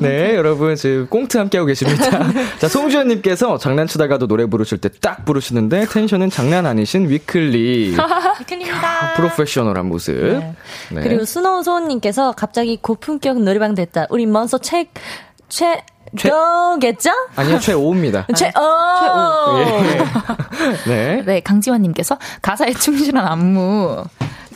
네, 0.00 0.34
여러분 0.34 0.74
지금 0.76 1.06
꽁트 1.08 1.36
함께하고 1.36 1.66
계십니다. 1.66 2.10
자, 2.58 2.68
송주현님께서 2.68 3.58
장난치다가도 3.58 4.26
노래 4.26 4.46
부르실 4.46 4.78
때 4.78 4.88
딱 5.04 5.24
부르시는데 5.26 5.84
텐션은 5.86 6.30
장난 6.30 6.64
아니신 6.66 7.10
위클리. 7.10 7.94
위클리입니다. 8.40 9.14
프로페셔널한 9.16 9.86
모습. 9.86 10.14
네. 10.14 10.54
그리고 11.02 11.24
스노우 11.26 11.62
소은님께서 11.62 12.32
갑자기 12.32 12.78
고품격 12.80 13.42
노래방 13.42 13.74
됐다. 13.74 14.06
우리 14.08 14.24
먼저 14.24 14.56
책, 14.56 14.73
최, 15.48 15.82
최- 16.16 16.28
죠겠죠? 16.28 17.10
아니요, 17.36 17.58
최고입니다. 17.60 18.26
최, 18.36 18.50
어. 18.56 19.58
예. 19.58 20.04
네. 20.90 21.22
네, 21.24 21.40
강지환님께서 21.40 22.18
가사에 22.42 22.72
충실한 22.72 23.26
안무. 23.26 24.04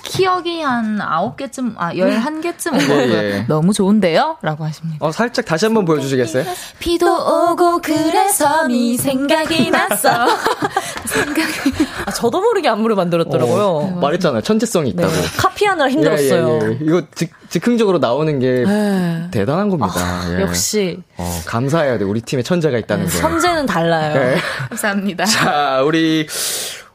키역이 0.02 0.62
한 0.62 0.98
9개쯤, 0.98 1.74
아, 1.76 1.92
11개쯤 1.92 2.72
온 2.72 2.78
거고요. 2.78 3.12
예. 3.14 3.44
너무 3.48 3.72
좋은데요? 3.72 4.38
라고 4.42 4.64
하십니다. 4.64 5.04
어, 5.04 5.12
살짝 5.12 5.44
다시 5.44 5.64
한번 5.66 5.84
보여주시겠어요? 5.84 6.44
비도 6.78 7.06
오고 7.52 7.80
그래서 7.82 8.66
네 8.66 8.96
생각이 8.96 9.70
났어. 9.70 10.26
아, 12.06 12.10
저도 12.10 12.40
모르게 12.40 12.68
안무를 12.68 12.96
만들었더라고요. 12.96 13.64
어, 13.66 13.90
말했잖아요. 14.00 14.42
천재성이 14.42 14.90
있다고. 14.90 15.12
카피하느라 15.38 15.90
힘들었어요. 15.90 16.58
예, 16.62 16.66
예, 16.66 16.70
예. 16.72 16.78
이거 16.82 17.02
즉, 17.14 17.30
즉흥적으로 17.48 17.98
나오는 17.98 18.38
게 18.38 18.64
네. 18.66 19.28
대단한 19.30 19.68
겁니다. 19.68 19.94
예. 20.36 20.42
역시 20.42 20.98
어, 21.16 21.40
감사해야 21.46 21.98
돼. 21.98 22.04
우리 22.04 22.20
팀에 22.20 22.42
천재가 22.42 22.78
있다는 22.78 23.04
게. 23.06 23.10
천재는 23.10 23.66
달라요. 23.66 24.14
네. 24.14 24.36
감사합니다. 24.68 25.24
자, 25.24 25.82
우리 25.84 26.26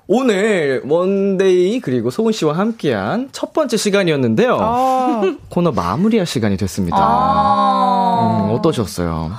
오늘 0.08 0.82
먼데이 0.86 1.80
그리고 1.80 2.10
소은 2.10 2.34
씨와 2.34 2.58
함께한 2.58 3.30
첫 3.32 3.54
번째 3.54 3.78
시간이었는데요. 3.78 5.38
코너 5.50 5.72
마무리할 5.72 6.26
시간이 6.26 6.58
됐습니다. 6.58 6.98
음, 6.98 8.52
어떠셨어요? 8.52 9.32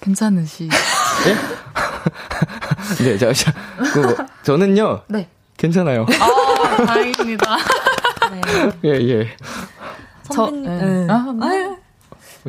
괜찮으시. 0.00 0.68
네, 3.02 3.18
자, 3.18 3.32
자, 3.32 3.52
그, 3.92 4.16
저는요. 4.42 5.02
네. 5.08 5.28
괜찮아요. 5.56 6.06
아, 6.20 6.84
다행입니다. 6.86 7.58
예, 8.84 8.90
예. 8.90 9.28
선배님. 10.22 10.28
저, 10.32 10.50
네. 10.50 11.06
아, 11.10 11.34
네. 11.38 11.57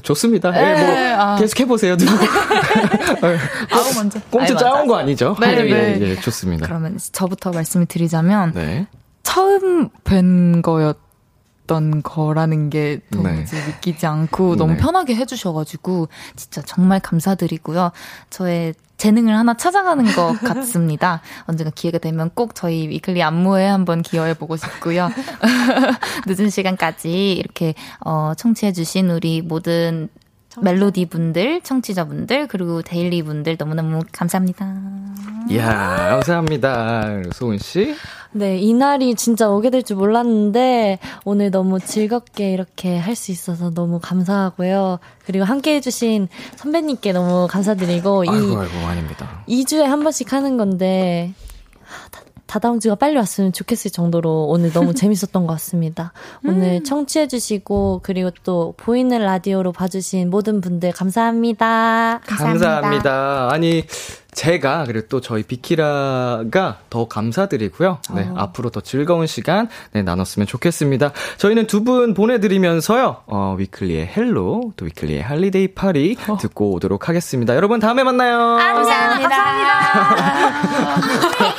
좋습니다. 0.01 0.49
예, 0.55 0.73
뭐, 0.81 0.93
네, 0.93 1.13
아. 1.13 1.35
계속 1.37 1.59
해보세요, 1.59 1.97
두 1.97 2.05
분. 2.05 2.15
아우, 3.71 3.93
먼저. 3.95 4.19
꽁트 4.29 4.53
아이, 4.53 4.57
짜온. 4.57 4.87
거 4.87 4.97
아니죠? 4.97 5.35
네, 5.39 5.51
예, 5.51 5.63
네. 5.63 5.97
예, 5.99 6.01
예, 6.01 6.15
좋습니다. 6.15 6.65
그러면 6.67 6.97
저부터 7.11 7.51
말씀을 7.51 7.85
드리자면, 7.85 8.51
네. 8.53 8.87
처음 9.23 9.89
뵌 10.03 10.61
거였던 10.61 12.01
거라는 12.03 12.69
게 12.69 12.99
도무지 13.11 13.55
믿기지 13.67 14.07
않고 14.07 14.55
너무 14.55 14.73
네. 14.73 14.79
편하게 14.79 15.15
해주셔가지고 15.15 16.07
진짜 16.35 16.61
정말 16.65 16.99
감사드리고요. 16.99 17.91
저의 18.29 18.73
재능을 18.99 19.35
하나 19.35 19.55
찾아가는 19.55 20.05
것 20.13 20.39
같습니다. 20.45 21.21
언젠가 21.45 21.71
기회가 21.73 21.97
되면 21.97 22.29
꼭 22.35 22.53
저희 22.53 22.87
위클리 22.89 23.23
안무에 23.23 23.65
한번 23.65 24.03
기여해보고 24.03 24.57
싶고요. 24.57 25.09
늦은 26.27 26.49
시간까지 26.51 27.33
이렇게 27.33 27.73
어, 28.05 28.33
청취해주신 28.37 29.09
우리 29.09 29.41
모든 29.41 30.09
멜로디 30.57 31.05
분들, 31.07 31.61
청취자 31.61 32.05
분들, 32.05 32.47
그리고 32.47 32.81
데일리 32.81 33.21
분들 33.23 33.55
너무너무 33.59 34.01
감사합니다. 34.11 34.73
이야, 35.49 36.09
감사합니다. 36.09 37.21
소은 37.33 37.57
씨. 37.59 37.95
네, 38.31 38.57
이날이 38.59 39.15
진짜 39.15 39.49
오게 39.49 39.69
될 39.69 39.83
줄 39.83 39.95
몰랐는데, 39.97 40.99
오늘 41.23 41.49
너무 41.51 41.79
즐겁게 41.79 42.51
이렇게 42.53 42.97
할 42.97 43.15
수 43.15 43.31
있어서 43.31 43.69
너무 43.71 43.99
감사하고요. 44.01 44.99
그리고 45.25 45.45
함께 45.45 45.75
해주신 45.75 46.27
선배님께 46.57 47.11
너무 47.13 47.47
감사드리고, 47.49 48.25
이 48.25 48.29
아이고, 48.29 48.59
아이고, 48.59 48.77
아닙니다. 48.87 49.43
2주에 49.47 49.81
한 49.83 50.03
번씩 50.03 50.31
하는 50.33 50.57
건데, 50.57 51.33
하, 51.83 52.09
다, 52.49 52.59
다다음 52.59 52.79
주가 52.79 52.95
빨리 52.95 53.15
왔으면 53.15 53.53
좋겠을 53.53 53.91
정도로 53.91 54.47
오늘 54.47 54.71
너무 54.73 54.93
재밌었던 54.95 55.45
것 55.45 55.53
같습니다. 55.53 56.11
오늘 56.45 56.83
청취해주시고, 56.83 58.01
그리고 58.03 58.31
또 58.43 58.73
보이는 58.77 59.17
라디오로 59.23 59.71
봐주신 59.71 60.29
모든 60.29 60.59
분들 60.61 60.91
감사합니다. 60.91 62.21
감사합니다. 62.25 63.49
아니, 63.51 63.85
제가, 64.31 64.83
그리고 64.85 65.07
또 65.09 65.21
저희 65.21 65.43
비키라가 65.43 66.77
더 66.89 67.07
감사드리고요. 67.07 67.97
네, 68.13 68.29
앞으로 68.35 68.69
더 68.69 68.79
즐거운 68.81 69.25
시간, 69.27 69.67
네, 69.91 70.01
나눴으면 70.03 70.45
좋겠습니다. 70.47 71.11
저희는 71.37 71.67
두 71.67 71.83
분 71.83 72.13
보내드리면서요, 72.13 73.17
어, 73.25 73.55
위클리의 73.57 74.07
Hello, 74.07 74.73
또 74.75 74.85
위클리의 74.85 75.21
Holiday 75.23 75.69
Party 75.73 76.15
듣고 76.39 76.71
오도록 76.73 77.09
하겠습니다. 77.09 77.55
여러분, 77.55 77.79
다음에 77.79 78.03
만나요. 78.03 78.59
여기저기 78.59 79.25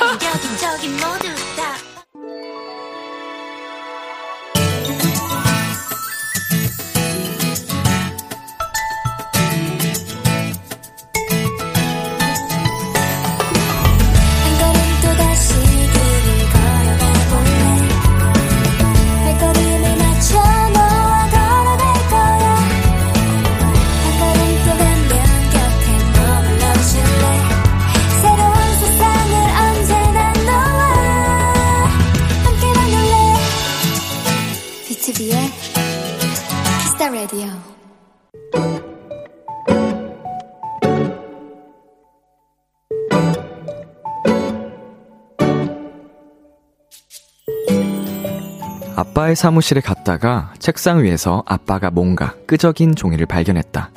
아빠의 48.95 49.35
사무실에 49.35 49.81
갔다가 49.81 50.53
책상 50.59 51.03
위에서 51.03 51.43
아빠가 51.45 51.89
뭔가 51.89 52.33
끄적인 52.45 52.95
종이를 52.95 53.25
발견했다. 53.25 53.91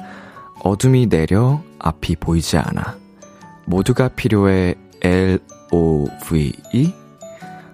어둠이 0.63 1.09
내려 1.09 1.63
앞이 1.79 2.17
보이지 2.17 2.57
않아. 2.59 2.97
모두가 3.67 4.09
필요해 4.09 4.75
L-O-V-E? 5.03 6.95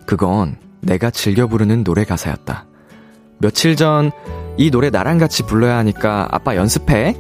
그건 0.07 0.57
내가 0.81 1.11
즐겨 1.11 1.47
부르는 1.47 1.85
노래 1.85 2.05
가사였다. 2.05 2.67
며칠 3.39 3.77
전 3.77 4.11
이 4.61 4.71
노래 4.71 4.91
나랑 4.91 5.17
같이 5.17 5.43
불러야 5.45 5.79
하니까 5.79 6.29
아빠 6.31 6.55
연습해? 6.55 7.17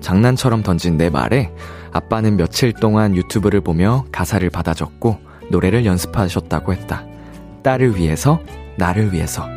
장난처럼 0.00 0.64
던진 0.64 0.96
내 0.96 1.10
말에 1.10 1.52
아빠는 1.92 2.36
며칠 2.36 2.72
동안 2.72 3.14
유튜브를 3.14 3.60
보며 3.60 4.04
가사를 4.10 4.50
받아 4.50 4.74
적고 4.74 5.18
노래를 5.48 5.86
연습하셨다고 5.86 6.72
했다. 6.72 7.04
딸을 7.62 7.94
위해서, 7.94 8.40
나를 8.76 9.12
위해서. 9.12 9.48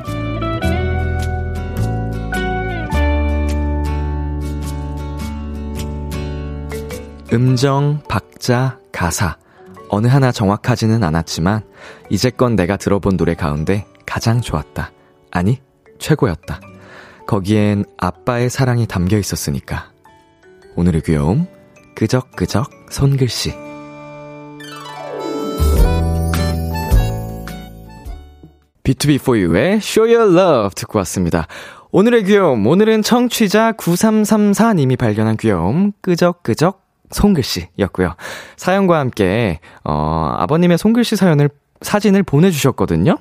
음정, 7.33 8.01
박자, 8.07 8.79
가사. 8.91 9.37
어느 9.89 10.07
하나 10.07 10.31
정확하지는 10.31 11.03
않았지만, 11.03 11.63
이제껏 12.09 12.51
내가 12.53 12.77
들어본 12.77 13.17
노래 13.17 13.33
가운데 13.33 13.85
가장 14.05 14.41
좋았다. 14.41 14.91
아니, 15.31 15.59
최고였다. 15.99 16.59
거기엔 17.27 17.85
아빠의 17.97 18.49
사랑이 18.49 18.87
담겨 18.87 19.17
있었으니까. 19.17 19.91
오늘의 20.75 21.01
귀여움, 21.01 21.47
끄적끄적 21.95 22.69
손글씨. 22.89 23.74
B2B4U의 28.85 29.77
Show 29.77 30.13
Your 30.13 30.37
Love 30.37 30.69
듣고 30.75 30.99
왔습니다. 30.99 31.47
오늘의 31.91 32.25
귀여움, 32.25 32.65
오늘은 32.67 33.01
청취자 33.01 33.73
9334님이 33.73 34.97
발견한 34.97 35.37
귀여움, 35.37 35.91
끄적끄적 36.01 36.83
손글씨였고요. 37.09 38.15
사연과 38.57 38.99
함께, 38.99 39.59
어, 39.83 40.35
아버님의 40.37 40.77
손글씨 40.77 41.15
사연을, 41.15 41.49
사진을 41.81 42.23
보내주셨거든요. 42.23 43.17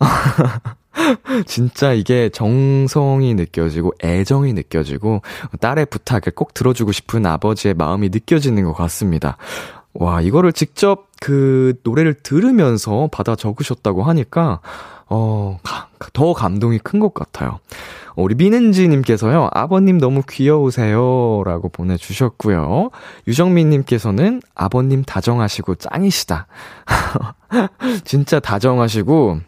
진짜 1.46 1.92
이게 1.92 2.28
정성이 2.28 3.34
느껴지고 3.34 3.92
애정이 4.02 4.52
느껴지고 4.52 5.22
딸의 5.60 5.86
부탁을 5.86 6.32
꼭 6.34 6.54
들어주고 6.54 6.92
싶은 6.92 7.24
아버지의 7.26 7.74
마음이 7.74 8.08
느껴지는 8.08 8.64
것 8.64 8.72
같습니다. 8.72 9.36
와, 10.00 10.20
이거를 10.20 10.52
직접 10.52 11.08
그 11.20 11.74
노래를 11.82 12.14
들으면서 12.22 13.08
받아 13.10 13.34
적으셨다고 13.34 14.04
하니까, 14.04 14.60
어, 15.08 15.58
더 16.12 16.32
감동이 16.34 16.78
큰 16.78 17.00
것 17.00 17.12
같아요. 17.14 17.58
우리 18.14 18.34
민은지님께서요, 18.36 19.48
아버님 19.52 19.98
너무 19.98 20.22
귀여우세요. 20.28 21.42
라고 21.44 21.68
보내주셨고요. 21.68 22.90
유정민님께서는 23.26 24.40
아버님 24.54 25.02
다정하시고 25.02 25.76
짱이시다. 25.76 26.46
진짜 28.04 28.38
다정하시고, 28.38 29.40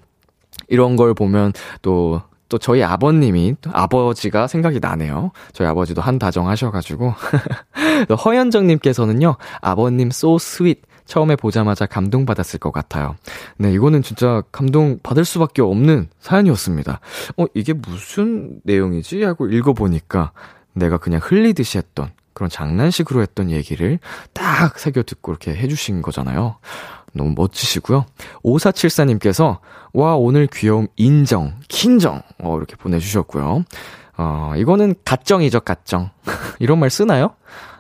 이런 0.69 0.97
걸 0.97 1.15
보면 1.15 1.53
또, 1.83 2.23
또 2.51 2.59
저희 2.59 2.83
아버님이, 2.83 3.55
아버지가 3.73 4.49
생각이 4.49 4.81
나네요. 4.81 5.31
저희 5.53 5.69
아버지도 5.69 6.03
한 6.03 6.19
다정 6.19 6.49
하셔가지고. 6.49 7.15
허현정님께서는요, 8.25 9.37
아버님 9.63 10.09
so 10.09 10.35
sweet. 10.35 10.83
처음에 11.07 11.35
보자마자 11.35 11.87
감동 11.87 12.25
받았을 12.27 12.61
것 12.61 12.73
같아요. 12.73 13.17
네, 13.57 13.73
이거는 13.73 14.03
진짜 14.03 14.43
감동 14.53 15.01
받을 15.03 15.25
수밖에 15.25 15.61
없는 15.61 16.09
사연이었습니다. 16.21 17.01
어, 17.37 17.47
이게 17.55 17.73
무슨 17.73 18.61
내용이지? 18.63 19.23
하고 19.25 19.49
읽어보니까 19.49 20.31
내가 20.73 20.99
그냥 20.99 21.21
흘리듯이 21.23 21.79
했던 21.79 22.11
그런 22.33 22.49
장난식으로 22.49 23.23
했던 23.23 23.51
얘기를 23.51 23.99
딱 24.33 24.79
새겨 24.79 25.03
듣고 25.03 25.33
이렇게 25.33 25.55
해주신 25.55 26.01
거잖아요. 26.01 26.59
너무 27.13 27.35
멋지시고요. 27.37 28.07
5474님께서, 28.45 29.59
와, 29.93 30.17
오늘 30.17 30.47
귀여움 30.47 30.89
인정, 30.97 31.55
킨정, 31.69 32.23
어, 32.39 32.57
이렇게 32.57 32.77
보내주셨고요. 32.77 33.65
어, 34.17 34.53
이거는 34.57 34.95
가정이죠, 35.05 35.61
가정. 35.61 36.11
이런 36.61 36.79
말 36.79 36.91
쓰나요? 36.91 37.35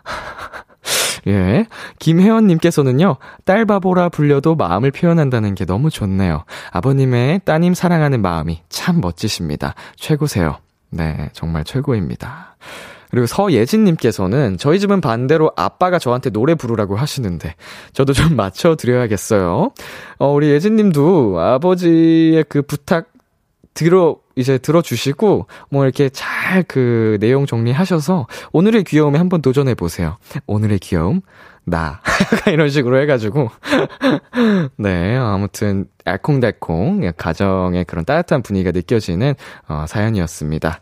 예. 1.26 1.66
김혜원님께서는요, 1.98 3.16
딸 3.44 3.66
바보라 3.66 4.08
불려도 4.08 4.54
마음을 4.56 4.90
표현한다는 4.90 5.54
게 5.54 5.64
너무 5.64 5.90
좋네요. 5.90 6.44
아버님의 6.72 7.42
따님 7.44 7.74
사랑하는 7.74 8.22
마음이 8.22 8.62
참 8.68 9.00
멋지십니다. 9.00 9.74
최고세요. 9.96 10.58
네, 10.90 11.28
정말 11.32 11.64
최고입니다. 11.64 12.56
그리고 13.10 13.26
서예진님께서는 13.26 14.56
저희 14.58 14.78
집은 14.78 15.00
반대로 15.00 15.52
아빠가 15.56 15.98
저한테 15.98 16.30
노래 16.30 16.54
부르라고 16.54 16.96
하시는데 16.96 17.54
저도 17.92 18.12
좀 18.12 18.34
맞춰드려야겠어요. 18.36 19.72
어, 20.18 20.32
우리 20.32 20.50
예진님도 20.50 21.40
아버지의 21.40 22.44
그 22.48 22.62
부탁 22.62 23.12
들어 23.74 24.16
이제 24.36 24.58
들어주시고 24.58 25.46
뭐 25.70 25.84
이렇게 25.84 26.08
잘 26.08 26.50
그 26.66 27.18
내용 27.20 27.46
정리하셔서 27.46 28.26
오늘의 28.52 28.84
귀여움에 28.84 29.18
한번 29.18 29.42
도전해 29.42 29.74
보세요. 29.74 30.16
오늘의 30.46 30.78
귀여움 30.80 31.20
나 31.64 32.00
이런 32.52 32.68
식으로 32.68 33.00
해가지고 33.00 33.50
네 34.76 35.16
아무튼 35.16 35.86
알콩달콩 36.04 37.12
가정의 37.16 37.84
그런 37.84 38.04
따뜻한 38.04 38.42
분위기가 38.42 38.72
느껴지는 38.72 39.34
어, 39.68 39.84
사연이었습니다. 39.86 40.80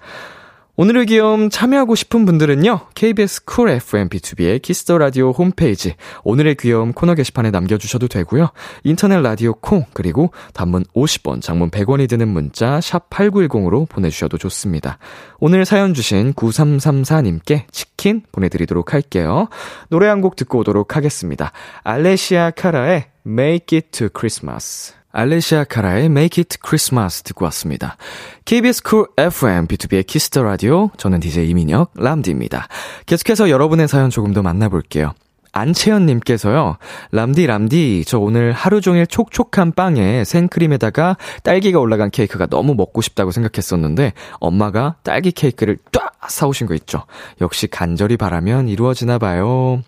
오늘의 0.81 1.07
귀여움 1.07 1.51
참여하고 1.51 1.97
싶은 1.97 2.25
분들은요, 2.25 2.91
KBS 2.95 3.47
쿨 3.47 3.69
FM 3.69 4.09
B2B의 4.11 4.63
키스터 4.63 4.97
라디오 4.99 5.33
홈페이지, 5.33 5.97
오늘의 6.23 6.55
귀여움 6.55 6.93
코너 6.93 7.17
게시판에 7.17 7.51
남겨주셔도 7.51 8.07
되고요, 8.07 8.51
인터넷 8.85 9.21
라디오 9.21 9.55
콩, 9.55 9.87
그리고 9.93 10.31
단문 10.55 10.85
50원, 10.95 11.43
장문 11.43 11.73
100원이 11.73 12.09
드는 12.09 12.29
문자, 12.29 12.79
샵8910으로 12.79 13.89
보내주셔도 13.89 14.39
좋습니다. 14.39 14.99
오늘 15.41 15.65
사연 15.65 15.95
주신 15.95 16.33
9334님께 16.35 17.65
치킨 17.73 18.23
보내드리도록 18.31 18.95
할게요. 18.95 19.49
노래 19.89 20.07
한 20.07 20.21
곡 20.21 20.37
듣고 20.37 20.59
오도록 20.61 20.95
하겠습니다. 20.95 21.51
알레시아 21.83 22.53
카라의 22.53 23.07
Make 23.27 23.77
It 23.79 23.91
to 23.91 24.09
Christmas. 24.17 24.98
알레시아 25.19 25.65
카라의 25.65 26.05
Make 26.05 26.41
It 26.41 26.59
Christmas 26.65 27.25
듣고 27.25 27.45
왔습니다. 27.47 27.97
KBS 28.45 28.85
쿨 28.85 29.09
FM, 29.17 29.67
B2B의 29.67 30.07
키스터 30.07 30.45
라디오, 30.45 30.91
저는 30.97 31.19
DJ 31.19 31.49
이민혁, 31.49 31.91
람디입니다. 31.97 32.69
계속해서 33.07 33.51
여러분의 33.51 33.89
사연 33.89 34.11
조금 34.11 34.33
더 34.33 34.43
만나볼게요. 34.43 35.15
안채연님께서요, 35.51 36.77
람디, 37.11 37.49
람디, 37.49 38.05
저 38.07 38.21
오늘 38.21 38.53
하루 38.53 38.81
종일 38.81 39.09
촉촉한 39.09 39.73
빵에 39.73 40.23
생크림에다가 40.23 41.17
딸기가 41.43 41.81
올라간 41.81 42.13
케이크가 42.13 42.47
너무 42.47 42.77
먹고 42.77 43.01
싶다고 43.01 43.33
생각했었는데, 43.33 44.13
엄마가 44.35 44.99
딸기 45.03 45.33
케이크를 45.33 45.79
쫙 45.91 46.13
사오신 46.29 46.69
거 46.69 46.75
있죠. 46.75 47.07
역시 47.41 47.67
간절히 47.67 48.17
바라면 48.17 48.69
이루어지나 48.69 49.19
봐요. 49.19 49.83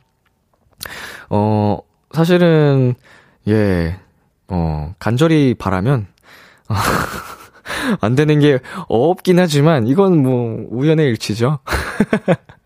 어, 1.28 1.78
사실은, 2.11 2.97
예, 3.47 3.97
어, 4.51 4.95
간절히 4.99 5.55
바라면, 5.55 6.07
안 8.01 8.15
되는 8.15 8.41
게 8.41 8.59
없긴 8.89 9.39
하지만, 9.39 9.87
이건 9.87 10.23
뭐, 10.23 10.67
우연의 10.71 11.07
일치죠. 11.07 11.61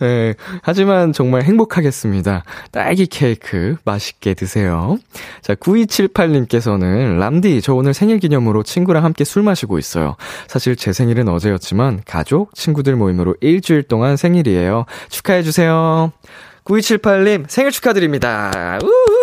네, 0.00 0.34
하지만 0.62 1.12
정말 1.12 1.42
행복하겠습니다. 1.42 2.44
딸기 2.70 3.06
케이크 3.06 3.76
맛있게 3.84 4.34
드세요. 4.34 4.98
자, 5.40 5.54
9278님께서는 5.54 7.18
람디, 7.18 7.62
저 7.62 7.74
오늘 7.74 7.94
생일 7.94 8.18
기념으로 8.18 8.62
친구랑 8.62 9.04
함께 9.04 9.24
술 9.24 9.42
마시고 9.42 9.78
있어요. 9.78 10.16
사실 10.46 10.76
제 10.76 10.92
생일은 10.92 11.28
어제였지만 11.28 12.02
가족, 12.06 12.54
친구들 12.54 12.96
모임으로 12.96 13.34
일주일 13.40 13.82
동안 13.82 14.16
생일이에요. 14.16 14.84
축하해주세요. 15.08 16.12
9278님 16.64 17.44
생일 17.48 17.72
축하드립니다. 17.72 18.78
우우우우. 18.82 19.21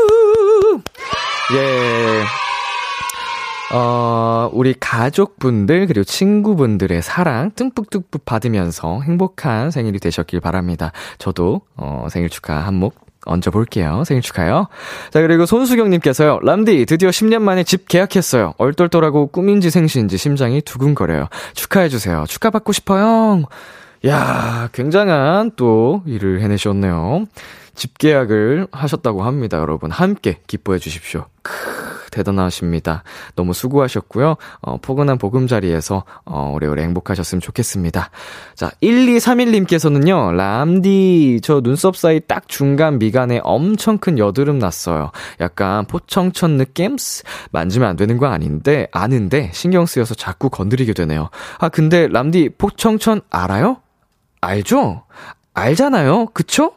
예. 1.54 2.24
어, 3.72 4.50
우리 4.54 4.74
가족분들, 4.80 5.88
그리고 5.88 6.04
친구분들의 6.04 7.02
사랑 7.02 7.52
듬뿍듬뿍 7.56 8.26
받으면서 8.26 9.02
행복한 9.02 9.70
생일이 9.72 10.00
되셨길 10.00 10.40
바랍니다. 10.40 10.92
저도, 11.20 11.62
어, 11.76 12.08
생일 12.10 12.30
축하 12.30 12.56
한몫 12.56 12.94
얹어볼게요. 13.26 14.04
생일 14.06 14.24
축하요. 14.24 14.68
자, 15.12 15.22
그리고 15.22 15.46
손수경님께서요. 15.46 16.40
람디, 16.42 16.86
드디어 16.86 17.10
10년 17.10 17.42
만에 17.42 17.64
집 17.64 17.88
계약했어요. 17.88 18.54
얼떨떨하고 18.58 19.28
꿈인지 19.28 19.70
생시인지 19.70 20.18
심장이 20.18 20.62
두근거려요. 20.62 21.28
축하해주세요. 21.54 22.26
축하받고 22.28 22.72
싶어요. 22.74 23.44
야 24.08 24.70
굉장한 24.72 25.52
또 25.58 26.02
일을 26.06 26.42
해내셨네요. 26.42 27.26
집 27.80 27.98
계약을 27.98 28.68
하셨다고 28.74 29.24
합니다, 29.24 29.58
여러분. 29.58 29.90
함께 29.90 30.42
기뻐해 30.48 30.80
주십시오. 30.80 31.28
크, 31.42 31.54
대단하십니다. 32.12 33.04
너무 33.38 33.54
수고하셨고요. 33.54 34.36
어, 34.60 34.78
포근한 34.82 35.18
보금자리에서 35.18 36.04
어, 36.26 36.52
오래오래 36.54 36.84
행복하셨으면 36.84 37.40
좋겠습니다. 37.40 38.12
자, 38.56 38.72
1231님께서는요, 38.84 40.36
람디, 40.36 41.40
저 41.42 41.62
눈썹 41.62 41.96
사이 41.96 42.20
딱 42.20 42.50
중간 42.50 43.00
미간에 43.00 43.40
엄청 43.44 43.98
큰 43.98 44.20
여드름 44.20 44.60
났어요. 44.60 45.12
약간 45.40 45.86
포청천 45.86 46.58
느낌? 46.58 46.98
만지면 47.52 47.88
안 47.88 47.96
되는 47.96 48.18
거 48.18 48.28
아닌데, 48.28 48.90
아는데, 48.92 49.52
신경 49.54 49.86
쓰여서 49.86 50.16
자꾸 50.16 50.50
건드리게 50.50 50.92
되네요. 50.92 51.30
아, 51.60 51.70
근데 51.70 52.10
람디, 52.10 52.56
포청천 52.58 53.22
알아요? 53.30 53.78
알죠? 54.42 55.04
알잖아요? 55.54 56.28
그쵸? 56.34 56.74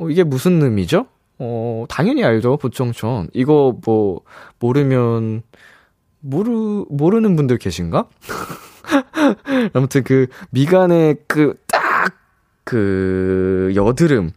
어, 0.00 0.08
이게 0.08 0.24
무슨 0.24 0.62
의미죠? 0.62 1.06
어, 1.38 1.84
당연히 1.88 2.24
알죠, 2.24 2.56
포청천. 2.56 3.28
이거 3.34 3.76
뭐, 3.84 4.22
모르면, 4.58 5.42
모르, 6.20 6.84
모르는 6.88 7.36
분들 7.36 7.58
계신가? 7.58 8.06
아무튼 9.74 10.02
그, 10.02 10.26
미간에 10.50 11.16
그, 11.28 11.54
딱, 11.66 12.14
그, 12.64 13.72
여드름. 13.76 14.30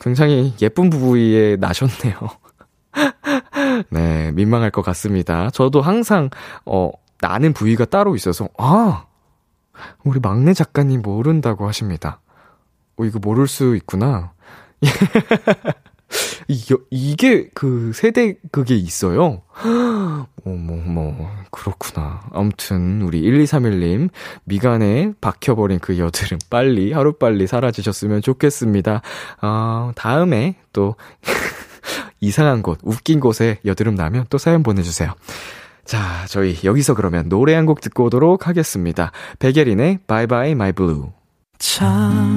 굉장히 0.00 0.54
예쁜 0.60 0.90
부위에 0.90 1.56
나셨네요. 1.56 2.14
네, 3.90 4.30
민망할 4.32 4.70
것 4.70 4.82
같습니다. 4.82 5.48
저도 5.50 5.80
항상, 5.80 6.28
어, 6.66 6.90
나는 7.20 7.54
부위가 7.54 7.86
따로 7.86 8.14
있어서, 8.14 8.48
아! 8.58 9.06
우리 10.04 10.20
막내 10.20 10.52
작가님 10.52 11.00
모른다고 11.00 11.66
하십니다. 11.66 12.20
어, 12.98 13.04
이거 13.04 13.18
모를 13.18 13.46
수 13.46 13.74
있구나. 13.74 14.35
이, 16.48 16.62
이게 16.90 17.48
그 17.54 17.90
세대 17.94 18.36
그게 18.52 18.76
있어요. 18.76 19.42
어머, 20.44 20.76
뭐, 20.76 21.28
그렇구나. 21.50 22.20
아무튼, 22.32 23.02
우리 23.02 23.22
1231님, 23.22 24.10
미간에 24.44 25.12
박혀버린 25.20 25.80
그 25.80 25.98
여드름 25.98 26.38
빨리, 26.48 26.92
하루빨리 26.92 27.48
사라지셨으면 27.48 28.22
좋겠습니다. 28.22 29.02
아, 29.40 29.92
다음에 29.96 30.54
또, 30.72 30.94
이상한 32.20 32.62
곳, 32.62 32.78
웃긴 32.84 33.18
곳에 33.18 33.58
여드름 33.64 33.96
나면 33.96 34.26
또 34.30 34.38
사연 34.38 34.62
보내주세요. 34.62 35.12
자, 35.84 36.24
저희 36.28 36.56
여기서 36.64 36.94
그러면 36.94 37.28
노래 37.28 37.54
한 37.54 37.66
곡 37.66 37.80
듣고 37.80 38.04
오도록 38.04 38.46
하겠습니다. 38.46 39.10
백예린의 39.40 40.00
Bye 40.06 40.26
Bye 40.28 40.50
My 40.52 40.72
Blue. 40.72 41.10
참 41.58 42.36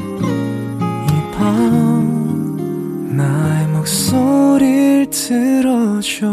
밤 1.41 3.17
나의 3.17 3.67
목소리를 3.69 5.09
들어줘 5.09 6.27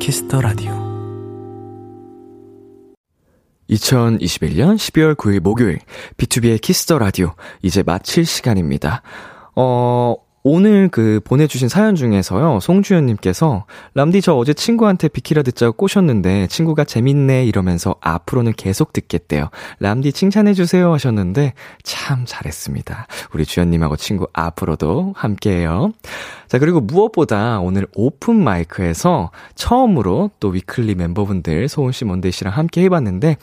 Kiss 0.00 0.23
the 0.23 0.40
Radio 0.40 0.72
2021년 3.70 4.74
12월 4.74 5.14
9일 5.14 5.38
목요일 5.38 5.78
B2B의 6.16 6.60
키스터 6.60 6.98
라디오 6.98 7.34
이제 7.62 7.84
마칠 7.84 8.26
시간입니다. 8.26 9.02
어, 9.54 10.16
오늘 10.50 10.88
그 10.88 11.20
보내주신 11.24 11.68
사연 11.68 11.94
중에서요, 11.94 12.60
송주연님께서, 12.60 13.66
람디 13.92 14.22
저 14.22 14.32
어제 14.34 14.54
친구한테 14.54 15.08
비키라 15.08 15.42
듣자고 15.42 15.74
꼬셨는데, 15.74 16.46
친구가 16.46 16.84
재밌네 16.84 17.44
이러면서 17.44 17.96
앞으로는 18.00 18.54
계속 18.56 18.94
듣겠대요. 18.94 19.50
람디 19.80 20.12
칭찬해주세요 20.12 20.90
하셨는데, 20.94 21.52
참 21.82 22.24
잘했습니다. 22.26 23.08
우리 23.34 23.44
주연님하고 23.44 23.96
친구 23.96 24.26
앞으로도 24.32 25.12
함께 25.14 25.50
해요. 25.50 25.92
자, 26.46 26.58
그리고 26.58 26.80
무엇보다 26.80 27.60
오늘 27.60 27.86
Open 27.94 28.42
Mic에서 28.42 29.30
처음으로 29.54 30.30
또 30.40 30.48
위클리 30.48 30.94
멤버분들, 30.94 31.68
소은씨, 31.68 32.06
먼데이씨랑 32.06 32.54
함께 32.54 32.84
해봤는데, 32.84 33.36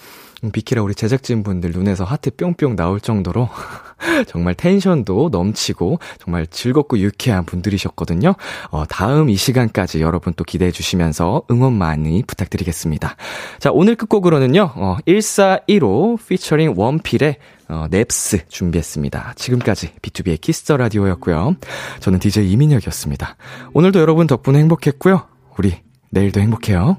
비키라 0.52 0.82
우리 0.82 0.96
제작진분들 0.96 1.72
눈에서 1.72 2.04
하트 2.04 2.32
뿅뿅 2.32 2.76
나올 2.76 3.00
정도로 3.00 3.50
정말 4.28 4.54
텐션도 4.54 5.30
넘치고 5.32 6.00
정말 6.20 6.48
즐겁고 6.48 7.00
유쾌한 7.00 7.46
분들이셨거든요. 7.46 8.36
어, 8.72 8.86
다음 8.86 9.30
이 9.30 9.36
시간까지 9.36 10.02
여러분 10.02 10.34
또 10.36 10.44
기대해 10.44 10.72
주시면서 10.72 11.44
응원 11.52 11.74
많이 11.74 12.24
부탁드리겠습니다. 12.24 13.16
자, 13.60 13.72
오늘 13.72 13.96
끝곡으로는요, 13.96 14.72
어, 14.76 14.98
1415 15.06 16.18
피처링 16.28 16.74
원필의 16.76 17.38
어, 17.68 17.88
naps 17.90 18.48
준비했습니다. 18.48 19.34
지금까지 19.36 19.94
B2B의 20.02 20.40
키스터 20.40 20.78
라디오였고요. 20.78 21.56
저는 22.00 22.20
DJ 22.20 22.52
이민혁이었습니다. 22.52 23.38
오늘도 23.74 24.00
여러분 24.00 24.28
덕분에 24.28 24.60
행복했고요. 24.60 25.24
우리 25.58 25.74
내일도 26.12 26.42
행복해요. 26.42 26.98